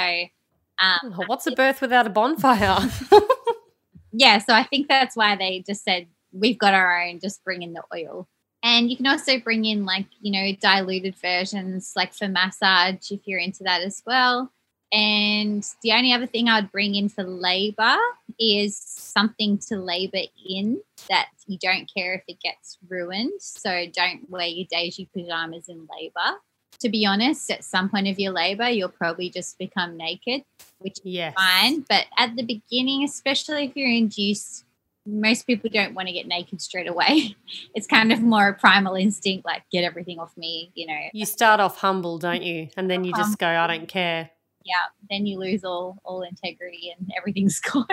um, 0.79 1.13
Oh, 1.17 1.23
What's 1.27 1.47
a 1.47 1.51
birth 1.51 1.82
without 1.82 2.08
a 2.08 2.10
bonfire? 2.10 2.89
yeah, 4.12 4.39
so 4.39 4.53
I 4.53 4.63
think 4.63 4.88
that's 4.88 5.15
why 5.15 5.36
they 5.36 5.63
just 5.65 5.84
said 5.84 6.08
we've 6.32 6.58
got 6.58 6.73
our 6.73 7.01
own, 7.01 7.19
just 7.19 7.43
bring 7.43 7.62
in 7.62 7.73
the 7.73 7.84
oil. 7.93 8.27
And 8.62 8.89
you 8.89 8.97
can 8.97 9.08
also 9.08 9.39
bring 9.39 9.65
in 9.65 9.86
like, 9.86 10.05
you 10.21 10.32
know, 10.32 10.55
diluted 10.60 11.15
versions 11.15 11.93
like 11.95 12.13
for 12.13 12.27
massage 12.27 13.12
if 13.12 13.21
you're 13.25 13.39
into 13.39 13.63
that 13.63 13.82
as 13.82 14.01
well. 14.05 14.51
And 14.91 15.63
the 15.84 15.91
only 15.91 16.13
other 16.13 16.25
thing 16.25 16.49
I'd 16.49 16.71
bring 16.71 16.95
in 16.95 17.10
for 17.10 17.23
labor 17.23 17.95
is 18.39 18.78
something 18.78 19.58
to 19.69 19.78
labor 19.78 20.21
in 20.47 20.82
that 21.10 21.28
you 21.47 21.58
don't 21.60 21.91
care 21.93 22.15
if 22.15 22.23
it 22.28 22.39
gets 22.39 22.78
ruined. 22.88 23.34
So 23.39 23.86
don't 23.93 24.30
wear 24.30 24.47
your 24.47 24.67
Deji 24.67 25.08
pajamas 25.12 25.69
in 25.69 25.88
labor. 25.99 26.38
To 26.80 26.89
be 26.89 27.06
honest, 27.06 27.52
at 27.52 27.63
some 27.63 27.89
point 27.89 28.08
of 28.08 28.19
your 28.19 28.32
labor, 28.32 28.69
you'll 28.69 28.89
probably 28.89 29.30
just 29.30 29.58
become 29.60 29.97
naked, 29.97 30.43
which 30.80 30.97
yes. 31.04 31.34
fine. 31.36 31.86
But 31.89 32.06
at 32.17 32.36
the 32.36 32.43
beginning, 32.43 33.04
especially 33.04 33.65
if 33.65 33.75
you're 33.75 33.89
induced, 33.89 34.63
most 35.06 35.45
people 35.45 35.69
don't 35.71 35.93
want 35.93 36.08
to 36.08 36.13
get 36.13 36.28
naked 36.28 36.62
straight 36.62 36.88
away. 36.88 37.36
It's 37.75 37.88
kind 37.88 38.12
of 38.12 38.21
more 38.21 38.49
a 38.49 38.54
primal 38.54 38.95
instinct, 38.95 39.45
like 39.45 39.63
get 39.71 39.84
everything 39.84 40.19
off 40.19 40.36
me, 40.38 40.71
you 40.75 40.88
know. 40.88 40.99
You 41.13 41.25
start 41.25 41.60
off 41.60 41.78
humble, 41.78 42.17
don't 42.17 42.43
you? 42.43 42.69
And 42.78 42.89
then 42.89 43.04
you 43.04 43.13
just 43.13 43.38
go, 43.38 43.47
I 43.47 43.67
don't 43.67 43.88
care. 43.88 44.30
Yeah, 44.69 44.86
then 45.10 45.25
you 45.25 45.39
lose 45.39 45.63
all 45.63 45.97
all 46.03 46.21
integrity 46.21 46.93
and 46.95 47.12
everything's 47.17 47.60
gone. 47.71 47.88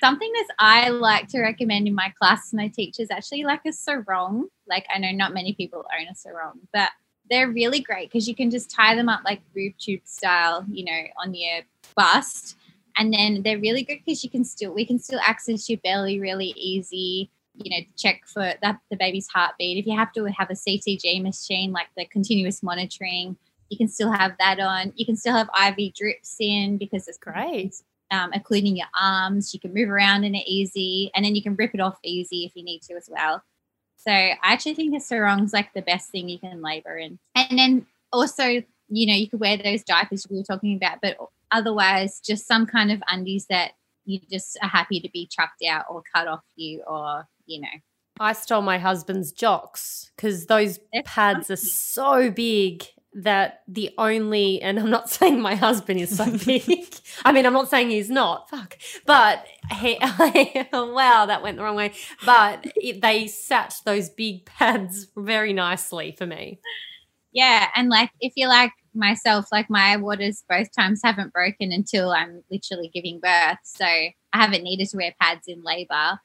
Something 0.00 0.32
that 0.32 0.48
I 0.60 0.90
like 0.90 1.26
to 1.28 1.40
recommend 1.40 1.88
in 1.88 1.94
my 1.96 2.14
class 2.20 2.50
to 2.50 2.56
my 2.56 2.68
teachers 2.68 3.08
actually 3.10 3.42
like 3.42 3.62
a 3.66 3.72
sarong. 3.72 4.46
Like 4.68 4.86
I 4.94 4.98
know 4.98 5.10
not 5.10 5.34
many 5.34 5.52
people 5.52 5.84
own 5.98 6.06
a 6.06 6.14
sarong, 6.14 6.60
but 6.72 6.90
they're 7.28 7.50
really 7.50 7.80
great 7.80 8.08
because 8.10 8.28
you 8.28 8.36
can 8.36 8.50
just 8.50 8.70
tie 8.70 8.94
them 8.94 9.08
up 9.08 9.22
like 9.24 9.40
boob 9.52 9.72
tube 9.78 10.02
style, 10.04 10.64
you 10.70 10.84
know, 10.84 11.02
on 11.22 11.34
your 11.34 11.62
bust. 11.96 12.56
And 12.96 13.12
then 13.12 13.42
they're 13.42 13.58
really 13.58 13.82
good 13.82 13.98
because 14.04 14.22
you 14.22 14.30
can 14.30 14.44
still 14.44 14.72
we 14.72 14.84
can 14.86 14.98
still 15.00 15.20
access 15.26 15.68
your 15.68 15.78
belly 15.82 16.20
really 16.20 16.52
easy. 16.56 17.30
You 17.54 17.70
know, 17.70 17.84
check 17.96 18.22
for 18.26 18.54
that 18.62 18.78
the 18.90 18.96
baby's 18.96 19.26
heartbeat. 19.26 19.78
If 19.78 19.86
you 19.86 19.96
have 19.96 20.12
to 20.12 20.24
have 20.26 20.50
a 20.50 20.54
CTG 20.54 21.20
machine, 21.20 21.72
like 21.72 21.88
the 21.96 22.06
continuous 22.06 22.62
monitoring, 22.62 23.36
you 23.70 23.78
can 23.78 23.88
still 23.88 24.10
have 24.12 24.32
that 24.38 24.60
on. 24.60 24.92
You 24.96 25.06
can 25.06 25.16
still 25.16 25.34
have 25.34 25.48
IV 25.56 25.94
drips 25.94 26.36
in 26.38 26.76
because 26.76 27.08
it's 27.08 27.18
Great. 27.18 27.74
um, 28.10 28.32
including 28.34 28.76
your 28.76 28.88
arms. 29.00 29.54
You 29.54 29.60
can 29.60 29.72
move 29.72 29.88
around 29.88 30.24
in 30.24 30.34
it 30.34 30.46
easy, 30.46 31.10
and 31.14 31.24
then 31.24 31.34
you 31.34 31.42
can 31.42 31.54
rip 31.54 31.72
it 31.72 31.80
off 31.80 31.98
easy 32.04 32.44
if 32.44 32.52
you 32.54 32.64
need 32.64 32.82
to 32.82 32.94
as 32.94 33.08
well. 33.10 33.42
So 33.96 34.10
I 34.10 34.36
actually 34.42 34.74
think 34.74 34.94
a 34.94 34.98
sarong's 34.98 35.52
like 35.52 35.72
the 35.72 35.82
best 35.82 36.10
thing 36.10 36.28
you 36.28 36.38
can 36.38 36.62
labor 36.62 36.96
in. 36.96 37.18
And 37.34 37.58
then 37.58 37.86
also, 38.12 38.44
you 38.44 39.06
know, 39.06 39.14
you 39.14 39.28
could 39.28 39.40
wear 39.40 39.56
those 39.56 39.84
diapers 39.84 40.26
we 40.28 40.38
were 40.38 40.42
talking 40.42 40.74
about, 40.74 40.98
but 41.00 41.16
otherwise, 41.50 42.20
just 42.20 42.46
some 42.46 42.66
kind 42.66 42.90
of 42.90 43.02
undies 43.08 43.46
that 43.50 43.72
you 44.06 44.18
just 44.30 44.58
are 44.62 44.68
happy 44.68 45.00
to 45.00 45.08
be 45.12 45.28
chucked 45.30 45.62
out 45.68 45.84
or 45.88 46.02
cut 46.14 46.26
off 46.26 46.42
you, 46.56 46.82
or 46.86 47.28
you 47.46 47.60
know, 47.60 47.68
I 48.18 48.32
stole 48.32 48.62
my 48.62 48.78
husband's 48.78 49.32
jocks 49.32 50.10
because 50.16 50.46
those 50.46 50.80
pads 51.04 51.50
are 51.50 51.56
so 51.56 52.30
big 52.30 52.84
that 53.12 53.62
the 53.66 53.90
only, 53.98 54.60
and 54.62 54.78
I'm 54.78 54.90
not 54.90 55.10
saying 55.18 55.40
my 55.40 55.54
husband 55.54 56.00
is 56.00 56.16
so 56.16 56.30
big. 56.44 56.94
I 57.24 57.32
mean, 57.32 57.46
I'm 57.46 57.52
not 57.52 57.68
saying 57.68 57.90
he's 57.90 58.10
not. 58.10 58.48
Fuck. 58.50 58.78
But 59.06 59.46
he, 59.72 59.98
wow, 60.72 61.26
that 61.26 61.42
went 61.42 61.56
the 61.56 61.62
wrong 61.62 61.76
way. 61.76 61.92
But 62.24 62.66
it, 62.76 63.02
they 63.02 63.26
sat 63.26 63.74
those 63.84 64.08
big 64.08 64.44
pads 64.44 65.08
very 65.16 65.52
nicely 65.52 66.14
for 66.16 66.26
me. 66.26 66.60
Yeah, 67.32 67.68
and 67.76 67.88
like 67.88 68.10
if 68.20 68.32
you're 68.36 68.48
like 68.48 68.72
myself, 68.92 69.46
like 69.52 69.70
my 69.70 69.96
waters 69.96 70.42
both 70.48 70.74
times 70.76 71.00
haven't 71.04 71.32
broken 71.32 71.70
until 71.70 72.10
I'm 72.10 72.42
literally 72.50 72.90
giving 72.92 73.20
birth, 73.20 73.58
so 73.62 73.84
I 73.84 74.12
haven't 74.32 74.64
needed 74.64 74.88
to 74.90 74.96
wear 74.96 75.14
pads 75.20 75.46
in 75.46 75.62
labor. 75.62 76.18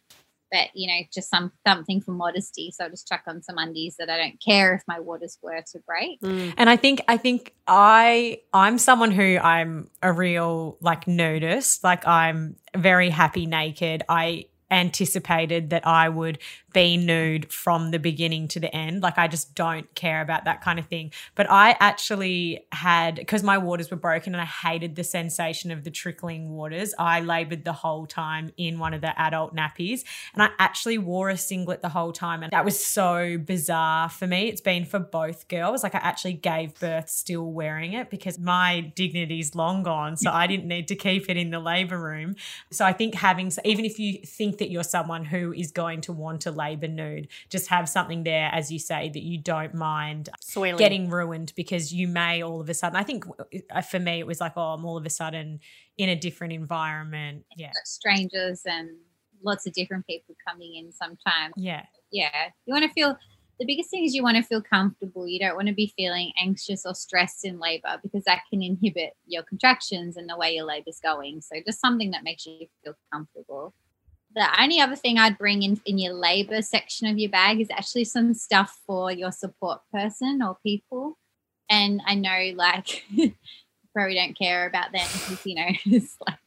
But 0.52 0.70
you 0.74 0.88
know, 0.88 1.06
just 1.14 1.30
some 1.30 1.52
something 1.68 2.02
for 2.02 2.12
modesty, 2.12 2.72
so 2.72 2.86
I'll 2.86 2.90
just 2.90 3.08
chuck 3.08 3.24
on 3.28 3.42
some 3.42 3.58
undies 3.58 3.96
that 3.98 4.10
I 4.10 4.18
don't 4.18 4.42
care 4.42 4.76
if 4.76 4.84
my 4.88 5.00
waters 5.00 5.38
were 5.42 5.62
to 5.74 5.80
break. 5.86 6.22
Mm. 6.22 6.54
And 6.58 6.70
I 6.70 6.76
think 6.76 7.02
I 7.08 7.18
think 7.18 7.54
I 7.68 8.42
I'm 8.54 8.78
someone 8.78 9.12
who 9.12 9.38
I'm 9.38 9.90
a 10.02 10.14
real 10.14 10.78
like 10.82 11.08
nudist. 11.08 11.84
Like 11.84 12.08
I'm 12.08 12.56
very 12.76 13.10
happy 13.10 13.46
naked. 13.46 14.04
I 14.08 14.46
anticipated 14.72 15.70
that 15.70 15.86
I 15.86 16.10
would 16.10 16.40
be 16.76 16.98
nude 16.98 17.52
from 17.54 17.92
the 17.92 17.98
beginning 17.98 18.50
to 18.50 18.60
the 18.60 18.76
end. 18.76 19.02
Like 19.02 19.18
I 19.18 19.30
just 19.30 19.56
don't 19.56 19.94
care 19.96 20.22
about 20.22 20.44
that 20.44 20.62
kind 20.62 20.78
of 20.78 20.86
thing. 20.88 21.14
But 21.34 21.50
I 21.50 21.78
actually 21.80 22.66
had 22.74 23.16
because 23.16 23.44
my 23.44 23.58
waters 23.58 23.90
were 23.90 23.98
broken 23.98 24.36
and 24.36 24.42
I 24.42 24.46
hated 24.46 24.98
the 24.98 25.04
sensation 25.06 25.72
of 25.72 25.86
the 25.86 25.90
trickling 25.90 26.50
waters. 26.52 26.94
I 27.00 27.22
labored 27.22 27.64
the 27.64 27.72
whole 27.72 28.06
time 28.06 28.52
in 28.58 28.78
one 28.78 28.94
of 28.94 29.00
the 29.00 29.18
adult 29.20 29.56
nappies 29.56 30.04
and 30.34 30.44
I 30.44 30.50
actually 30.60 30.98
wore 30.98 31.30
a 31.30 31.38
singlet 31.38 31.82
the 31.82 31.90
whole 31.90 32.12
time 32.12 32.44
and 32.44 32.52
that 32.52 32.66
was 32.66 32.78
so 32.84 33.38
bizarre 33.38 34.10
for 34.10 34.28
me. 34.28 34.50
It's 34.50 34.60
been 34.60 34.84
for 34.84 35.00
both 35.00 35.48
girls. 35.48 35.82
Like 35.82 35.96
I 35.96 36.00
actually 36.00 36.34
gave 36.34 36.78
birth 36.78 37.08
still 37.08 37.54
wearing 37.54 37.94
it 37.94 38.10
because 38.10 38.38
my 38.38 38.82
dignity's 38.96 39.56
long 39.56 39.82
gone, 39.82 40.18
so 40.18 40.30
I 40.30 40.46
didn't 40.46 40.68
need 40.68 40.90
to 40.90 40.96
keep 40.96 41.30
it 41.30 41.38
in 41.38 41.52
the 41.52 41.60
labor 41.60 41.98
room. 41.98 42.36
So 42.70 42.84
I 42.84 42.92
think 42.92 43.16
having 43.16 43.50
even 43.64 43.86
if 43.86 43.98
you 43.98 44.20
think 44.26 44.58
that 44.58 44.70
you're 44.70 44.84
someone 44.84 45.24
who 45.24 45.54
is 45.54 45.72
going 45.72 46.02
to 46.02 46.12
want 46.12 46.42
to 46.42 46.52
labor 46.52 46.65
nude, 46.74 47.28
just 47.50 47.68
have 47.68 47.88
something 47.88 48.24
there 48.24 48.50
as 48.52 48.72
you 48.72 48.80
say 48.80 49.10
that 49.10 49.22
you 49.22 49.38
don't 49.38 49.74
mind 49.74 50.30
Soiling. 50.42 50.78
getting 50.78 51.10
ruined 51.10 51.54
because 51.56 51.94
you 51.94 52.08
may 52.08 52.42
all 52.42 52.62
of 52.62 52.70
a 52.70 52.74
sudden. 52.74 52.96
I 52.96 53.04
think 53.04 53.26
uh, 53.70 53.82
for 53.82 54.00
me 54.00 54.20
it 54.20 54.28
was 54.28 54.42
like 54.42 54.54
oh, 54.56 54.74
I'm 54.74 54.86
all 54.86 54.98
of 54.98 55.06
a 55.06 55.10
sudden 55.10 55.60
in 55.98 56.10
a 56.10 56.16
different 56.16 56.54
environment. 56.54 57.46
Yeah. 57.56 57.72
Strangers 57.84 58.64
and 58.66 58.90
lots 59.44 59.68
of 59.68 59.74
different 59.74 60.08
people 60.08 60.36
coming 60.48 60.76
in 60.76 60.92
sometimes. 60.92 61.54
Yeah. 61.58 61.86
yeah 62.12 62.50
you 62.66 62.74
want 62.74 62.86
to 62.86 62.92
feel 62.94 63.18
the 63.60 63.66
biggest 63.66 63.90
thing 63.90 64.04
is 64.04 64.14
you 64.14 64.24
want 64.24 64.38
to 64.38 64.44
feel 64.44 64.62
comfortable 64.62 65.28
you 65.28 65.40
don't 65.40 65.56
want 65.56 65.68
to 65.68 65.74
be 65.74 65.94
feeling 65.96 66.32
anxious 66.42 66.86
or 66.86 66.94
stressed 66.94 67.46
in 67.46 67.60
labor 67.60 68.00
because 68.04 68.24
that 68.26 68.42
can 68.50 68.62
inhibit 68.62 69.14
your 69.26 69.44
contractions 69.44 70.18
and 70.18 70.30
the 70.30 70.38
way 70.38 70.54
your 70.54 70.66
labor's 70.66 71.00
going 71.02 71.42
so 71.42 71.56
just 71.66 71.80
something 71.80 72.12
that 72.12 72.24
makes 72.24 72.46
you 72.46 72.68
feel 72.84 72.96
comfortable 73.12 73.74
the 74.36 74.62
only 74.62 74.80
other 74.80 74.96
thing 74.96 75.18
i'd 75.18 75.38
bring 75.38 75.64
in 75.64 75.80
in 75.86 75.98
your 75.98 76.14
labor 76.14 76.62
section 76.62 77.08
of 77.08 77.18
your 77.18 77.30
bag 77.30 77.60
is 77.60 77.70
actually 77.72 78.04
some 78.04 78.34
stuff 78.34 78.80
for 78.86 79.12
your 79.12 79.32
support 79.32 79.80
person 79.92 80.42
or 80.42 80.58
people 80.64 81.18
and 81.70 82.02
i 82.06 82.14
know 82.14 82.52
like 82.56 83.04
you 83.10 83.34
probably 83.94 84.16
don't 84.16 84.38
care 84.38 84.68
about 84.68 84.92
them 84.92 85.08
because 85.14 85.46
you 85.46 85.56
know 85.56 85.68
it's 85.86 86.18
like 86.28 86.38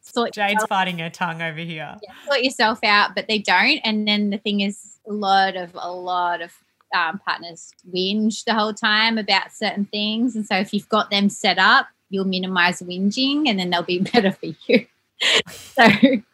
sort 0.00 0.32
Jade's 0.32 0.64
biting 0.68 0.98
her 0.98 1.10
tongue 1.10 1.42
over 1.42 1.60
here. 1.60 1.96
yeah, 2.02 2.12
sort 2.26 2.42
yourself 2.42 2.80
out, 2.82 3.14
but 3.14 3.28
they 3.28 3.38
don't. 3.38 3.78
And 3.84 4.06
then 4.06 4.30
the 4.30 4.38
thing 4.38 4.60
is, 4.60 4.98
a 5.06 5.12
lot 5.12 5.56
of 5.56 5.70
a 5.74 5.90
lot 5.90 6.42
of 6.42 6.52
um, 6.94 7.18
partners 7.18 7.72
whinge 7.92 8.44
the 8.44 8.54
whole 8.54 8.74
time 8.74 9.18
about 9.18 9.52
certain 9.52 9.86
things, 9.86 10.36
and 10.36 10.46
so 10.46 10.56
if 10.56 10.72
you've 10.72 10.88
got 10.88 11.10
them 11.10 11.28
set 11.28 11.58
up, 11.58 11.88
you'll 12.10 12.24
minimize 12.24 12.80
whinging, 12.80 13.48
and 13.48 13.58
then 13.58 13.70
they'll 13.70 13.82
be 13.82 14.00
better 14.12 14.32
for 14.32 14.46
you. 14.66 14.86
so 15.50 15.88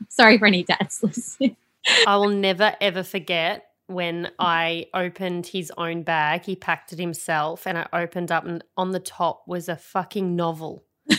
sorry 0.09 0.39
for 0.39 0.47
any 0.47 0.63
dads 0.63 1.03
listening. 1.03 1.57
I 2.07 2.17
will 2.17 2.29
never 2.29 2.75
ever 2.81 3.03
forget 3.03 3.67
when 3.87 4.31
I 4.39 4.87
opened 4.95 5.47
his 5.49 5.73
own 5.77 6.03
bag. 6.03 6.45
He 6.45 6.57
packed 6.57 6.93
it 6.93 6.99
himself, 6.99 7.67
and 7.67 7.79
I 7.79 7.87
opened 7.93 8.33
up, 8.33 8.45
and 8.45 8.63
on 8.77 8.93
the 8.93 9.01
top 9.01 9.43
was 9.47 9.69
a 9.69 9.77
fucking 9.77 10.35
novel. 10.37 10.85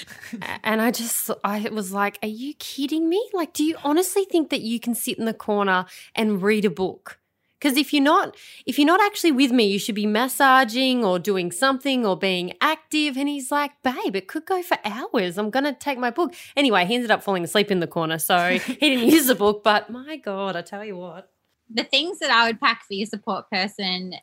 And 0.63 0.81
I 0.81 0.89
just, 0.89 1.29
I 1.43 1.69
was 1.71 1.93
like, 1.93 2.17
"Are 2.23 2.27
you 2.27 2.55
kidding 2.55 3.07
me? 3.07 3.29
Like, 3.33 3.53
do 3.53 3.63
you 3.63 3.75
honestly 3.83 4.25
think 4.25 4.49
that 4.49 4.61
you 4.61 4.79
can 4.79 4.95
sit 4.95 5.19
in 5.19 5.25
the 5.25 5.33
corner 5.33 5.85
and 6.15 6.41
read 6.41 6.65
a 6.65 6.69
book?" 6.69 7.19
Because 7.59 7.77
if 7.77 7.93
you're 7.93 8.03
not, 8.03 8.35
if 8.65 8.77
you're 8.77 8.85
not 8.85 9.01
actually 9.01 9.31
with 9.31 9.51
me, 9.51 9.65
you 9.65 9.79
should 9.79 9.95
be 9.95 10.05
massaging 10.05 11.05
or 11.05 11.19
doing 11.19 11.51
something 11.51 12.05
or 12.05 12.17
being 12.17 12.53
active. 12.61 13.17
And 13.17 13.29
he's 13.29 13.51
like, 13.51 13.71
babe, 13.81 14.15
it 14.15 14.27
could 14.27 14.45
go 14.45 14.61
for 14.61 14.77
hours. 14.83 15.37
I'm 15.37 15.49
gonna 15.49 15.73
take 15.73 15.97
my 15.97 16.11
book. 16.11 16.33
Anyway, 16.55 16.85
he 16.85 16.95
ended 16.95 17.11
up 17.11 17.23
falling 17.23 17.43
asleep 17.43 17.71
in 17.71 17.79
the 17.79 17.87
corner, 17.87 18.19
so 18.19 18.57
he 18.65 18.75
didn't 18.75 19.09
use 19.09 19.27
the 19.27 19.35
book. 19.35 19.63
But 19.63 19.89
my 19.89 20.17
God, 20.17 20.55
I 20.55 20.61
tell 20.61 20.83
you 20.83 20.97
what. 20.97 21.31
The 21.73 21.83
things 21.83 22.19
that 22.19 22.29
I 22.29 22.47
would 22.47 22.59
pack 22.59 22.83
for 22.85 22.93
your 22.93 23.07
support 23.07 23.49
person, 23.49 24.13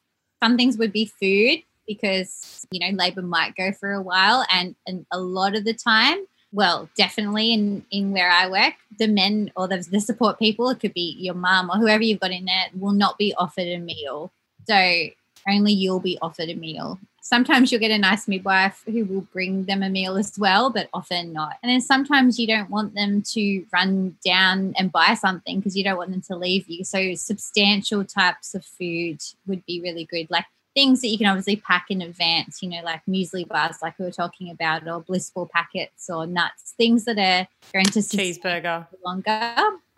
some 0.42 0.56
things 0.56 0.78
would 0.78 0.92
be 0.92 1.06
food 1.06 1.62
because 1.86 2.64
you 2.70 2.78
know 2.78 2.96
labor 2.96 3.22
might 3.22 3.56
go 3.56 3.72
for 3.72 3.92
a 3.92 4.02
while, 4.02 4.46
and 4.52 4.76
and 4.86 5.06
a 5.10 5.18
lot 5.18 5.56
of 5.56 5.64
the 5.64 5.74
time 5.74 6.18
well, 6.52 6.88
definitely 6.96 7.52
in, 7.52 7.84
in 7.90 8.12
where 8.12 8.30
I 8.30 8.48
work, 8.48 8.74
the 8.98 9.08
men 9.08 9.50
or 9.56 9.66
the, 9.66 9.86
the 9.90 10.00
support 10.00 10.38
people, 10.38 10.68
it 10.68 10.80
could 10.80 10.94
be 10.94 11.16
your 11.18 11.34
mum 11.34 11.70
or 11.70 11.76
whoever 11.76 12.02
you've 12.02 12.20
got 12.20 12.30
in 12.30 12.44
there, 12.44 12.66
will 12.78 12.92
not 12.92 13.18
be 13.18 13.34
offered 13.34 13.66
a 13.66 13.78
meal. 13.78 14.30
So 14.66 15.08
only 15.48 15.72
you'll 15.72 16.00
be 16.00 16.18
offered 16.20 16.50
a 16.50 16.54
meal. 16.54 16.98
Sometimes 17.22 17.70
you'll 17.70 17.80
get 17.80 17.90
a 17.92 17.98
nice 17.98 18.26
midwife 18.26 18.82
who 18.84 19.04
will 19.04 19.26
bring 19.32 19.64
them 19.64 19.82
a 19.82 19.88
meal 19.88 20.16
as 20.16 20.38
well, 20.38 20.70
but 20.70 20.88
often 20.92 21.32
not. 21.32 21.56
And 21.62 21.70
then 21.70 21.80
sometimes 21.80 22.38
you 22.38 22.46
don't 22.46 22.68
want 22.68 22.94
them 22.94 23.22
to 23.32 23.64
run 23.72 24.16
down 24.24 24.74
and 24.76 24.92
buy 24.92 25.14
something 25.14 25.58
because 25.58 25.76
you 25.76 25.84
don't 25.84 25.96
want 25.96 26.10
them 26.10 26.22
to 26.22 26.36
leave 26.36 26.68
you. 26.68 26.84
So 26.84 27.14
substantial 27.14 28.04
types 28.04 28.54
of 28.54 28.64
food 28.64 29.22
would 29.46 29.64
be 29.66 29.80
really 29.80 30.04
good. 30.04 30.30
Like 30.30 30.46
things 30.74 31.00
that 31.00 31.08
you 31.08 31.18
can 31.18 31.26
obviously 31.26 31.56
pack 31.56 31.86
in 31.90 32.02
advance, 32.02 32.62
you 32.62 32.68
know, 32.68 32.80
like 32.82 33.02
muesli 33.08 33.46
bars, 33.46 33.76
like 33.82 33.98
we 33.98 34.04
were 34.04 34.10
talking 34.10 34.50
about, 34.50 34.86
or 34.86 35.00
blissful 35.00 35.46
packets 35.52 36.08
or 36.08 36.26
nuts, 36.26 36.74
things 36.76 37.04
that 37.04 37.18
are 37.18 37.46
going 37.72 37.86
to 37.86 37.98
cheeseburger 38.00 38.86
longer. 39.04 39.54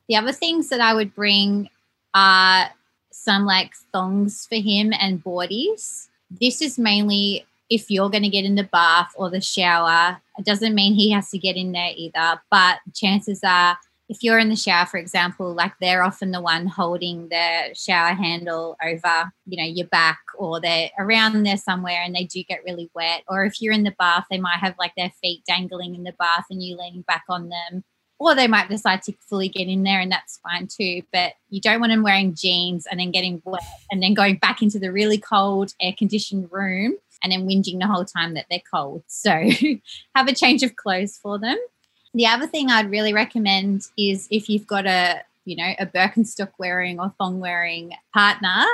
The 0.08 0.16
other 0.16 0.32
things 0.32 0.68
that 0.68 0.80
I 0.80 0.94
would 0.94 1.14
bring 1.14 1.68
are 2.14 2.70
some 3.10 3.44
like 3.44 3.72
thongs 3.92 4.46
for 4.46 4.56
him 4.56 4.92
and 4.98 5.22
boardies. 5.22 6.08
This 6.30 6.60
is 6.60 6.78
mainly 6.78 7.46
if 7.70 7.90
you're 7.90 8.10
going 8.10 8.22
to 8.22 8.28
get 8.28 8.44
in 8.44 8.56
the 8.56 8.64
bath 8.64 9.12
or 9.16 9.30
the 9.30 9.40
shower. 9.40 10.20
It 10.38 10.44
doesn't 10.44 10.74
mean 10.74 10.94
he 10.94 11.10
has 11.12 11.30
to 11.30 11.38
get 11.38 11.56
in 11.56 11.72
there 11.72 11.92
either, 11.96 12.40
but 12.50 12.78
chances 12.92 13.40
are 13.44 13.78
if 14.08 14.22
you're 14.22 14.38
in 14.38 14.50
the 14.50 14.56
shower, 14.56 14.86
for 14.86 14.98
example, 14.98 15.54
like 15.54 15.72
they're 15.80 16.02
often 16.02 16.30
the 16.30 16.40
one 16.40 16.66
holding 16.66 17.28
the 17.28 17.74
shower 17.74 18.14
handle 18.14 18.76
over, 18.84 19.32
you 19.46 19.56
know, 19.56 19.68
your 19.68 19.86
back 19.86 20.20
or 20.36 20.60
they're 20.60 20.90
around 20.98 21.42
there 21.42 21.56
somewhere 21.56 22.02
and 22.02 22.14
they 22.14 22.24
do 22.24 22.42
get 22.44 22.64
really 22.64 22.90
wet. 22.94 23.22
Or 23.28 23.44
if 23.44 23.62
you're 23.62 23.72
in 23.72 23.84
the 23.84 23.94
bath, 23.98 24.26
they 24.30 24.38
might 24.38 24.58
have 24.58 24.74
like 24.78 24.92
their 24.96 25.10
feet 25.22 25.42
dangling 25.46 25.94
in 25.94 26.04
the 26.04 26.12
bath 26.18 26.44
and 26.50 26.62
you 26.62 26.76
leaning 26.76 27.02
back 27.02 27.24
on 27.28 27.48
them. 27.48 27.84
Or 28.18 28.34
they 28.34 28.46
might 28.46 28.68
decide 28.68 29.02
to 29.02 29.14
fully 29.28 29.48
get 29.48 29.68
in 29.68 29.82
there 29.82 30.00
and 30.00 30.12
that's 30.12 30.38
fine 30.38 30.68
too. 30.68 31.02
But 31.10 31.32
you 31.48 31.60
don't 31.60 31.80
want 31.80 31.90
them 31.90 32.02
wearing 32.02 32.34
jeans 32.34 32.86
and 32.86 33.00
then 33.00 33.10
getting 33.10 33.40
wet 33.44 33.62
and 33.90 34.02
then 34.02 34.14
going 34.14 34.36
back 34.36 34.62
into 34.62 34.78
the 34.78 34.92
really 34.92 35.18
cold 35.18 35.72
air 35.80 35.94
conditioned 35.96 36.52
room 36.52 36.96
and 37.22 37.32
then 37.32 37.46
whinging 37.46 37.80
the 37.80 37.86
whole 37.86 38.04
time 38.04 38.34
that 38.34 38.46
they're 38.50 38.60
cold. 38.70 39.02
So 39.06 39.30
have 40.14 40.28
a 40.28 40.34
change 40.34 40.62
of 40.62 40.76
clothes 40.76 41.18
for 41.20 41.38
them. 41.38 41.56
The 42.14 42.26
other 42.26 42.46
thing 42.46 42.70
I'd 42.70 42.90
really 42.90 43.12
recommend 43.12 43.88
is 43.98 44.28
if 44.30 44.48
you've 44.48 44.68
got 44.68 44.86
a, 44.86 45.22
you 45.44 45.56
know, 45.56 45.72
a 45.78 45.86
Birkenstock 45.86 46.52
wearing 46.58 47.00
or 47.00 47.12
thong 47.18 47.40
wearing 47.40 47.92
partner 48.12 48.64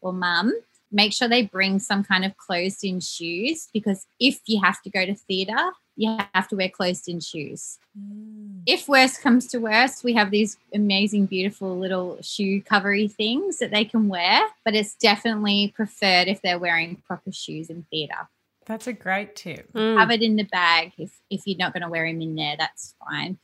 or 0.00 0.12
mum, 0.12 0.52
make 0.90 1.12
sure 1.12 1.28
they 1.28 1.42
bring 1.42 1.78
some 1.78 2.02
kind 2.02 2.24
of 2.24 2.36
closed 2.36 2.84
in 2.84 2.98
shoes 2.98 3.68
because 3.72 4.06
if 4.18 4.40
you 4.46 4.60
have 4.62 4.82
to 4.82 4.90
go 4.90 5.06
to 5.06 5.14
theatre, 5.14 5.70
you 5.96 6.16
have 6.34 6.48
to 6.48 6.56
wear 6.56 6.68
closed 6.68 7.08
in 7.08 7.20
shoes. 7.20 7.78
Mm. 7.98 8.62
If 8.66 8.88
worst 8.88 9.20
comes 9.20 9.46
to 9.48 9.58
worst, 9.58 10.04
we 10.04 10.14
have 10.14 10.30
these 10.30 10.56
amazing, 10.72 11.26
beautiful 11.26 11.76
little 11.78 12.18
shoe 12.22 12.62
covery 12.62 13.10
things 13.10 13.58
that 13.58 13.70
they 13.70 13.84
can 13.84 14.08
wear, 14.08 14.40
but 14.64 14.74
it's 14.74 14.94
definitely 14.94 15.72
preferred 15.74 16.28
if 16.28 16.40
they're 16.40 16.58
wearing 16.58 17.02
proper 17.06 17.32
shoes 17.32 17.68
in 17.68 17.84
theatre. 17.90 18.28
That's 18.68 18.86
a 18.86 18.92
great 18.92 19.34
tip. 19.34 19.72
Mm. 19.72 19.98
Have 19.98 20.10
it 20.10 20.22
in 20.22 20.36
the 20.36 20.44
bag 20.44 20.92
if, 20.98 21.18
if 21.30 21.42
you're 21.46 21.56
not 21.56 21.72
going 21.72 21.82
to 21.82 21.88
wear 21.88 22.06
them 22.06 22.20
in 22.20 22.34
there, 22.34 22.54
that's 22.58 22.94
fine. 23.08 23.38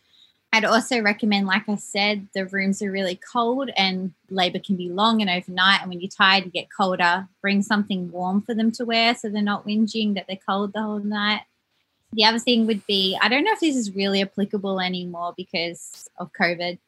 I'd 0.53 0.67
also 0.67 1.01
recommend, 1.01 1.49
like 1.49 1.69
I 1.69 1.77
said, 1.77 2.29
the 2.33 2.47
rooms 2.47 2.81
are 2.83 2.91
really 2.91 3.19
cold 3.33 3.71
and 3.77 4.13
labor 4.31 4.61
can 4.61 4.77
be 4.77 4.89
long 4.89 5.21
and 5.21 5.31
overnight. 5.31 5.81
And 5.81 5.89
when 5.89 6.01
you're 6.01 6.11
tired, 6.11 6.45
you 6.45 6.51
get 6.51 6.69
colder. 6.71 7.27
Bring 7.41 7.63
something 7.63 8.13
warm 8.13 8.43
for 8.43 8.55
them 8.55 8.71
to 8.73 8.85
wear 8.85 9.17
so 9.17 9.29
they're 9.31 9.43
not 9.43 9.67
whinging 9.67 10.15
that 10.15 10.27
they're 10.29 10.39
cold 10.49 10.75
the 10.75 10.83
whole 10.83 11.01
night. 11.01 11.41
The 12.13 12.25
other 12.25 12.39
thing 12.39 12.67
would 12.67 12.87
be 12.87 13.19
I 13.21 13.29
don't 13.29 13.43
know 13.43 13.53
if 13.53 13.61
this 13.61 13.75
is 13.75 13.97
really 13.97 14.23
applicable 14.23 14.79
anymore 14.79 15.35
because 15.37 16.09
of 16.19 16.31
COVID, 16.39 16.79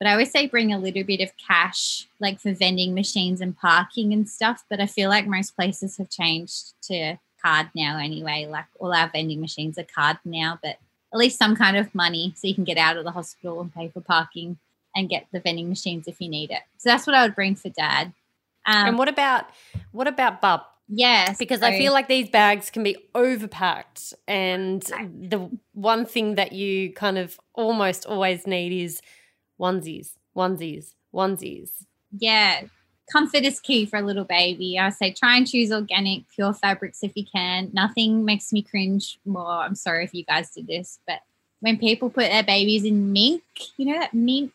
but 0.00 0.08
I 0.08 0.12
always 0.12 0.32
say 0.32 0.48
bring 0.48 0.72
a 0.72 0.78
little 0.78 1.04
bit 1.04 1.20
of 1.20 1.30
cash, 1.36 2.08
like 2.18 2.40
for 2.40 2.52
vending 2.52 2.92
machines 2.92 3.40
and 3.40 3.56
parking 3.56 4.12
and 4.12 4.28
stuff. 4.28 4.64
But 4.68 4.80
I 4.80 4.86
feel 4.86 5.08
like 5.10 5.28
most 5.28 5.54
places 5.54 5.98
have 5.98 6.10
changed 6.10 6.72
to 6.88 7.18
card 7.42 7.68
now 7.74 7.98
anyway. 7.98 8.46
Like 8.48 8.66
all 8.78 8.92
our 8.92 9.08
vending 9.08 9.40
machines 9.40 9.78
are 9.78 9.84
card 9.84 10.18
now, 10.24 10.58
but 10.62 10.76
at 11.12 11.18
least 11.18 11.38
some 11.38 11.56
kind 11.56 11.76
of 11.76 11.94
money 11.94 12.32
so 12.36 12.46
you 12.46 12.54
can 12.54 12.64
get 12.64 12.78
out 12.78 12.96
of 12.96 13.04
the 13.04 13.10
hospital 13.10 13.60
and 13.60 13.74
pay 13.74 13.88
for 13.88 14.00
parking 14.00 14.56
and 14.94 15.08
get 15.08 15.26
the 15.32 15.40
vending 15.40 15.68
machines 15.68 16.06
if 16.06 16.20
you 16.20 16.28
need 16.28 16.50
it. 16.50 16.60
So 16.78 16.88
that's 16.88 17.06
what 17.06 17.14
I 17.14 17.22
would 17.22 17.34
bring 17.34 17.54
for 17.54 17.68
dad. 17.68 18.12
Um, 18.66 18.88
and 18.88 18.98
what 18.98 19.08
about 19.08 19.50
what 19.90 20.06
about 20.06 20.40
bub? 20.40 20.62
Yes, 20.88 21.38
because 21.38 21.60
so, 21.60 21.66
I 21.66 21.78
feel 21.78 21.92
like 21.92 22.08
these 22.08 22.28
bags 22.28 22.68
can 22.70 22.82
be 22.82 22.96
overpacked, 23.14 24.12
and 24.28 24.82
the 24.82 25.50
one 25.72 26.04
thing 26.04 26.34
that 26.34 26.52
you 26.52 26.92
kind 26.92 27.16
of 27.16 27.40
almost 27.54 28.04
always 28.04 28.46
need 28.46 28.72
is 28.72 29.00
onesies, 29.58 30.10
onesies, 30.36 30.94
onesies. 31.14 31.70
Yeah, 32.18 32.62
comfort 33.12 33.42
is 33.42 33.60
key 33.60 33.84
for 33.86 33.98
a 33.98 34.02
little 34.02 34.24
baby. 34.24 34.78
I 34.78 34.90
say 34.90 35.12
try 35.12 35.36
and 35.36 35.46
choose 35.46 35.70
organic, 35.70 36.24
pure 36.34 36.54
fabrics 36.54 37.02
if 37.02 37.12
you 37.14 37.24
can. 37.24 37.70
Nothing 37.72 38.24
makes 38.24 38.52
me 38.52 38.62
cringe 38.62 39.18
more. 39.24 39.46
I'm 39.46 39.74
sorry 39.74 40.04
if 40.04 40.14
you 40.14 40.24
guys 40.24 40.50
did 40.50 40.66
this, 40.66 40.98
but 41.06 41.20
when 41.60 41.78
people 41.78 42.10
put 42.10 42.30
their 42.30 42.42
babies 42.42 42.84
in 42.84 43.12
mink, 43.12 43.42
you 43.76 43.86
know 43.86 44.00
that 44.00 44.14
mink, 44.14 44.52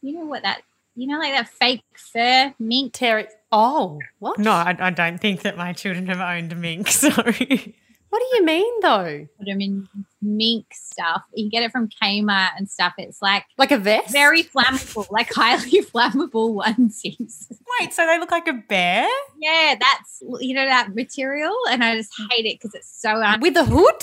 you 0.00 0.14
know 0.14 0.24
what 0.24 0.42
that, 0.42 0.62
you 0.94 1.06
know, 1.06 1.18
like 1.18 1.32
that 1.32 1.48
fake 1.48 1.82
fur 1.94 2.54
mink. 2.58 2.92
Terry. 2.92 3.26
Oh, 3.52 4.00
what? 4.18 4.38
No, 4.38 4.52
I, 4.52 4.76
I 4.78 4.90
don't 4.90 5.18
think 5.18 5.42
that 5.42 5.56
my 5.56 5.72
children 5.72 6.06
have 6.06 6.20
owned 6.20 6.58
mink. 6.60 6.88
Sorry. 6.90 7.74
What 8.16 8.22
do 8.30 8.36
you 8.38 8.44
mean 8.46 8.80
though? 8.80 9.28
Put 9.36 9.46
them 9.46 9.60
in 9.60 9.86
mink 10.22 10.68
stuff. 10.72 11.20
You 11.34 11.44
can 11.44 11.50
get 11.50 11.64
it 11.64 11.70
from 11.70 11.90
Kmart 12.02 12.52
and 12.56 12.66
stuff. 12.66 12.94
It's 12.96 13.20
like 13.20 13.44
like 13.58 13.72
a 13.72 13.76
vest, 13.76 14.10
very 14.10 14.42
flammable, 14.42 15.06
like 15.10 15.30
highly 15.34 15.82
flammable 15.82 16.64
onesies. 16.64 17.52
Wait, 17.78 17.92
so 17.92 18.06
they 18.06 18.18
look 18.18 18.30
like 18.30 18.48
a 18.48 18.54
bear? 18.54 19.06
Yeah, 19.38 19.74
that's 19.78 20.22
you 20.40 20.54
know 20.54 20.64
that 20.64 20.94
material, 20.94 21.54
and 21.68 21.84
I 21.84 21.94
just 21.94 22.14
hate 22.30 22.46
it 22.46 22.58
because 22.58 22.74
it's 22.74 22.88
so 22.88 23.22
un- 23.22 23.40
with 23.42 23.54
a 23.54 23.66
hood. 23.66 24.02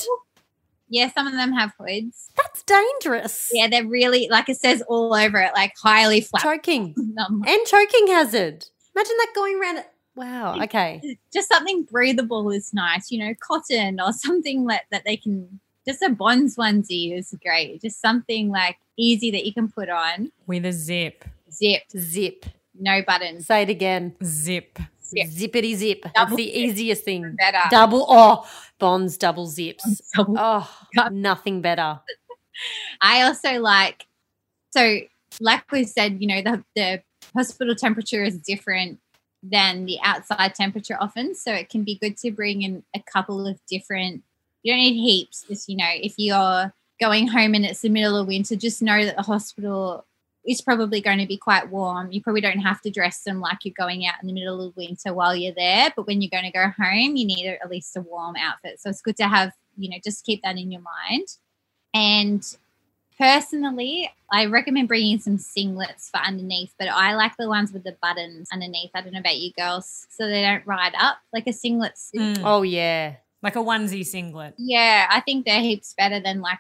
Yeah, 0.89 1.11
some 1.11 1.25
of 1.25 1.33
them 1.33 1.51
have 1.53 1.73
hoods. 1.79 2.29
That's 2.37 2.61
dangerous. 2.61 3.49
Yeah, 3.51 3.67
they're 3.67 3.87
really 3.87 4.27
like 4.29 4.47
it 4.47 4.57
says 4.57 4.83
all 4.87 5.15
over 5.15 5.39
it, 5.39 5.53
like 5.55 5.73
highly 5.81 6.21
flammable. 6.21 6.43
Choking 6.43 6.93
and 7.17 7.65
choking 7.65 8.07
hazard. 8.09 8.67
Imagine 8.95 9.15
that 9.17 9.31
going 9.33 9.59
around 9.59 9.83
Wow. 10.15 10.61
Okay. 10.61 11.17
Just 11.33 11.49
something 11.49 11.83
breathable 11.83 12.51
is 12.51 12.73
nice, 12.73 13.11
you 13.11 13.19
know, 13.19 13.33
cotton 13.39 13.99
or 13.99 14.13
something 14.13 14.65
that, 14.65 14.83
that 14.91 15.03
they 15.05 15.17
can 15.17 15.59
just 15.85 16.01
a 16.01 16.09
bonds 16.09 16.55
onesie 16.55 17.17
is 17.17 17.35
great. 17.43 17.81
Just 17.81 17.99
something 17.99 18.49
like 18.49 18.77
easy 18.97 19.31
that 19.31 19.45
you 19.45 19.53
can 19.53 19.69
put 19.69 19.89
on. 19.89 20.31
With 20.47 20.65
a 20.65 20.71
zip. 20.71 21.25
Zip. 21.51 21.83
Zip. 21.97 22.45
No 22.79 23.01
buttons. 23.05 23.47
Say 23.47 23.63
it 23.63 23.69
again. 23.69 24.15
Zip. 24.23 24.79
Zip. 25.03 25.27
Zippity 25.27 25.75
zip. 25.75 26.01
Double 26.01 26.13
That's 26.15 26.35
the 26.35 26.45
zip. 26.45 26.55
easiest 26.55 27.03
thing. 27.03 27.35
Better. 27.37 27.69
Double 27.69 28.05
oh 28.07 28.47
bonds 28.79 29.17
double 29.17 29.45
zips. 29.45 30.01
Double. 30.15 30.35
Oh 30.37 30.69
nothing 31.11 31.61
better. 31.61 31.99
I 33.01 33.23
also 33.23 33.59
like 33.59 34.07
so 34.71 34.99
like 35.41 35.69
we 35.71 35.83
said, 35.83 36.21
you 36.21 36.27
know, 36.27 36.41
the 36.41 36.63
the 36.75 37.03
hospital 37.35 37.75
temperature 37.75 38.23
is 38.23 38.39
different 38.39 38.99
than 39.43 39.85
the 39.85 39.99
outside 40.01 40.55
temperature 40.55 40.97
often. 40.99 41.35
So 41.35 41.53
it 41.53 41.69
can 41.69 41.83
be 41.83 41.95
good 41.95 42.17
to 42.17 42.31
bring 42.31 42.61
in 42.61 42.83
a 42.95 43.01
couple 43.01 43.45
of 43.45 43.59
different, 43.69 44.23
you 44.63 44.71
don't 44.71 44.79
need 44.79 44.93
heaps. 44.93 45.45
Just, 45.47 45.67
you 45.67 45.75
know, 45.75 45.89
if 45.91 46.13
you're 46.17 46.73
going 46.99 47.27
home 47.27 47.53
and 47.53 47.65
it's 47.65 47.81
the 47.81 47.89
middle 47.89 48.15
of 48.15 48.27
winter, 48.27 48.55
just 48.55 48.81
know 48.81 49.03
that 49.03 49.17
the 49.17 49.23
hospital 49.23 50.05
is 50.45 50.61
probably 50.61 51.01
going 51.01 51.19
to 51.19 51.27
be 51.27 51.37
quite 51.37 51.69
warm. 51.69 52.11
You 52.11 52.21
probably 52.21 52.41
don't 52.41 52.59
have 52.59 52.81
to 52.81 52.89
dress 52.89 53.23
them 53.23 53.39
like 53.39 53.59
you're 53.63 53.73
going 53.77 54.05
out 54.05 54.15
in 54.21 54.27
the 54.27 54.33
middle 54.33 54.65
of 54.65 54.75
winter 54.75 55.13
while 55.13 55.35
you're 55.35 55.53
there. 55.53 55.91
But 55.95 56.07
when 56.07 56.21
you're 56.21 56.29
going 56.29 56.43
to 56.43 56.51
go 56.51 56.67
home, 56.67 57.15
you 57.15 57.25
need 57.25 57.47
at 57.47 57.69
least 57.69 57.95
a 57.97 58.01
warm 58.01 58.35
outfit. 58.37 58.79
So 58.79 58.89
it's 58.89 59.01
good 59.01 59.17
to 59.17 59.27
have, 59.27 59.51
you 59.77 59.89
know, 59.89 59.97
just 60.03 60.25
keep 60.25 60.41
that 60.43 60.57
in 60.57 60.71
your 60.71 60.81
mind. 60.81 61.27
And 61.93 62.45
Personally, 63.17 64.09
I 64.31 64.45
recommend 64.45 64.87
bringing 64.87 65.19
some 65.19 65.37
singlets 65.37 66.09
for 66.09 66.17
underneath, 66.17 66.73
but 66.79 66.87
I 66.87 67.13
like 67.15 67.33
the 67.37 67.47
ones 67.47 67.71
with 67.71 67.83
the 67.83 67.95
buttons 68.01 68.49
underneath. 68.51 68.91
I 68.95 69.01
don't 69.01 69.13
know 69.13 69.19
about 69.19 69.37
you 69.37 69.51
girls, 69.53 70.07
so 70.09 70.27
they 70.27 70.41
don't 70.41 70.65
ride 70.65 70.93
up 70.97 71.17
like 71.31 71.47
a 71.47 71.53
singlet. 71.53 71.93
Mm. 72.15 72.41
Oh 72.43 72.63
yeah, 72.63 73.15
like 73.41 73.55
a 73.55 73.59
onesie 73.59 74.05
singlet. 74.05 74.55
Yeah, 74.57 75.07
I 75.09 75.19
think 75.19 75.45
they're 75.45 75.61
heaps 75.61 75.93
better 75.97 76.19
than 76.19 76.41
like 76.41 76.59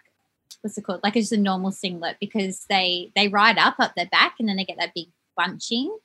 what's 0.61 0.77
it 0.77 0.83
called, 0.83 1.01
like 1.03 1.15
it's 1.15 1.29
just 1.29 1.39
a 1.39 1.41
normal 1.41 1.71
singlet 1.71 2.17
because 2.19 2.65
they 2.69 3.11
they 3.15 3.27
ride 3.27 3.57
up 3.57 3.75
up 3.79 3.95
their 3.95 4.07
back 4.07 4.35
and 4.39 4.47
then 4.47 4.55
they 4.55 4.65
get 4.65 4.77
that 4.79 4.93
big 4.93 5.07
bunching. 5.35 5.95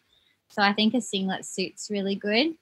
So 0.51 0.63
I 0.63 0.73
think 0.73 0.95
a 0.95 1.01
singlet 1.01 1.45
suits 1.45 1.89
really 1.91 2.15
good. 2.15 2.55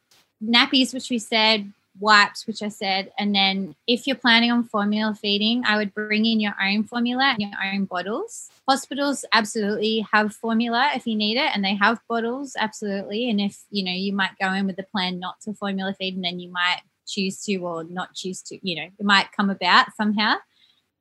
Nappies, 0.43 0.93
which 0.93 1.09
we 1.09 1.19
said, 1.19 1.73
wipes, 2.01 2.47
which 2.47 2.63
I 2.63 2.69
said, 2.69 3.13
and 3.19 3.35
then 3.35 3.75
if 3.87 4.07
you're 4.07 4.17
planning 4.17 4.51
on 4.51 4.65
formula 4.65 5.15
feeding, 5.15 5.63
I 5.67 5.77
would 5.77 5.95
bring 5.95 6.27
in 6.27 6.41
your 6.41 6.55
own 6.63 6.85
formula 6.85 7.35
and 7.39 7.41
your 7.41 7.51
own 7.73 7.85
bottles. 7.85 8.51
Hospitals 8.69 9.25
absolutely 9.33 10.07
have 10.13 10.35
formula 10.35 10.91
if 10.95 11.07
you 11.07 11.15
need 11.17 11.37
it, 11.37 11.51
and 11.55 11.65
they 11.65 11.75
have 11.75 12.01
bottles 12.09 12.55
absolutely. 12.59 13.31
And 13.31 13.41
if 13.41 13.63
you 13.71 13.85
know, 13.85 13.93
you 13.93 14.13
might 14.13 14.39
go 14.41 14.53
in 14.53 14.67
with 14.67 14.77
the 14.77 14.83
plan 14.83 15.19
not 15.19 15.41
to 15.43 15.55
formula 15.55 15.95
feed, 15.95 16.17
and 16.17 16.25
then 16.25 16.41
you 16.41 16.51
might 16.51 16.83
choose 17.07 17.41
to 17.45 17.57
or 17.59 17.85
not 17.85 18.15
choose 18.15 18.43
to, 18.43 18.59
you 18.69 18.77
know, 18.77 18.89
it 18.99 19.05
might 19.05 19.33
come 19.33 19.49
about 19.51 19.95
somehow. 19.97 20.35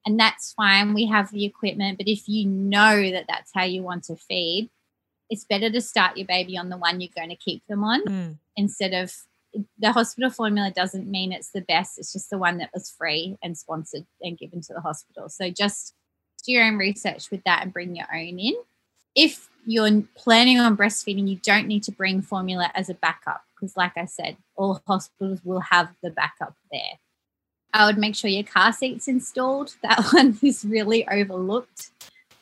And 0.05 0.19
that's 0.19 0.53
fine. 0.53 0.93
We 0.93 1.07
have 1.07 1.31
the 1.31 1.45
equipment. 1.45 1.97
But 1.97 2.07
if 2.07 2.29
you 2.29 2.45
know 2.45 3.09
that 3.09 3.25
that's 3.27 3.51
how 3.53 3.63
you 3.63 3.81
want 3.81 4.03
to 4.05 4.15
feed, 4.15 4.69
it's 5.31 5.45
better 5.45 5.71
to 5.71 5.81
start 5.81 6.17
your 6.17 6.27
baby 6.27 6.57
on 6.57 6.69
the 6.69 6.77
one 6.77 7.01
you're 7.01 7.09
going 7.15 7.29
to 7.29 7.35
keep 7.35 7.65
them 7.67 7.83
on 7.83 8.03
Mm. 8.03 8.37
instead 8.55 8.93
of 8.93 9.11
the 9.79 9.91
hospital 9.91 10.29
formula 10.29 10.71
doesn't 10.75 11.09
mean 11.09 11.31
it's 11.31 11.49
the 11.49 11.61
best. 11.61 11.99
It's 11.99 12.13
just 12.13 12.29
the 12.29 12.37
one 12.37 12.57
that 12.57 12.71
was 12.73 12.89
free 12.89 13.37
and 13.43 13.57
sponsored 13.57 14.05
and 14.21 14.37
given 14.37 14.61
to 14.61 14.73
the 14.73 14.81
hospital. 14.81 15.29
So 15.29 15.49
just 15.49 15.93
do 16.45 16.51
your 16.51 16.63
own 16.63 16.77
research 16.77 17.31
with 17.31 17.43
that 17.45 17.63
and 17.63 17.73
bring 17.73 17.95
your 17.95 18.07
own 18.13 18.39
in. 18.39 18.55
If 19.15 19.49
you're 19.65 20.03
planning 20.15 20.59
on 20.59 20.77
breastfeeding, 20.77 21.27
you 21.27 21.37
don't 21.37 21.67
need 21.67 21.83
to 21.83 21.91
bring 21.91 22.21
formula 22.21 22.71
as 22.75 22.89
a 22.89 22.93
backup 22.93 23.43
because, 23.55 23.75
like 23.77 23.97
I 23.97 24.05
said, 24.05 24.37
all 24.55 24.81
hospitals 24.87 25.39
will 25.43 25.61
have 25.61 25.89
the 26.03 26.11
backup 26.11 26.55
there. 26.71 26.99
I 27.73 27.85
would 27.85 27.97
make 27.97 28.15
sure 28.15 28.29
your 28.29 28.43
car 28.43 28.71
seat's 28.71 29.07
installed. 29.07 29.75
That 29.83 30.05
one 30.13 30.37
is 30.41 30.63
really 30.65 31.07
overlooked. 31.07 31.89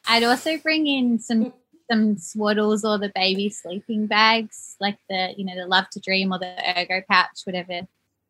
I'd 0.07 0.24
also 0.24 0.57
bring 0.57 0.86
in 0.88 1.20
some 1.20 1.53
some 1.91 2.15
swaddles 2.15 2.84
or 2.84 2.97
the 2.97 3.11
baby 3.13 3.49
sleeping 3.49 4.07
bags, 4.07 4.75
like 4.79 4.97
the 5.09 5.34
you 5.38 5.45
know 5.45 5.55
the 5.55 5.67
Love 5.67 5.89
to 5.91 5.99
Dream 5.99 6.31
or 6.34 6.39
the 6.39 6.55
Ergo 6.77 7.01
pouch, 7.09 7.41
whatever 7.45 7.81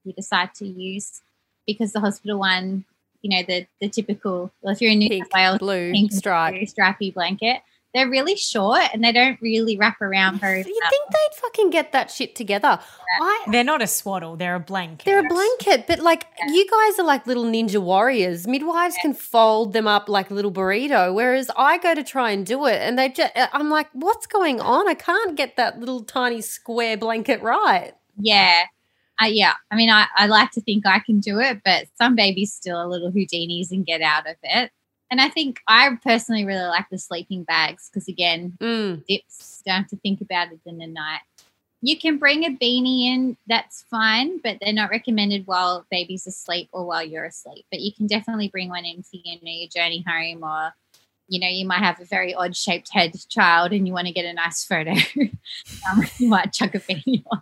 you 0.04 0.14
decide 0.14 0.54
to 0.56 0.68
use, 0.68 1.22
because 1.66 1.94
the 1.94 2.00
hospital 2.00 2.40
one, 2.40 2.86
you 3.22 3.30
know 3.30 3.44
the 3.48 3.66
the 3.80 3.90
typical. 3.90 4.52
Well, 4.62 4.74
if 4.74 4.82
you're 4.82 4.92
in 4.92 5.00
New 5.00 5.20
South 5.20 5.32
Wales, 5.34 5.60
blue 5.60 5.92
pink 5.92 6.12
stripe. 6.12 6.56
strappy 6.64 7.14
blanket, 7.14 7.62
they're 7.94 8.10
really 8.10 8.36
short 8.36 8.82
and 8.94 9.04
they 9.04 9.12
don't 9.12 9.40
really 9.42 9.78
wrap 9.78 10.02
around 10.02 10.40
very. 10.40 10.60
You 10.60 10.80
well. 10.82 10.90
think 10.90 11.10
they'd 11.12 11.40
fucking 11.42 11.70
get 11.70 11.92
that 11.92 12.10
shit 12.10 12.36
together? 12.36 12.80
I, 13.22 13.46
They're 13.52 13.64
not 13.64 13.82
a 13.82 13.88
swaddle, 13.88 14.36
they're 14.36 14.56
a 14.56 14.60
blanket. 14.60 15.06
they're 15.06 15.20
a 15.20 15.28
blanket, 15.28 15.86
but 15.88 16.00
like 16.00 16.26
you 16.48 16.68
guys 16.70 17.00
are 17.00 17.06
like 17.06 17.28
little 17.28 17.46
ninja 17.46 17.82
warriors. 17.82 18.48
Midwives 18.48 18.96
can 19.02 19.14
fold 19.14 19.74
them 19.74 19.88
up 19.88 20.10
like 20.10 20.32
a 20.32 20.34
little 20.34 20.52
burrito, 20.52 21.14
whereas 21.14 21.52
I 21.56 21.78
go 21.78 21.94
to 21.94 22.04
try 22.04 22.32
and 22.32 22.46
do 22.46 22.66
it, 22.66 22.82
and 22.82 22.98
they 22.98 23.10
just 23.10 23.32
I'm 23.36 23.70
like, 23.70 23.88
what's 23.94 24.26
going 24.26 24.60
on? 24.60 24.88
I 24.88 24.96
can't 24.96 25.36
get 25.36 25.56
that 25.58 25.80
little 25.80 26.04
tiny 26.04 26.42
square 26.42 26.98
blanket 26.98 27.42
right. 27.42 27.94
Yeah. 28.18 28.64
Uh, 29.22 29.28
yeah. 29.28 29.54
I 29.70 29.76
mean, 29.76 29.92
I, 29.92 30.08
I 30.16 30.26
like 30.26 30.50
to 30.52 30.62
think 30.62 30.88
I 30.88 30.98
can 31.00 31.20
do 31.20 31.40
it, 31.40 31.62
but 31.64 31.86
some 32.00 32.16
babies 32.16 32.52
still 32.52 32.78
are 32.78 32.88
little 32.88 33.12
Houdinis 33.12 33.70
and 33.72 33.86
get 33.86 34.02
out 34.02 34.28
of 34.28 34.36
it. 34.42 34.72
And 35.12 35.22
I 35.22 35.30
think 35.30 35.60
I 35.68 35.90
personally 36.04 36.46
really 36.46 36.68
like 36.68 36.90
the 36.90 36.98
sleeping 36.98 37.44
bags 37.44 37.90
because, 37.90 38.08
again, 38.08 38.58
Mm. 38.60 39.06
dips, 39.06 39.62
don't 39.66 39.76
have 39.76 39.88
to 39.90 39.98
think 39.98 40.22
about 40.22 40.52
it 40.52 40.60
in 40.66 40.78
the 40.78 40.88
night. 40.88 41.22
You 41.82 42.00
can 42.00 42.18
bring 42.18 42.46
a 42.46 42.50
beanie 42.50 43.14
in, 43.14 43.38
that's 43.46 43.84
fine, 43.92 44.40
but 44.40 44.58
they're 44.62 44.74
not 44.74 44.90
recommended 44.90 45.46
while 45.46 45.86
baby's 45.92 46.26
asleep 46.26 46.70
or 46.72 46.86
while 46.86 47.04
you're 47.04 47.26
asleep. 47.26 47.66
But 47.70 47.82
you 47.82 47.92
can 47.94 48.08
definitely 48.08 48.48
bring 48.48 48.70
one 48.70 48.86
in 48.86 49.04
for 49.04 49.18
you 49.22 49.36
know, 49.36 49.40
your 49.44 49.68
journey 49.68 50.04
home 50.08 50.44
or 50.44 50.74
you 51.28 51.40
know, 51.40 51.48
you 51.48 51.66
might 51.66 51.80
have 51.80 52.00
a 52.02 52.06
very 52.06 52.34
odd 52.34 52.56
shaped 52.56 52.90
head 52.92 53.14
child 53.30 53.72
and 53.72 53.88
you 53.88 53.94
want 53.94 54.08
to 54.08 54.14
get 54.14 54.26
a 54.26 54.34
nice 54.34 54.64
photo. 54.64 54.92
um, 55.90 56.04
you 56.18 56.28
might 56.28 56.52
chuck 56.54 56.76
a 56.76 56.80
beanie 56.80 57.24
on. 57.32 57.42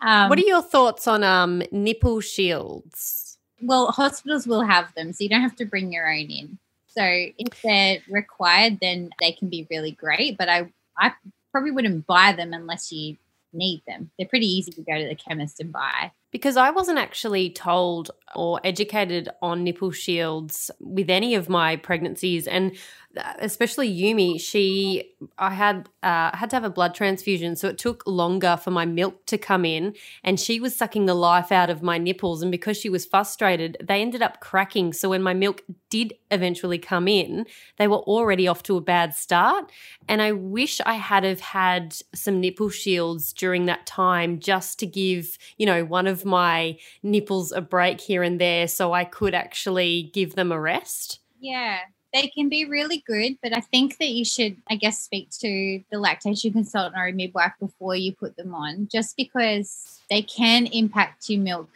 um, 0.00 0.28
what 0.28 0.38
are 0.38 0.42
your 0.42 0.62
thoughts 0.62 1.06
on 1.06 1.22
um 1.22 1.62
nipple 1.70 2.20
shields? 2.20 3.27
Well, 3.60 3.90
hospitals 3.92 4.46
will 4.46 4.62
have 4.62 4.92
them, 4.94 5.12
so 5.12 5.22
you 5.24 5.30
don't 5.30 5.42
have 5.42 5.56
to 5.56 5.64
bring 5.64 5.92
your 5.92 6.08
own 6.10 6.30
in. 6.30 6.58
So 6.88 7.02
if 7.04 7.62
they're 7.62 7.98
required, 8.08 8.78
then 8.80 9.10
they 9.20 9.32
can 9.32 9.48
be 9.48 9.66
really 9.70 9.92
great. 9.92 10.36
But 10.36 10.48
I, 10.48 10.72
I 10.96 11.12
probably 11.52 11.70
wouldn't 11.70 12.06
buy 12.06 12.32
them 12.32 12.52
unless 12.52 12.90
you 12.90 13.16
need 13.52 13.82
them. 13.86 14.10
They're 14.18 14.28
pretty 14.28 14.46
easy 14.46 14.72
to 14.72 14.82
go 14.82 14.98
to 14.98 15.08
the 15.08 15.14
chemist 15.14 15.60
and 15.60 15.72
buy. 15.72 16.12
Because 16.30 16.56
I 16.56 16.70
wasn't 16.70 16.98
actually 16.98 17.50
told 17.50 18.10
or 18.34 18.60
educated 18.62 19.30
on 19.40 19.64
nipple 19.64 19.92
shields 19.92 20.70
with 20.80 21.08
any 21.08 21.34
of 21.34 21.48
my 21.48 21.76
pregnancies, 21.76 22.46
and 22.46 22.76
especially 23.38 23.88
Yumi, 23.92 24.40
she 24.40 25.14
I 25.38 25.50
had 25.50 25.88
uh, 26.02 26.36
had 26.36 26.50
to 26.50 26.56
have 26.56 26.64
a 26.64 26.70
blood 26.70 26.94
transfusion, 26.94 27.56
so 27.56 27.68
it 27.68 27.78
took 27.78 28.06
longer 28.06 28.56
for 28.56 28.70
my 28.70 28.84
milk 28.84 29.26
to 29.26 29.38
come 29.38 29.64
in, 29.64 29.94
and 30.24 30.38
she 30.38 30.60
was 30.60 30.74
sucking 30.74 31.06
the 31.06 31.14
life 31.14 31.50
out 31.52 31.70
of 31.70 31.82
my 31.82 31.98
nipples, 31.98 32.42
and 32.42 32.50
because 32.50 32.76
she 32.76 32.88
was 32.88 33.06
frustrated, 33.06 33.76
they 33.82 34.00
ended 34.00 34.22
up 34.22 34.40
cracking. 34.40 34.92
So 34.92 35.10
when 35.10 35.22
my 35.22 35.34
milk 35.34 35.62
did 35.90 36.14
eventually 36.30 36.78
come 36.78 37.08
in, 37.08 37.46
they 37.76 37.88
were 37.88 37.98
already 37.98 38.46
off 38.46 38.62
to 38.64 38.76
a 38.76 38.80
bad 38.80 39.14
start, 39.14 39.70
and 40.08 40.22
I 40.22 40.32
wish 40.32 40.80
I 40.86 40.94
had 40.94 41.24
have 41.24 41.40
had 41.40 41.96
some 42.14 42.40
nipple 42.40 42.70
shields 42.70 43.32
during 43.32 43.66
that 43.66 43.86
time 43.86 44.38
just 44.38 44.78
to 44.78 44.86
give 44.86 45.38
you 45.56 45.66
know 45.66 45.84
one 45.84 46.06
of 46.06 46.24
my 46.24 46.78
nipples 47.02 47.52
a 47.52 47.60
break 47.60 48.00
here 48.00 48.22
and 48.22 48.40
there, 48.40 48.68
so 48.68 48.92
I 48.92 49.04
could 49.04 49.34
actually 49.34 50.10
give 50.14 50.34
them 50.34 50.52
a 50.52 50.60
rest. 50.60 51.20
Yeah, 51.40 51.78
they 52.12 52.28
can 52.28 52.48
be 52.48 52.64
really 52.64 53.02
good, 53.06 53.38
but 53.42 53.56
I 53.56 53.60
think 53.60 53.98
that 53.98 54.08
you 54.08 54.24
should, 54.24 54.56
I 54.70 54.76
guess, 54.76 54.98
speak 54.98 55.30
to 55.40 55.82
the 55.90 55.98
lactation 55.98 56.52
consultant 56.52 56.96
or 56.96 57.12
midwife 57.12 57.52
before 57.60 57.96
you 57.96 58.14
put 58.14 58.36
them 58.36 58.54
on, 58.54 58.88
just 58.90 59.16
because 59.16 60.00
they 60.08 60.22
can 60.22 60.66
impact 60.66 61.28
your 61.28 61.40
milk 61.40 61.68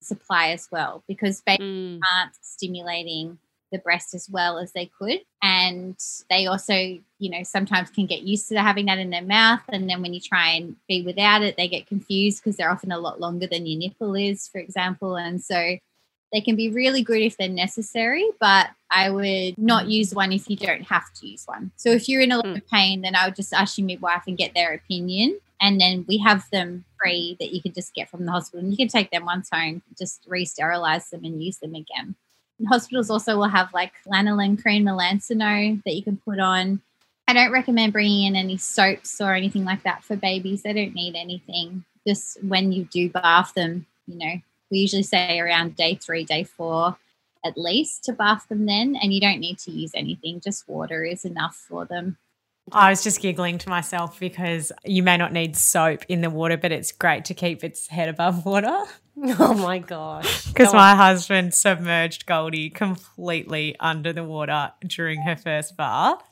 supply 0.00 0.50
as 0.50 0.68
well, 0.70 1.02
because 1.08 1.40
babies 1.42 1.60
Mm. 1.60 2.00
aren't 2.12 2.32
stimulating 2.40 3.38
the 3.70 3.78
breast 3.78 4.14
as 4.14 4.30
well 4.30 4.58
as 4.58 4.72
they 4.72 4.86
could. 4.86 5.20
And 5.42 5.96
they 6.30 6.46
also, 6.46 6.74
you 6.74 7.30
know, 7.30 7.42
sometimes 7.42 7.90
can 7.90 8.06
get 8.06 8.22
used 8.22 8.48
to 8.48 8.62
having 8.62 8.86
that 8.86 8.98
in 8.98 9.10
their 9.10 9.22
mouth. 9.22 9.60
And 9.68 9.88
then 9.90 10.00
when 10.00 10.14
you 10.14 10.20
try 10.20 10.52
and 10.52 10.76
be 10.88 11.02
without 11.02 11.42
it, 11.42 11.56
they 11.56 11.68
get 11.68 11.86
confused 11.86 12.42
because 12.42 12.56
they're 12.56 12.70
often 12.70 12.92
a 12.92 12.98
lot 12.98 13.20
longer 13.20 13.46
than 13.46 13.66
your 13.66 13.78
nipple 13.78 14.14
is, 14.14 14.48
for 14.48 14.58
example. 14.58 15.16
And 15.16 15.42
so 15.42 15.76
they 16.32 16.40
can 16.40 16.56
be 16.56 16.70
really 16.70 17.02
good 17.02 17.22
if 17.22 17.36
they're 17.36 17.48
necessary, 17.48 18.26
but 18.38 18.68
I 18.90 19.10
would 19.10 19.56
not 19.58 19.86
mm. 19.86 19.90
use 19.90 20.14
one 20.14 20.32
if 20.32 20.48
you 20.48 20.56
don't 20.56 20.82
have 20.82 21.12
to 21.14 21.26
use 21.26 21.44
one. 21.46 21.70
So 21.76 21.90
if 21.90 22.08
you're 22.08 22.20
in 22.20 22.32
a 22.32 22.36
lot 22.36 22.46
mm. 22.46 22.56
of 22.56 22.68
pain, 22.68 23.02
then 23.02 23.14
I 23.14 23.26
would 23.26 23.36
just 23.36 23.52
ask 23.52 23.78
your 23.78 23.86
midwife 23.86 24.24
and 24.26 24.36
get 24.36 24.54
their 24.54 24.74
opinion. 24.74 25.38
And 25.60 25.80
then 25.80 26.04
we 26.06 26.18
have 26.18 26.48
them 26.50 26.84
free 27.00 27.36
that 27.40 27.52
you 27.52 27.62
can 27.62 27.72
just 27.72 27.94
get 27.94 28.08
from 28.08 28.26
the 28.26 28.32
hospital. 28.32 28.60
And 28.60 28.70
you 28.70 28.76
can 28.76 28.88
take 28.88 29.10
them 29.10 29.24
once 29.24 29.48
home, 29.50 29.82
just 29.98 30.24
re 30.28 30.44
sterilize 30.44 31.10
them 31.10 31.24
and 31.24 31.42
use 31.42 31.58
them 31.58 31.74
again. 31.74 32.14
And 32.58 32.68
hospitals 32.68 33.10
also 33.10 33.36
will 33.36 33.48
have 33.48 33.72
like 33.72 33.92
lanolin 34.06 34.60
cream, 34.60 34.84
Melancino 34.84 35.82
that 35.84 35.94
you 35.94 36.02
can 36.02 36.18
put 36.18 36.38
on. 36.38 36.80
I 37.26 37.32
don't 37.32 37.52
recommend 37.52 37.92
bringing 37.92 38.26
in 38.26 38.36
any 38.36 38.56
soaps 38.56 39.20
or 39.20 39.34
anything 39.34 39.64
like 39.64 39.82
that 39.82 40.02
for 40.02 40.16
babies. 40.16 40.62
They 40.62 40.72
don't 40.72 40.94
need 40.94 41.14
anything. 41.14 41.84
Just 42.06 42.42
when 42.42 42.72
you 42.72 42.84
do 42.84 43.10
bath 43.10 43.52
them, 43.54 43.86
you 44.06 44.16
know, 44.16 44.40
we 44.70 44.78
usually 44.78 45.02
say 45.02 45.38
around 45.38 45.76
day 45.76 45.94
three, 45.94 46.24
day 46.24 46.44
four 46.44 46.96
at 47.44 47.56
least 47.56 48.04
to 48.04 48.12
bath 48.12 48.48
them 48.48 48.66
then. 48.66 48.96
And 49.00 49.12
you 49.12 49.20
don't 49.20 49.40
need 49.40 49.58
to 49.60 49.70
use 49.70 49.92
anything, 49.94 50.40
just 50.40 50.68
water 50.68 51.04
is 51.04 51.24
enough 51.24 51.54
for 51.56 51.84
them. 51.84 52.18
I 52.70 52.90
was 52.90 53.02
just 53.02 53.22
giggling 53.22 53.56
to 53.58 53.68
myself 53.70 54.20
because 54.20 54.72
you 54.84 55.02
may 55.02 55.16
not 55.16 55.32
need 55.32 55.56
soap 55.56 56.04
in 56.08 56.20
the 56.20 56.28
water, 56.28 56.58
but 56.58 56.70
it's 56.70 56.92
great 56.92 57.24
to 57.26 57.34
keep 57.34 57.64
its 57.64 57.88
head 57.88 58.08
above 58.08 58.44
water. 58.46 58.76
Oh 59.40 59.52
my 59.52 59.80
gosh! 59.80 60.46
Because 60.46 60.70
Go 60.70 60.78
my 60.78 60.92
on. 60.92 60.96
husband 60.96 61.52
submerged 61.52 62.24
Goldie 62.24 62.70
completely 62.70 63.74
under 63.80 64.12
the 64.12 64.22
water 64.22 64.70
during 64.86 65.22
her 65.22 65.34
first 65.34 65.76
bath. 65.76 66.22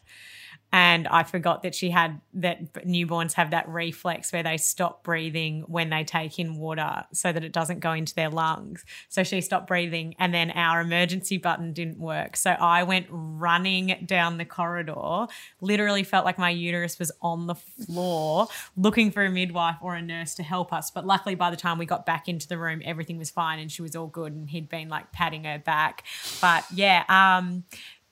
And 0.76 1.08
I 1.08 1.22
forgot 1.22 1.62
that 1.62 1.74
she 1.74 1.88
had 1.88 2.20
that 2.34 2.74
newborns 2.86 3.32
have 3.32 3.52
that 3.52 3.66
reflex 3.66 4.30
where 4.30 4.42
they 4.42 4.58
stop 4.58 5.02
breathing 5.02 5.64
when 5.68 5.88
they 5.88 6.04
take 6.04 6.38
in 6.38 6.56
water 6.56 7.06
so 7.14 7.32
that 7.32 7.42
it 7.42 7.52
doesn't 7.52 7.80
go 7.80 7.92
into 7.92 8.14
their 8.14 8.28
lungs. 8.28 8.84
So 9.08 9.24
she 9.24 9.40
stopped 9.40 9.68
breathing, 9.68 10.14
and 10.18 10.34
then 10.34 10.50
our 10.50 10.82
emergency 10.82 11.38
button 11.38 11.72
didn't 11.72 11.98
work. 11.98 12.36
So 12.36 12.50
I 12.50 12.82
went 12.82 13.06
running 13.08 14.04
down 14.04 14.36
the 14.36 14.44
corridor, 14.44 15.28
literally 15.62 16.02
felt 16.02 16.26
like 16.26 16.36
my 16.36 16.50
uterus 16.50 16.98
was 16.98 17.10
on 17.22 17.46
the 17.46 17.54
floor, 17.54 18.48
looking 18.76 19.10
for 19.10 19.24
a 19.24 19.30
midwife 19.30 19.76
or 19.80 19.94
a 19.94 20.02
nurse 20.02 20.34
to 20.34 20.42
help 20.42 20.74
us. 20.74 20.90
But 20.90 21.06
luckily, 21.06 21.36
by 21.36 21.48
the 21.48 21.56
time 21.56 21.78
we 21.78 21.86
got 21.86 22.04
back 22.04 22.28
into 22.28 22.46
the 22.46 22.58
room, 22.58 22.82
everything 22.84 23.16
was 23.16 23.30
fine 23.30 23.60
and 23.60 23.72
she 23.72 23.80
was 23.80 23.96
all 23.96 24.08
good, 24.08 24.34
and 24.34 24.50
he'd 24.50 24.68
been 24.68 24.90
like 24.90 25.10
patting 25.10 25.44
her 25.44 25.58
back. 25.58 26.04
But 26.42 26.66
yeah, 26.70 27.04
um, 27.08 27.64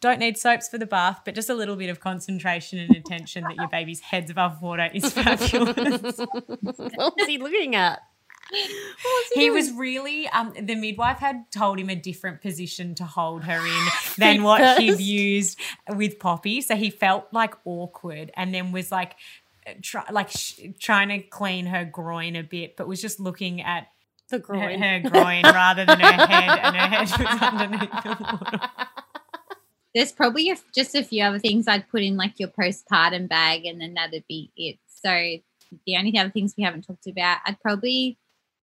don't 0.05 0.19
need 0.19 0.37
soaps 0.37 0.69
for 0.69 0.77
the 0.77 0.85
bath, 0.87 1.23
but 1.25 1.35
just 1.35 1.49
a 1.49 1.55
little 1.55 1.77
bit 1.77 1.89
of 1.89 1.99
concentration 1.99 2.79
and 2.79 2.95
attention 2.95 3.43
that 3.45 3.57
your 3.57 3.69
baby's 3.69 4.01
head's 4.01 4.31
above 4.31 4.61
water 4.61 4.91
is 4.93 5.11
fabulous. 5.13 6.19
what 6.19 7.15
was 7.17 7.27
he 7.27 7.39
looking 7.39 7.75
at? 7.75 8.01
Was 8.53 9.31
he 9.35 9.51
was 9.51 9.73
really 9.73 10.29
um 10.29 10.53
the 10.61 10.75
midwife 10.75 11.19
had 11.19 11.51
told 11.51 11.79
him 11.81 11.89
a 11.89 11.95
different 11.97 12.43
position 12.43 12.95
to 12.97 13.05
hold 13.05 13.45
her 13.45 13.67
in 13.67 13.85
than 14.19 14.43
what 14.43 14.79
he'd 14.79 15.01
used 15.01 15.59
with 15.89 16.19
Poppy. 16.19 16.61
So 16.61 16.77
he 16.77 16.91
felt 16.91 17.29
like 17.33 17.55
awkward 17.65 18.31
and 18.37 18.53
then 18.55 18.71
was 18.73 18.93
like 18.93 19.17
try, 19.83 20.05
like 20.11 20.29
sh- 20.31 20.61
trying 20.79 21.09
to 21.09 21.21
clean 21.21 21.65
her 21.67 21.87
groin 21.87 22.37
a 22.37 22.43
bit, 22.43 22.77
but 22.77 22.87
was 22.87 23.01
just 23.01 23.19
looking 23.19 23.63
at 23.63 23.87
The 24.29 24.37
her, 24.37 24.43
groin. 24.43 24.83
her 24.83 25.01
groin 25.01 25.45
rather 25.45 25.87
than 25.87 25.99
her 26.01 26.27
head, 26.27 26.59
and 26.63 26.77
her 26.77 26.87
head 26.87 27.11
was 27.19 27.43
underneath 27.43 27.91
the 28.03 28.17
water. 28.21 28.71
There's 29.95 30.13
probably 30.13 30.51
a, 30.51 30.57
just 30.75 30.95
a 30.95 31.05
few 31.05 31.23
other 31.23 31.39
things 31.39 31.69
I'd 31.69 31.89
put 31.89 32.03
in 32.03 32.17
like 32.17 32.41
your 32.41 32.49
postpartum 32.49 33.29
bag, 33.29 33.65
and 33.65 33.81
then 33.81 33.95
that'd 33.95 34.25
be 34.29 34.51
it. 34.57 34.79
So 34.87 35.11
the 35.87 35.97
only 35.97 36.17
other 36.19 36.31
things 36.31 36.55
we 36.57 36.65
haven't 36.65 36.83
talked 36.87 37.07
about, 37.07 37.39
I'd 37.47 37.61
probably 37.61 38.17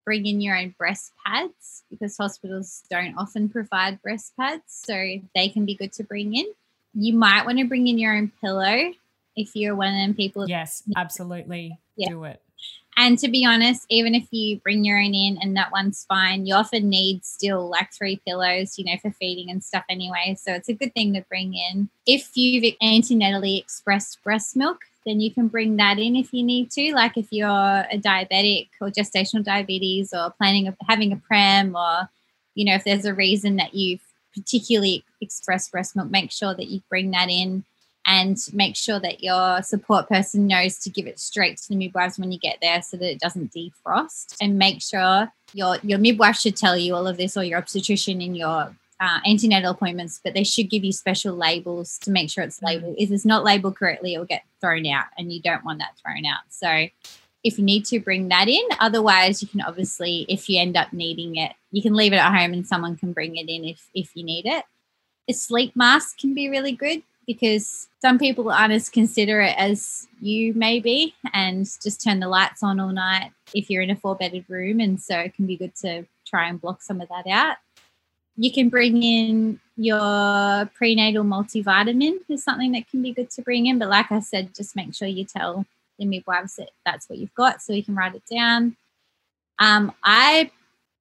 bring 0.05 0.25
in 0.25 0.41
your 0.41 0.57
own 0.57 0.73
breast 0.77 1.11
pads 1.25 1.83
because 1.89 2.17
hospitals 2.17 2.83
don't 2.89 3.15
often 3.17 3.49
provide 3.49 4.01
breast 4.01 4.33
pads, 4.39 4.63
so 4.67 4.93
they 5.35 5.49
can 5.49 5.65
be 5.65 5.75
good 5.75 5.93
to 5.93 6.03
bring 6.03 6.35
in. 6.35 6.45
You 6.93 7.13
might 7.13 7.45
want 7.45 7.59
to 7.59 7.65
bring 7.65 7.87
in 7.87 7.97
your 7.97 8.15
own 8.15 8.31
pillow 8.41 8.91
if 9.35 9.55
you're 9.55 9.75
one 9.75 9.87
of 9.87 9.93
them 9.93 10.13
people 10.13 10.47
Yes, 10.49 10.83
absolutely. 10.95 11.77
Yeah. 11.95 12.09
Do 12.09 12.23
it. 12.25 12.41
And 12.97 13.17
to 13.19 13.29
be 13.29 13.45
honest, 13.45 13.85
even 13.89 14.13
if 14.13 14.27
you 14.31 14.59
bring 14.59 14.83
your 14.83 14.99
own 14.99 15.13
in 15.13 15.37
and 15.41 15.55
that 15.55 15.71
one's 15.71 16.05
fine, 16.07 16.45
you 16.45 16.53
often 16.53 16.89
need 16.89 17.25
still 17.25 17.69
like 17.69 17.91
three 17.93 18.21
pillows, 18.27 18.77
you 18.77 18.85
know, 18.85 18.97
for 19.01 19.11
feeding 19.11 19.49
and 19.49 19.63
stuff 19.63 19.85
anyway. 19.89 20.35
So 20.39 20.53
it's 20.53 20.69
a 20.69 20.73
good 20.73 20.93
thing 20.93 21.13
to 21.13 21.21
bring 21.21 21.53
in. 21.53 21.89
If 22.05 22.31
you've 22.35 22.75
antenatally 22.81 23.57
expressed 23.57 24.21
breast 24.23 24.55
milk, 24.55 24.81
then 25.05 25.19
you 25.19 25.33
can 25.33 25.47
bring 25.47 25.77
that 25.77 25.99
in 25.99 26.15
if 26.15 26.33
you 26.33 26.43
need 26.43 26.69
to. 26.71 26.93
Like 26.93 27.17
if 27.17 27.27
you're 27.31 27.47
a 27.47 27.97
diabetic 27.97 28.67
or 28.79 28.89
gestational 28.89 29.43
diabetes 29.43 30.13
or 30.13 30.31
planning 30.31 30.67
of 30.67 30.75
having 30.87 31.11
a 31.11 31.17
pram 31.17 31.75
or, 31.75 32.09
you 32.55 32.65
know, 32.65 32.75
if 32.75 32.83
there's 32.83 33.05
a 33.05 33.13
reason 33.13 33.55
that 33.55 33.73
you've 33.73 34.01
particularly 34.35 35.03
expressed 35.21 35.71
breast 35.71 35.95
milk, 35.95 36.11
make 36.11 36.31
sure 36.31 36.53
that 36.53 36.67
you 36.67 36.81
bring 36.89 37.11
that 37.11 37.29
in 37.29 37.63
and 38.05 38.37
make 38.53 38.75
sure 38.75 38.99
that 38.99 39.23
your 39.23 39.61
support 39.61 40.09
person 40.09 40.47
knows 40.47 40.77
to 40.79 40.89
give 40.89 41.07
it 41.07 41.19
straight 41.19 41.57
to 41.57 41.69
the 41.69 41.75
midwives 41.75 42.17
when 42.17 42.31
you 42.31 42.39
get 42.39 42.57
there 42.61 42.81
so 42.81 42.97
that 42.97 43.09
it 43.09 43.19
doesn't 43.19 43.53
defrost. 43.53 44.35
And 44.41 44.57
make 44.57 44.81
sure 44.81 45.31
your 45.53 45.77
your 45.83 45.99
midwife 45.99 46.37
should 46.37 46.55
tell 46.55 46.77
you 46.77 46.95
all 46.95 47.07
of 47.07 47.17
this 47.17 47.37
or 47.37 47.43
your 47.43 47.59
obstetrician 47.59 48.21
in 48.21 48.35
your 48.35 48.75
uh, 48.99 49.19
antenatal 49.25 49.71
appointments 49.71 50.21
but 50.23 50.35
they 50.35 50.43
should 50.43 50.69
give 50.69 50.83
you 50.83 50.91
special 50.91 51.35
labels 51.35 51.97
to 51.99 52.11
make 52.11 52.29
sure 52.29 52.43
it's 52.43 52.61
labeled. 52.61 52.95
If 52.97 53.11
it's 53.11 53.25
not 53.25 53.43
labeled 53.43 53.75
correctly 53.75 54.13
it'll 54.13 54.25
get 54.25 54.43
thrown 54.59 54.85
out 54.85 55.05
and 55.17 55.31
you 55.31 55.41
don't 55.41 55.65
want 55.65 55.79
that 55.79 55.97
thrown 55.97 56.25
out. 56.25 56.43
So 56.49 56.87
if 57.43 57.57
you 57.57 57.63
need 57.63 57.85
to 57.85 57.99
bring 57.99 58.27
that 58.29 58.47
in 58.47 58.63
otherwise 58.79 59.41
you 59.41 59.47
can 59.47 59.61
obviously 59.61 60.25
if 60.29 60.47
you 60.47 60.59
end 60.59 60.77
up 60.77 60.93
needing 60.93 61.35
it 61.35 61.53
you 61.71 61.81
can 61.81 61.95
leave 61.95 62.13
it 62.13 62.17
at 62.17 62.31
home 62.31 62.53
and 62.53 62.67
someone 62.67 62.95
can 62.95 63.13
bring 63.13 63.35
it 63.35 63.49
in 63.49 63.65
if 63.65 63.89
if 63.93 64.15
you 64.15 64.23
need 64.23 64.45
it. 64.45 64.63
A 65.27 65.33
sleep 65.33 65.75
mask 65.75 66.19
can 66.19 66.33
be 66.33 66.49
really 66.49 66.71
good 66.71 67.03
because 67.27 67.87
some 68.01 68.17
people 68.17 68.51
aren't 68.51 68.73
as 68.73 68.89
considerate 68.89 69.55
as 69.57 70.07
you 70.19 70.53
may 70.53 70.79
be 70.79 71.13
and 71.33 71.65
just 71.81 72.03
turn 72.03 72.19
the 72.19 72.27
lights 72.27 72.63
on 72.63 72.79
all 72.79 72.91
night 72.91 73.31
if 73.53 73.69
you're 73.69 73.83
in 73.83 73.89
a 73.89 73.95
four 73.95 74.15
bedded 74.15 74.45
room. 74.47 74.79
And 74.79 74.99
so 74.99 75.17
it 75.19 75.35
can 75.35 75.45
be 75.45 75.55
good 75.55 75.75
to 75.77 76.05
try 76.25 76.47
and 76.47 76.59
block 76.59 76.81
some 76.81 77.01
of 77.01 77.09
that 77.09 77.27
out. 77.27 77.57
You 78.37 78.51
can 78.51 78.69
bring 78.69 79.03
in 79.03 79.59
your 79.75 80.69
prenatal 80.73 81.23
multivitamin 81.23 82.19
is 82.29 82.43
something 82.43 82.71
that 82.71 82.89
can 82.89 83.01
be 83.01 83.11
good 83.11 83.29
to 83.31 83.41
bring 83.41 83.65
in. 83.65 83.77
But 83.79 83.89
like 83.89 84.11
I 84.11 84.19
said, 84.19 84.55
just 84.55 84.75
make 84.75 84.95
sure 84.95 85.07
you 85.07 85.25
tell 85.25 85.65
the 85.99 86.05
midwives 86.05 86.55
that 86.55 86.69
that's 86.85 87.09
what 87.09 87.19
you've 87.19 87.35
got 87.35 87.61
so 87.61 87.73
you 87.73 87.83
can 87.83 87.95
write 87.95 88.15
it 88.15 88.23
down. 88.31 88.75
Um, 89.59 89.91
I 90.03 90.49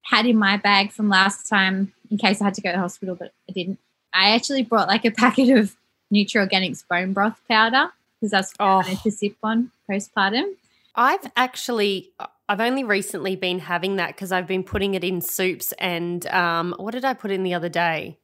had 0.03 0.25
in 0.25 0.37
my 0.37 0.57
bag 0.57 0.91
from 0.91 1.09
last 1.09 1.47
time 1.47 1.93
in 2.09 2.17
case 2.17 2.41
I 2.41 2.45
had 2.45 2.53
to 2.55 2.61
go 2.61 2.69
to 2.69 2.77
the 2.77 2.81
hospital, 2.81 3.15
but 3.15 3.31
I 3.49 3.53
didn't. 3.53 3.79
I 4.13 4.31
actually 4.31 4.63
brought 4.63 4.87
like 4.87 5.05
a 5.05 5.11
packet 5.11 5.57
of 5.57 5.75
Nutra 6.11 6.47
Organics 6.49 6.83
bone 6.87 7.13
broth 7.13 7.39
powder 7.49 7.89
because 8.19 8.31
that's 8.31 8.53
what 8.57 8.65
I 8.65 8.71
Oh. 8.71 8.75
wanted 8.77 8.99
to 9.01 9.11
sip 9.11 9.35
on 9.43 9.71
postpartum. 9.89 10.43
I've 10.95 11.31
actually, 11.37 12.11
I've 12.49 12.59
only 12.59 12.83
recently 12.83 13.35
been 13.35 13.59
having 13.59 13.95
that 13.95 14.09
because 14.09 14.31
I've 14.31 14.47
been 14.47 14.63
putting 14.63 14.93
it 14.93 15.03
in 15.03 15.21
soups. 15.21 15.71
And 15.79 16.27
um, 16.27 16.75
what 16.77 16.91
did 16.91 17.05
I 17.05 17.13
put 17.13 17.31
in 17.31 17.43
the 17.43 17.53
other 17.53 17.69
day? 17.69 18.17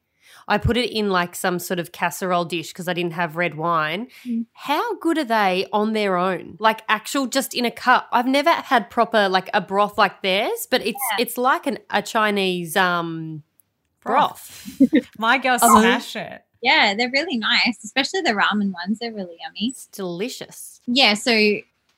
I 0.50 0.58
put 0.58 0.78
it 0.78 0.92
in 0.92 1.10
like 1.10 1.36
some 1.36 1.60
sort 1.60 1.80
of 1.80 1.92
casserole 1.92 2.46
dish 2.46 2.70
because 2.70 2.88
I 2.88 2.94
didn't 2.94 3.14
have 3.14 3.36
red 3.38 3.56
wine. 3.56 4.08
Mm. 4.26 4.46
How 4.54 4.96
good 5.00 5.18
are 5.18 5.24
they 5.26 5.66
on 5.74 5.94
their 5.94 6.16
own? 6.18 6.56
Like 6.60 6.84
actual, 6.88 7.26
just 7.28 7.54
in 7.54 7.66
a 7.66 7.72
cup. 7.72 8.08
I've 8.12 8.28
never 8.28 8.52
had 8.52 8.90
proper 8.90 9.28
like 9.30 9.50
a 9.54 9.60
broth 9.62 9.98
like 9.98 10.22
theirs, 10.22 10.68
but 10.70 10.86
it's 10.86 11.00
it's 11.20 11.38
like 11.38 11.68
an 11.68 11.80
a 11.90 12.02
Chinese 12.02 12.76
um 12.78 13.44
broth. 14.02 14.80
My 15.18 15.38
girls 15.38 15.62
Oh. 15.64 15.80
smash 15.82 16.16
it. 16.16 16.44
Yeah, 16.62 16.94
they're 16.96 17.12
really 17.12 17.38
nice, 17.38 17.84
especially 17.84 18.22
the 18.22 18.32
ramen 18.32 18.72
ones. 18.74 19.00
They're 19.00 19.14
really 19.14 19.38
yummy. 19.44 19.70
It's 19.70 19.88
delicious. 19.88 20.82
yeah 20.88 21.14
so 21.14 21.32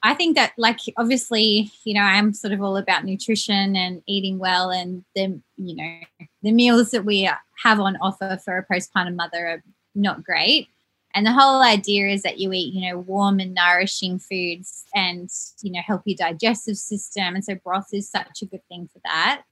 i 0.04 0.14
think 0.14 0.36
that 0.36 0.54
like 0.58 0.80
obviously 0.98 1.72
you 1.84 1.94
know 1.94 2.02
i'm 2.02 2.34
sort 2.34 2.54
of 2.54 2.62
all 2.62 2.78
about 2.78 3.06
nutrition 3.06 3.76
and 3.76 4.02
eating 4.08 4.40
well 4.40 4.70
and 4.72 5.04
the 5.16 5.40
you 5.58 5.76
know 5.76 6.00
the 6.42 6.52
meals 6.52 6.92
that 6.92 7.06
we 7.06 7.30
have 7.64 7.80
on 7.80 7.98
offer 8.02 8.40
for 8.44 8.58
a 8.58 8.66
postpartum 8.74 9.16
mother 9.16 9.48
are 9.48 9.64
not 9.96 10.24
great 10.24 10.68
and 11.16 11.26
the 11.26 11.32
whole 11.34 11.62
idea 11.62 12.08
is 12.08 12.22
that 12.24 12.40
you 12.40 12.52
eat 12.54 12.74
you 12.74 12.90
know 12.90 12.98
warm 13.00 13.40
and 13.40 13.54
nourishing 13.54 14.18
foods 14.20 14.86
and 14.96 15.30
you 15.62 15.72
know 15.72 15.82
help 15.82 16.02
your 16.06 16.16
digestive 16.18 16.78
system 16.78 17.36
and 17.36 17.44
so 17.44 17.56
broth 17.56 17.90
is 17.94 18.10
such 18.10 18.42
a 18.42 18.46
good 18.46 18.66
thing 18.70 18.90
for 18.92 19.00
that 19.04 19.44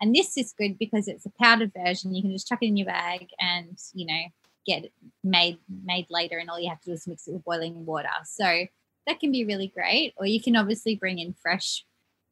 and 0.00 0.14
this 0.14 0.36
is 0.36 0.54
good 0.56 0.78
because 0.78 1.08
it's 1.08 1.26
a 1.26 1.30
powdered 1.40 1.72
version 1.74 2.14
you 2.14 2.22
can 2.22 2.30
just 2.32 2.48
chuck 2.48 2.62
it 2.62 2.66
in 2.66 2.76
your 2.76 2.86
bag 2.86 3.28
and 3.40 3.76
you 3.92 4.06
know 4.06 4.22
get 4.66 4.84
it 4.84 4.92
made 5.22 5.58
made 5.84 6.06
later 6.10 6.38
and 6.38 6.50
all 6.50 6.58
you 6.58 6.68
have 6.68 6.80
to 6.80 6.90
do 6.90 6.92
is 6.92 7.06
mix 7.06 7.26
it 7.26 7.32
with 7.32 7.44
boiling 7.44 7.86
water 7.86 8.08
so 8.24 8.66
that 9.06 9.20
can 9.20 9.32
be 9.32 9.44
really 9.44 9.68
great. 9.68 10.14
Or 10.16 10.26
you 10.26 10.42
can 10.42 10.56
obviously 10.56 10.96
bring 10.96 11.18
in 11.18 11.34
fresh 11.34 11.84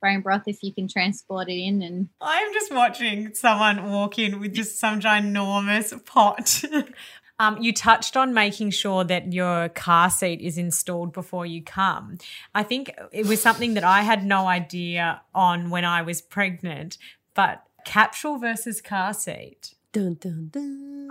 bone 0.03 0.21
broth 0.21 0.43
if 0.47 0.63
you 0.63 0.75
can 0.75 0.89
transport 0.89 1.49
it 1.49 1.59
in. 1.59 1.83
And 1.83 2.09
I'm 2.21 2.53
just 2.53 2.73
watching 2.73 3.33
someone 3.35 3.91
walk 3.91 4.19
in 4.19 4.41
with 4.41 4.55
just 4.55 4.79
some 4.79 5.01
ginormous 5.01 6.05
pot. 6.05 6.63
um, 7.39 7.63
you 7.63 7.73
touched 7.73 8.17
on 8.17 8.35
making 8.35 8.71
sure 8.71 9.05
that 9.05 9.33
your 9.33 9.69
car 9.71 10.11
seat 10.11 10.41
is 10.41 10.59
installed 10.59 11.13
before 11.13 11.47
you 11.47 11.63
come. 11.63 12.19
I 12.55 12.63
think 12.63 12.93
it 13.13 13.27
was 13.27 13.41
something 13.41 13.75
that 13.75 13.85
I 13.85 14.03
had 14.03 14.25
no 14.25 14.47
idea 14.47 15.23
on 15.35 15.71
when 15.71 15.85
I 15.85 16.03
was 16.03 16.21
pregnant, 16.21 16.99
but 17.35 17.63
capsule 17.85 18.39
versus 18.39 18.81
car 18.81 19.15
seat. 19.15 19.75
Dun, 19.93 20.15
dun, 20.15 20.51
dun. 20.53 21.09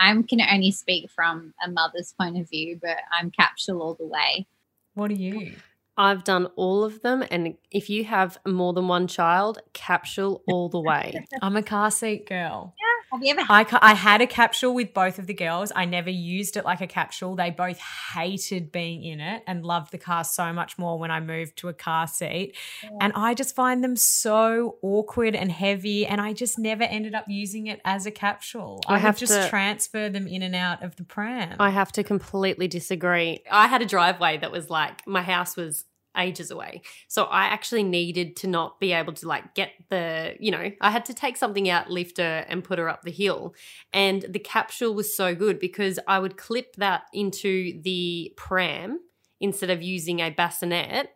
I 0.00 0.14
can 0.28 0.40
only 0.40 0.70
speak 0.70 1.10
from 1.10 1.52
a 1.64 1.70
mother's 1.70 2.14
point 2.18 2.38
of 2.38 2.48
view, 2.48 2.78
but 2.80 2.96
I'm 3.12 3.30
capsule 3.30 3.82
all 3.82 3.94
the 3.94 4.06
way. 4.06 4.46
What 4.94 5.10
are 5.10 5.14
you? 5.14 5.56
I've 5.96 6.24
done 6.24 6.46
all 6.56 6.82
of 6.82 7.02
them, 7.02 7.22
and 7.30 7.56
if 7.70 7.90
you 7.90 8.04
have 8.04 8.38
more 8.46 8.72
than 8.72 8.88
one 8.88 9.06
child, 9.06 9.60
capsule 9.74 10.42
all 10.48 10.70
the 10.70 10.80
way. 10.80 11.26
I'm 11.42 11.56
a 11.56 11.62
car 11.62 11.90
seat 11.90 12.26
girl. 12.26 12.74
Have 13.12 13.22
you 13.22 13.32
ever 13.32 13.42
had 13.42 13.66
I, 13.72 13.90
I 13.90 13.94
had 13.94 14.20
a 14.20 14.26
capsule 14.26 14.74
with 14.74 14.94
both 14.94 15.18
of 15.18 15.26
the 15.26 15.34
girls. 15.34 15.72
I 15.74 15.84
never 15.84 16.10
used 16.10 16.56
it 16.56 16.64
like 16.64 16.80
a 16.80 16.86
capsule. 16.86 17.34
They 17.34 17.50
both 17.50 17.78
hated 17.78 18.70
being 18.70 19.02
in 19.02 19.20
it 19.20 19.42
and 19.46 19.64
loved 19.64 19.90
the 19.90 19.98
car 19.98 20.22
so 20.22 20.52
much 20.52 20.78
more 20.78 20.98
when 20.98 21.10
I 21.10 21.20
moved 21.20 21.56
to 21.58 21.68
a 21.68 21.72
car 21.72 22.06
seat. 22.06 22.56
And 23.00 23.12
I 23.16 23.34
just 23.34 23.54
find 23.54 23.82
them 23.82 23.96
so 23.96 24.76
awkward 24.82 25.34
and 25.34 25.50
heavy. 25.50 26.06
And 26.06 26.20
I 26.20 26.32
just 26.32 26.58
never 26.58 26.84
ended 26.84 27.14
up 27.14 27.24
using 27.28 27.66
it 27.66 27.80
as 27.84 28.06
a 28.06 28.10
capsule. 28.10 28.80
I 28.86 28.92
I, 28.92 28.96
would 28.96 29.02
have 29.02 29.18
just 29.18 29.32
to- 29.32 29.48
transfer 29.48 30.08
them 30.08 30.26
in 30.26 30.42
and 30.42 30.54
out 30.54 30.82
of 30.82 30.96
the 30.96 31.04
pram. 31.04 31.56
I 31.58 31.70
have 31.70 31.90
to 31.92 32.04
completely 32.04 32.68
disagree. 32.68 33.42
I 33.50 33.66
had 33.66 33.82
a 33.82 33.86
driveway 33.86 34.38
that 34.38 34.52
was 34.52 34.70
like 34.70 35.06
my 35.06 35.22
house 35.22 35.56
was 35.56 35.84
ages 36.16 36.50
away. 36.50 36.82
So 37.08 37.24
I 37.24 37.44
actually 37.44 37.84
needed 37.84 38.36
to 38.36 38.46
not 38.46 38.80
be 38.80 38.92
able 38.92 39.12
to 39.14 39.28
like 39.28 39.54
get 39.54 39.70
the, 39.88 40.34
you 40.38 40.50
know, 40.50 40.70
I 40.80 40.90
had 40.90 41.04
to 41.06 41.14
take 41.14 41.36
something 41.36 41.68
out, 41.68 41.90
lift 41.90 42.18
her 42.18 42.44
and 42.48 42.64
put 42.64 42.78
her 42.78 42.88
up 42.88 43.02
the 43.02 43.10
hill. 43.10 43.54
And 43.92 44.24
the 44.28 44.38
capsule 44.38 44.94
was 44.94 45.14
so 45.16 45.34
good 45.34 45.58
because 45.58 45.98
I 46.06 46.18
would 46.18 46.36
clip 46.36 46.76
that 46.76 47.04
into 47.12 47.80
the 47.82 48.32
pram 48.36 49.00
instead 49.40 49.70
of 49.70 49.82
using 49.82 50.20
a 50.20 50.30
bassinet 50.30 51.10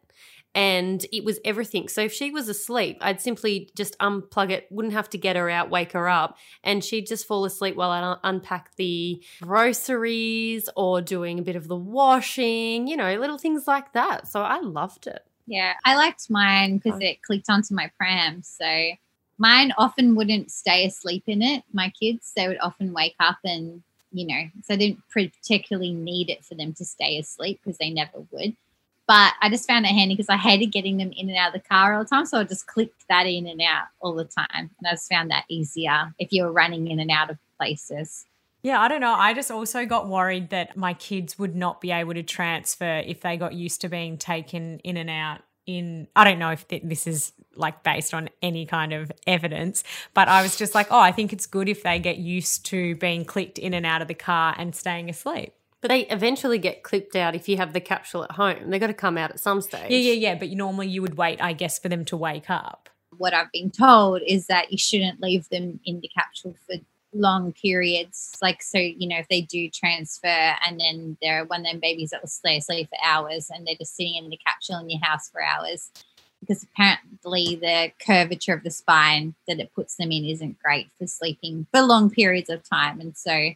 and 0.54 1.04
it 1.12 1.24
was 1.24 1.40
everything. 1.44 1.88
So 1.88 2.02
if 2.02 2.12
she 2.12 2.30
was 2.30 2.48
asleep, 2.48 2.98
I'd 3.00 3.20
simply 3.20 3.70
just 3.76 3.98
unplug 3.98 4.50
it, 4.50 4.66
wouldn't 4.70 4.94
have 4.94 5.10
to 5.10 5.18
get 5.18 5.36
her 5.36 5.50
out, 5.50 5.70
wake 5.70 5.92
her 5.92 6.08
up, 6.08 6.38
and 6.62 6.84
she'd 6.84 7.06
just 7.06 7.26
fall 7.26 7.44
asleep 7.44 7.74
while 7.74 7.90
I 7.90 8.00
un- 8.00 8.18
unpack 8.22 8.76
the 8.76 9.22
groceries 9.42 10.68
or 10.76 11.00
doing 11.00 11.38
a 11.38 11.42
bit 11.42 11.56
of 11.56 11.66
the 11.66 11.76
washing, 11.76 12.86
you 12.86 12.96
know, 12.96 13.18
little 13.18 13.38
things 13.38 13.66
like 13.66 13.92
that. 13.94 14.28
So 14.28 14.42
I 14.42 14.60
loved 14.60 15.06
it. 15.06 15.24
Yeah, 15.46 15.74
I 15.84 15.96
liked 15.96 16.30
mine 16.30 16.78
because 16.78 17.00
it 17.00 17.22
clicked 17.22 17.50
onto 17.50 17.74
my 17.74 17.90
pram. 17.98 18.42
So 18.42 18.92
mine 19.38 19.72
often 19.76 20.14
wouldn't 20.14 20.50
stay 20.50 20.86
asleep 20.86 21.24
in 21.26 21.42
it. 21.42 21.64
My 21.72 21.90
kids, 22.00 22.32
they 22.34 22.48
would 22.48 22.60
often 22.60 22.92
wake 22.92 23.16
up 23.20 23.38
and, 23.44 23.82
you 24.12 24.26
know, 24.26 24.42
so 24.62 24.74
I 24.74 24.76
didn't 24.76 25.00
particularly 25.10 25.92
need 25.92 26.30
it 26.30 26.44
for 26.44 26.54
them 26.54 26.72
to 26.74 26.84
stay 26.84 27.18
asleep 27.18 27.60
because 27.62 27.78
they 27.78 27.90
never 27.90 28.20
would. 28.30 28.56
But 29.06 29.34
I 29.40 29.50
just 29.50 29.68
found 29.68 29.84
it 29.84 29.90
handy 29.90 30.14
because 30.14 30.30
I 30.30 30.36
hated 30.36 30.72
getting 30.72 30.96
them 30.96 31.12
in 31.12 31.28
and 31.28 31.36
out 31.36 31.54
of 31.54 31.62
the 31.62 31.68
car 31.68 31.94
all 31.94 32.04
the 32.04 32.08
time. 32.08 32.24
So 32.24 32.40
I 32.40 32.44
just 32.44 32.66
clicked 32.66 33.06
that 33.08 33.26
in 33.26 33.46
and 33.46 33.60
out 33.60 33.86
all 34.00 34.14
the 34.14 34.24
time. 34.24 34.48
And 34.78 34.86
I 34.86 34.92
just 34.92 35.10
found 35.10 35.30
that 35.30 35.44
easier 35.48 36.14
if 36.18 36.32
you 36.32 36.42
were 36.42 36.52
running 36.52 36.88
in 36.88 37.00
and 37.00 37.10
out 37.10 37.30
of 37.30 37.36
places. 37.58 38.24
Yeah, 38.62 38.80
I 38.80 38.88
don't 38.88 39.02
know. 39.02 39.12
I 39.12 39.34
just 39.34 39.50
also 39.50 39.84
got 39.84 40.08
worried 40.08 40.48
that 40.48 40.74
my 40.74 40.94
kids 40.94 41.38
would 41.38 41.54
not 41.54 41.82
be 41.82 41.90
able 41.90 42.14
to 42.14 42.22
transfer 42.22 43.02
if 43.04 43.20
they 43.20 43.36
got 43.36 43.52
used 43.52 43.82
to 43.82 43.90
being 43.90 44.16
taken 44.16 44.78
in 44.78 44.96
and 44.96 45.10
out 45.10 45.42
in 45.66 46.08
I 46.16 46.24
don't 46.24 46.38
know 46.38 46.50
if 46.50 46.66
this 46.68 47.06
is 47.06 47.32
like 47.54 47.82
based 47.82 48.14
on 48.14 48.30
any 48.42 48.66
kind 48.66 48.92
of 48.92 49.12
evidence, 49.26 49.84
but 50.14 50.28
I 50.28 50.42
was 50.42 50.56
just 50.56 50.74
like, 50.74 50.88
oh, 50.90 50.98
I 50.98 51.12
think 51.12 51.32
it's 51.32 51.46
good 51.46 51.68
if 51.68 51.82
they 51.82 51.98
get 51.98 52.16
used 52.16 52.64
to 52.66 52.96
being 52.96 53.24
clicked 53.24 53.58
in 53.58 53.74
and 53.74 53.86
out 53.86 54.02
of 54.02 54.08
the 54.08 54.14
car 54.14 54.54
and 54.56 54.74
staying 54.74 55.10
asleep. 55.10 55.52
But 55.84 55.90
they 55.90 56.06
eventually 56.06 56.56
get 56.56 56.82
clipped 56.82 57.14
out 57.14 57.34
if 57.34 57.46
you 57.46 57.58
have 57.58 57.74
the 57.74 57.80
capsule 57.80 58.24
at 58.24 58.30
home. 58.30 58.70
They've 58.70 58.80
got 58.80 58.86
to 58.86 58.94
come 58.94 59.18
out 59.18 59.30
at 59.32 59.38
some 59.38 59.60
stage. 59.60 59.90
Yeah, 59.90 59.98
yeah, 59.98 60.12
yeah. 60.12 60.34
But 60.34 60.48
normally 60.48 60.88
you 60.88 61.02
would 61.02 61.18
wait, 61.18 61.42
I 61.42 61.52
guess, 61.52 61.78
for 61.78 61.90
them 61.90 62.06
to 62.06 62.16
wake 62.16 62.48
up. 62.48 62.88
What 63.18 63.34
I've 63.34 63.52
been 63.52 63.70
told 63.70 64.22
is 64.26 64.46
that 64.46 64.72
you 64.72 64.78
shouldn't 64.78 65.20
leave 65.20 65.46
them 65.50 65.80
in 65.84 66.00
the 66.00 66.08
capsule 66.08 66.56
for 66.66 66.76
long 67.12 67.52
periods. 67.52 68.34
Like, 68.40 68.62
so, 68.62 68.78
you 68.78 69.06
know, 69.06 69.18
if 69.18 69.28
they 69.28 69.42
do 69.42 69.68
transfer 69.68 70.26
and 70.26 70.80
then 70.80 71.18
they're 71.20 71.44
one 71.44 71.60
of 71.60 71.66
them 71.66 71.80
babies 71.80 72.08
that 72.12 72.22
will 72.22 72.28
stay 72.28 72.56
asleep 72.56 72.88
for 72.88 73.06
hours 73.06 73.50
and 73.54 73.66
they're 73.66 73.76
just 73.76 73.94
sitting 73.94 74.14
in 74.14 74.30
the 74.30 74.38
capsule 74.38 74.78
in 74.78 74.88
your 74.88 75.00
house 75.02 75.28
for 75.28 75.42
hours, 75.42 75.90
because 76.40 76.62
apparently 76.62 77.56
the 77.56 77.92
curvature 78.02 78.54
of 78.54 78.62
the 78.62 78.70
spine 78.70 79.34
that 79.46 79.60
it 79.60 79.74
puts 79.74 79.96
them 79.96 80.10
in 80.10 80.24
isn't 80.24 80.62
great 80.62 80.88
for 80.98 81.06
sleeping 81.06 81.66
for 81.74 81.82
long 81.82 82.08
periods 82.08 82.48
of 82.48 82.66
time. 82.66 83.02
And 83.02 83.14
so 83.14 83.50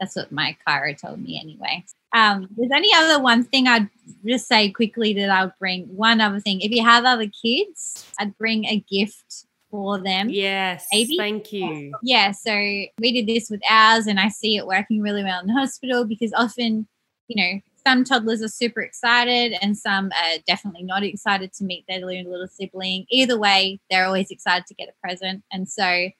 that's 0.00 0.16
what 0.16 0.32
my 0.32 0.56
chiro 0.66 0.98
told 0.98 1.20
me 1.20 1.38
anyway. 1.40 1.84
Um, 2.12 2.48
there's 2.56 2.72
any 2.74 2.92
other 2.94 3.22
one 3.22 3.44
thing 3.44 3.68
I'd 3.68 3.88
just 4.26 4.48
say 4.48 4.70
quickly 4.70 5.12
that 5.14 5.30
I 5.30 5.44
would 5.44 5.54
bring. 5.60 5.84
One 5.94 6.20
other 6.20 6.40
thing, 6.40 6.60
if 6.62 6.72
you 6.72 6.82
have 6.82 7.04
other 7.04 7.28
kids, 7.28 8.04
I'd 8.18 8.36
bring 8.38 8.64
a 8.64 8.84
gift 8.90 9.46
for 9.70 9.98
them. 9.98 10.28
Yes. 10.30 10.88
Maybe. 10.92 11.16
Thank 11.16 11.52
you. 11.52 11.92
Yeah. 12.02 12.32
So 12.32 12.52
we 12.52 13.12
did 13.12 13.26
this 13.26 13.50
with 13.50 13.60
ours, 13.68 14.06
and 14.06 14.18
I 14.18 14.28
see 14.28 14.56
it 14.56 14.66
working 14.66 15.00
really 15.00 15.22
well 15.22 15.40
in 15.40 15.46
the 15.46 15.52
hospital 15.52 16.04
because 16.04 16.32
often, 16.34 16.88
you 17.28 17.42
know, 17.42 17.60
some 17.86 18.04
toddlers 18.04 18.42
are 18.42 18.48
super 18.48 18.80
excited 18.80 19.56
and 19.62 19.76
some 19.76 20.06
are 20.06 20.38
definitely 20.46 20.82
not 20.82 21.02
excited 21.02 21.52
to 21.54 21.64
meet 21.64 21.84
their 21.88 22.00
little 22.00 22.48
sibling. 22.48 23.06
Either 23.10 23.38
way, 23.38 23.80
they're 23.90 24.04
always 24.04 24.30
excited 24.30 24.66
to 24.66 24.74
get 24.74 24.88
a 24.88 25.06
present. 25.06 25.42
And 25.52 25.68
so 25.68 26.10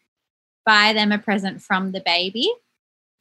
buy 0.64 0.92
them 0.92 1.12
a 1.12 1.18
present 1.18 1.60
from 1.60 1.92
the 1.92 2.02
baby. 2.04 2.50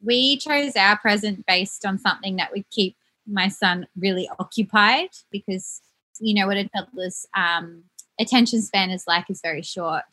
We 0.02 0.38
chose 0.38 0.76
our 0.76 0.98
present 0.98 1.46
based 1.46 1.84
on 1.84 1.98
something 1.98 2.36
that 2.36 2.52
would 2.52 2.68
keep 2.70 2.96
my 3.26 3.48
son 3.48 3.86
really 3.96 4.28
occupied 4.38 5.10
because 5.30 5.80
you 6.18 6.34
know 6.34 6.46
what 6.46 6.56
a 6.56 6.68
toddler's 6.68 7.26
um, 7.36 7.84
attention 8.18 8.60
span 8.62 8.90
is 8.90 9.04
like 9.06 9.30
is 9.30 9.40
very 9.42 9.62
short. 9.62 10.04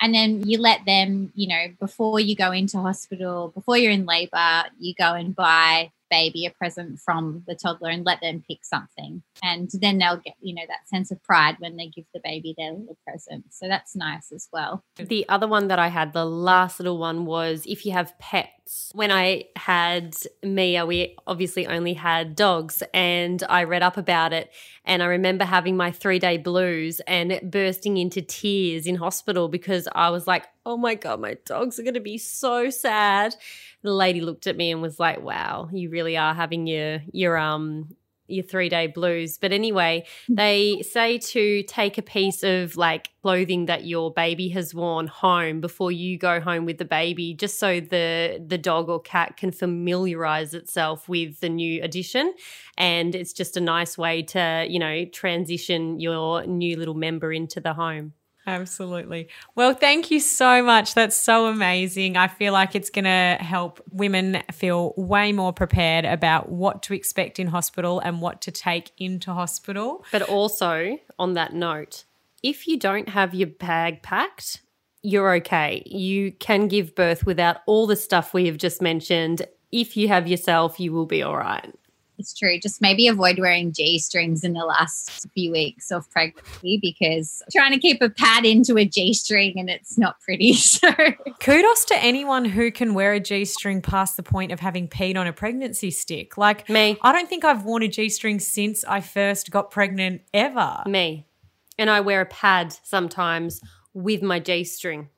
And 0.00 0.14
then 0.14 0.46
you 0.46 0.58
let 0.58 0.84
them 0.84 1.32
you 1.34 1.48
know 1.48 1.66
before 1.80 2.20
you 2.20 2.36
go 2.36 2.52
into 2.52 2.78
hospital 2.78 3.48
before 3.54 3.78
you're 3.78 3.92
in 3.92 4.06
labor 4.06 4.64
you 4.78 4.94
go 4.94 5.14
and 5.14 5.34
buy 5.34 5.90
baby 6.08 6.46
a 6.46 6.50
present 6.50 7.00
from 7.00 7.42
the 7.48 7.54
toddler 7.54 7.90
and 7.90 8.06
let 8.06 8.20
them 8.20 8.44
pick 8.46 8.64
something. 8.64 9.22
And 9.42 9.68
then 9.72 9.98
they'll 9.98 10.18
get 10.18 10.34
you 10.40 10.54
know 10.54 10.62
that 10.68 10.88
sense 10.88 11.10
of 11.10 11.22
pride 11.22 11.56
when 11.58 11.76
they 11.76 11.88
give 11.88 12.04
the 12.14 12.20
baby 12.22 12.54
their 12.56 12.72
little 12.72 12.98
present. 13.06 13.46
So 13.50 13.68
that's 13.68 13.96
nice 13.96 14.32
as 14.32 14.48
well. 14.52 14.84
The 14.96 15.28
other 15.28 15.48
one 15.48 15.68
that 15.68 15.78
i 15.78 15.88
had 15.88 16.12
the 16.12 16.24
last 16.26 16.78
little 16.78 16.98
one 16.98 17.26
was 17.26 17.64
if 17.66 17.84
you 17.84 17.92
have 17.92 18.18
pets. 18.66 18.90
When 18.94 19.10
i 19.10 19.44
had 19.56 20.16
mia 20.42 20.86
we 20.86 21.16
obviously 21.26 21.66
only 21.66 21.94
had 21.94 22.36
dogs 22.36 22.82
and 22.92 23.42
i 23.48 23.64
read 23.64 23.82
up 23.82 23.96
about 23.96 24.32
it 24.32 24.52
and 24.84 25.02
i 25.02 25.06
remember 25.06 25.44
having 25.44 25.76
my 25.76 25.90
three 25.90 26.18
day 26.18 26.38
blues 26.38 27.00
and 27.06 27.40
bursting 27.44 27.96
into 27.96 28.22
tears 28.22 28.86
in 28.86 28.96
hospital 28.96 29.48
because 29.48 29.88
i 29.94 30.10
was 30.10 30.26
like 30.26 30.46
oh 30.64 30.76
my 30.76 30.94
god 30.94 31.20
my 31.20 31.36
dogs 31.44 31.78
are 31.78 31.82
going 31.82 31.94
to 31.94 32.00
be 32.00 32.18
so 32.18 32.70
sad. 32.70 33.34
The 33.82 33.92
lady 33.92 34.20
looked 34.20 34.48
at 34.48 34.56
me 34.56 34.72
and 34.72 34.82
was 34.82 34.98
like, 34.98 35.22
"Wow, 35.22 35.68
you 35.72 35.90
really 35.90 36.16
are 36.16 36.34
having 36.34 36.66
your 36.66 37.02
your 37.12 37.36
um 37.38 37.94
your 38.28 38.44
three 38.44 38.68
day 38.68 38.86
blues. 38.86 39.38
But 39.38 39.52
anyway, 39.52 40.04
they 40.28 40.82
say 40.82 41.18
to 41.18 41.62
take 41.64 41.98
a 41.98 42.02
piece 42.02 42.42
of 42.42 42.76
like 42.76 43.10
clothing 43.22 43.66
that 43.66 43.86
your 43.86 44.12
baby 44.12 44.48
has 44.50 44.74
worn 44.74 45.06
home 45.06 45.60
before 45.60 45.90
you 45.92 46.18
go 46.18 46.40
home 46.40 46.64
with 46.64 46.78
the 46.78 46.84
baby, 46.84 47.34
just 47.34 47.58
so 47.58 47.80
the 47.80 48.44
the 48.46 48.58
dog 48.58 48.88
or 48.88 49.00
cat 49.00 49.36
can 49.36 49.52
familiarize 49.52 50.54
itself 50.54 51.08
with 51.08 51.40
the 51.40 51.48
new 51.48 51.82
addition. 51.82 52.34
And 52.76 53.14
it's 53.14 53.32
just 53.32 53.56
a 53.56 53.60
nice 53.60 53.96
way 53.96 54.22
to, 54.22 54.66
you 54.68 54.78
know, 54.78 55.04
transition 55.06 55.98
your 56.00 56.46
new 56.46 56.76
little 56.76 56.94
member 56.94 57.32
into 57.32 57.60
the 57.60 57.74
home. 57.74 58.12
Absolutely. 58.46 59.28
Well, 59.56 59.74
thank 59.74 60.10
you 60.10 60.20
so 60.20 60.62
much. 60.62 60.94
That's 60.94 61.16
so 61.16 61.46
amazing. 61.46 62.16
I 62.16 62.28
feel 62.28 62.52
like 62.52 62.76
it's 62.76 62.90
going 62.90 63.06
to 63.06 63.36
help 63.40 63.82
women 63.90 64.42
feel 64.52 64.94
way 64.96 65.32
more 65.32 65.52
prepared 65.52 66.04
about 66.04 66.48
what 66.48 66.82
to 66.84 66.94
expect 66.94 67.40
in 67.40 67.48
hospital 67.48 67.98
and 67.98 68.20
what 68.20 68.40
to 68.42 68.52
take 68.52 68.92
into 68.98 69.32
hospital. 69.32 70.04
But 70.12 70.22
also, 70.22 70.96
on 71.18 71.34
that 71.34 71.54
note, 71.54 72.04
if 72.42 72.68
you 72.68 72.78
don't 72.78 73.08
have 73.08 73.34
your 73.34 73.48
bag 73.48 74.02
packed, 74.02 74.60
you're 75.02 75.34
okay. 75.36 75.82
You 75.84 76.30
can 76.32 76.68
give 76.68 76.94
birth 76.94 77.26
without 77.26 77.58
all 77.66 77.88
the 77.88 77.96
stuff 77.96 78.32
we 78.32 78.46
have 78.46 78.58
just 78.58 78.80
mentioned. 78.80 79.46
If 79.72 79.96
you 79.96 80.06
have 80.08 80.28
yourself, 80.28 80.78
you 80.78 80.92
will 80.92 81.06
be 81.06 81.22
all 81.22 81.36
right. 81.36 81.74
It's 82.18 82.32
true. 82.34 82.58
Just 82.58 82.80
maybe 82.80 83.08
avoid 83.08 83.38
wearing 83.38 83.72
G 83.72 83.98
strings 83.98 84.44
in 84.44 84.52
the 84.52 84.64
last 84.64 85.26
few 85.34 85.52
weeks 85.52 85.90
of 85.90 86.10
pregnancy 86.10 86.78
because 86.80 87.42
trying 87.52 87.72
to 87.72 87.78
keep 87.78 88.00
a 88.00 88.08
pad 88.10 88.44
into 88.44 88.76
a 88.76 88.84
G 88.84 89.12
string 89.12 89.54
and 89.58 89.68
it's 89.68 89.98
not 89.98 90.20
pretty. 90.20 90.54
So 90.76 90.92
kudos 91.40 91.84
to 91.86 91.96
anyone 91.96 92.44
who 92.44 92.70
can 92.70 92.92
wear 92.92 93.14
a 93.14 93.20
G 93.20 93.44
string 93.44 93.80
past 93.80 94.16
the 94.16 94.22
point 94.22 94.52
of 94.52 94.60
having 94.60 94.88
peed 94.88 95.16
on 95.16 95.26
a 95.26 95.32
pregnancy 95.32 95.90
stick. 95.90 96.36
Like 96.36 96.68
me. 96.68 96.98
I 97.02 97.12
don't 97.12 97.28
think 97.28 97.44
I've 97.44 97.64
worn 97.64 97.82
a 97.82 97.88
G 97.88 98.08
string 98.08 98.40
since 98.40 98.84
I 98.84 99.00
first 99.00 99.50
got 99.50 99.70
pregnant 99.70 100.22
ever. 100.34 100.82
Me. 100.86 101.26
And 101.78 101.88
I 101.88 102.00
wear 102.00 102.20
a 102.20 102.26
pad 102.26 102.76
sometimes 102.82 103.60
with 103.94 104.22
my 104.22 104.38
G 104.38 104.64
string. 104.64 105.08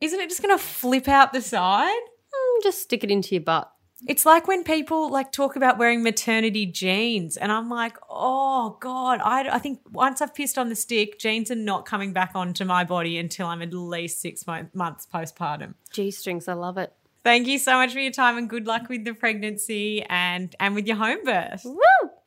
Isn't 0.00 0.20
it 0.20 0.28
just 0.28 0.42
going 0.42 0.56
to 0.56 0.62
flip 0.62 1.08
out 1.08 1.32
the 1.32 1.40
side? 1.40 1.88
Mm, 1.88 2.62
just 2.62 2.82
stick 2.82 3.02
it 3.02 3.10
into 3.10 3.34
your 3.34 3.44
butt. 3.44 3.72
It's 4.06 4.26
like 4.26 4.46
when 4.46 4.62
people 4.62 5.10
like 5.10 5.32
talk 5.32 5.56
about 5.56 5.78
wearing 5.78 6.02
maternity 6.02 6.66
jeans, 6.66 7.36
and 7.36 7.50
I'm 7.50 7.70
like, 7.70 7.96
oh 8.10 8.76
god, 8.80 9.20
I, 9.24 9.48
I 9.54 9.58
think 9.58 9.80
once 9.90 10.20
I've 10.20 10.34
pissed 10.34 10.58
on 10.58 10.68
the 10.68 10.76
stick, 10.76 11.18
jeans 11.18 11.50
are 11.50 11.56
not 11.56 11.86
coming 11.86 12.12
back 12.12 12.32
onto 12.34 12.64
my 12.64 12.84
body 12.84 13.16
until 13.16 13.46
I'm 13.46 13.62
at 13.62 13.72
least 13.72 14.20
six 14.20 14.46
mo- 14.46 14.68
months 14.74 15.06
postpartum. 15.12 15.74
G 15.90 16.10
strings, 16.10 16.46
I 16.46 16.52
love 16.52 16.76
it. 16.76 16.92
Thank 17.24 17.46
you 17.46 17.58
so 17.58 17.74
much 17.74 17.92
for 17.92 17.98
your 17.98 18.12
time, 18.12 18.36
and 18.36 18.50
good 18.50 18.66
luck 18.66 18.88
with 18.88 19.04
the 19.04 19.14
pregnancy 19.14 20.02
and 20.04 20.54
and 20.60 20.74
with 20.74 20.86
your 20.86 20.96
home 20.96 21.24
birth. 21.24 21.62
Woo! 21.64 21.80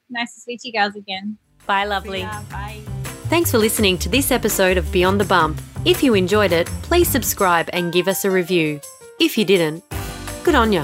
Nice 0.09 0.33
to 0.33 0.41
speak 0.41 0.61
to 0.61 0.69
you 0.69 0.73
guys 0.73 0.95
again. 0.95 1.37
Bye, 1.67 1.85
lovely. 1.85 2.23
Bye. 2.23 2.81
Thanks 3.29 3.51
for 3.51 3.59
listening 3.59 3.99
to 3.99 4.09
this 4.09 4.31
episode 4.31 4.77
of 4.77 4.91
Beyond 4.91 5.21
the 5.21 5.25
Bump. 5.25 5.61
If 5.85 6.01
you 6.01 6.15
enjoyed 6.15 6.51
it, 6.51 6.65
please 6.81 7.07
subscribe 7.07 7.69
and 7.73 7.93
give 7.93 8.07
us 8.07 8.25
a 8.25 8.31
review. 8.31 8.81
If 9.19 9.37
you 9.37 9.45
didn't, 9.45 9.83
good 10.43 10.55
on 10.55 10.73
you. 10.73 10.83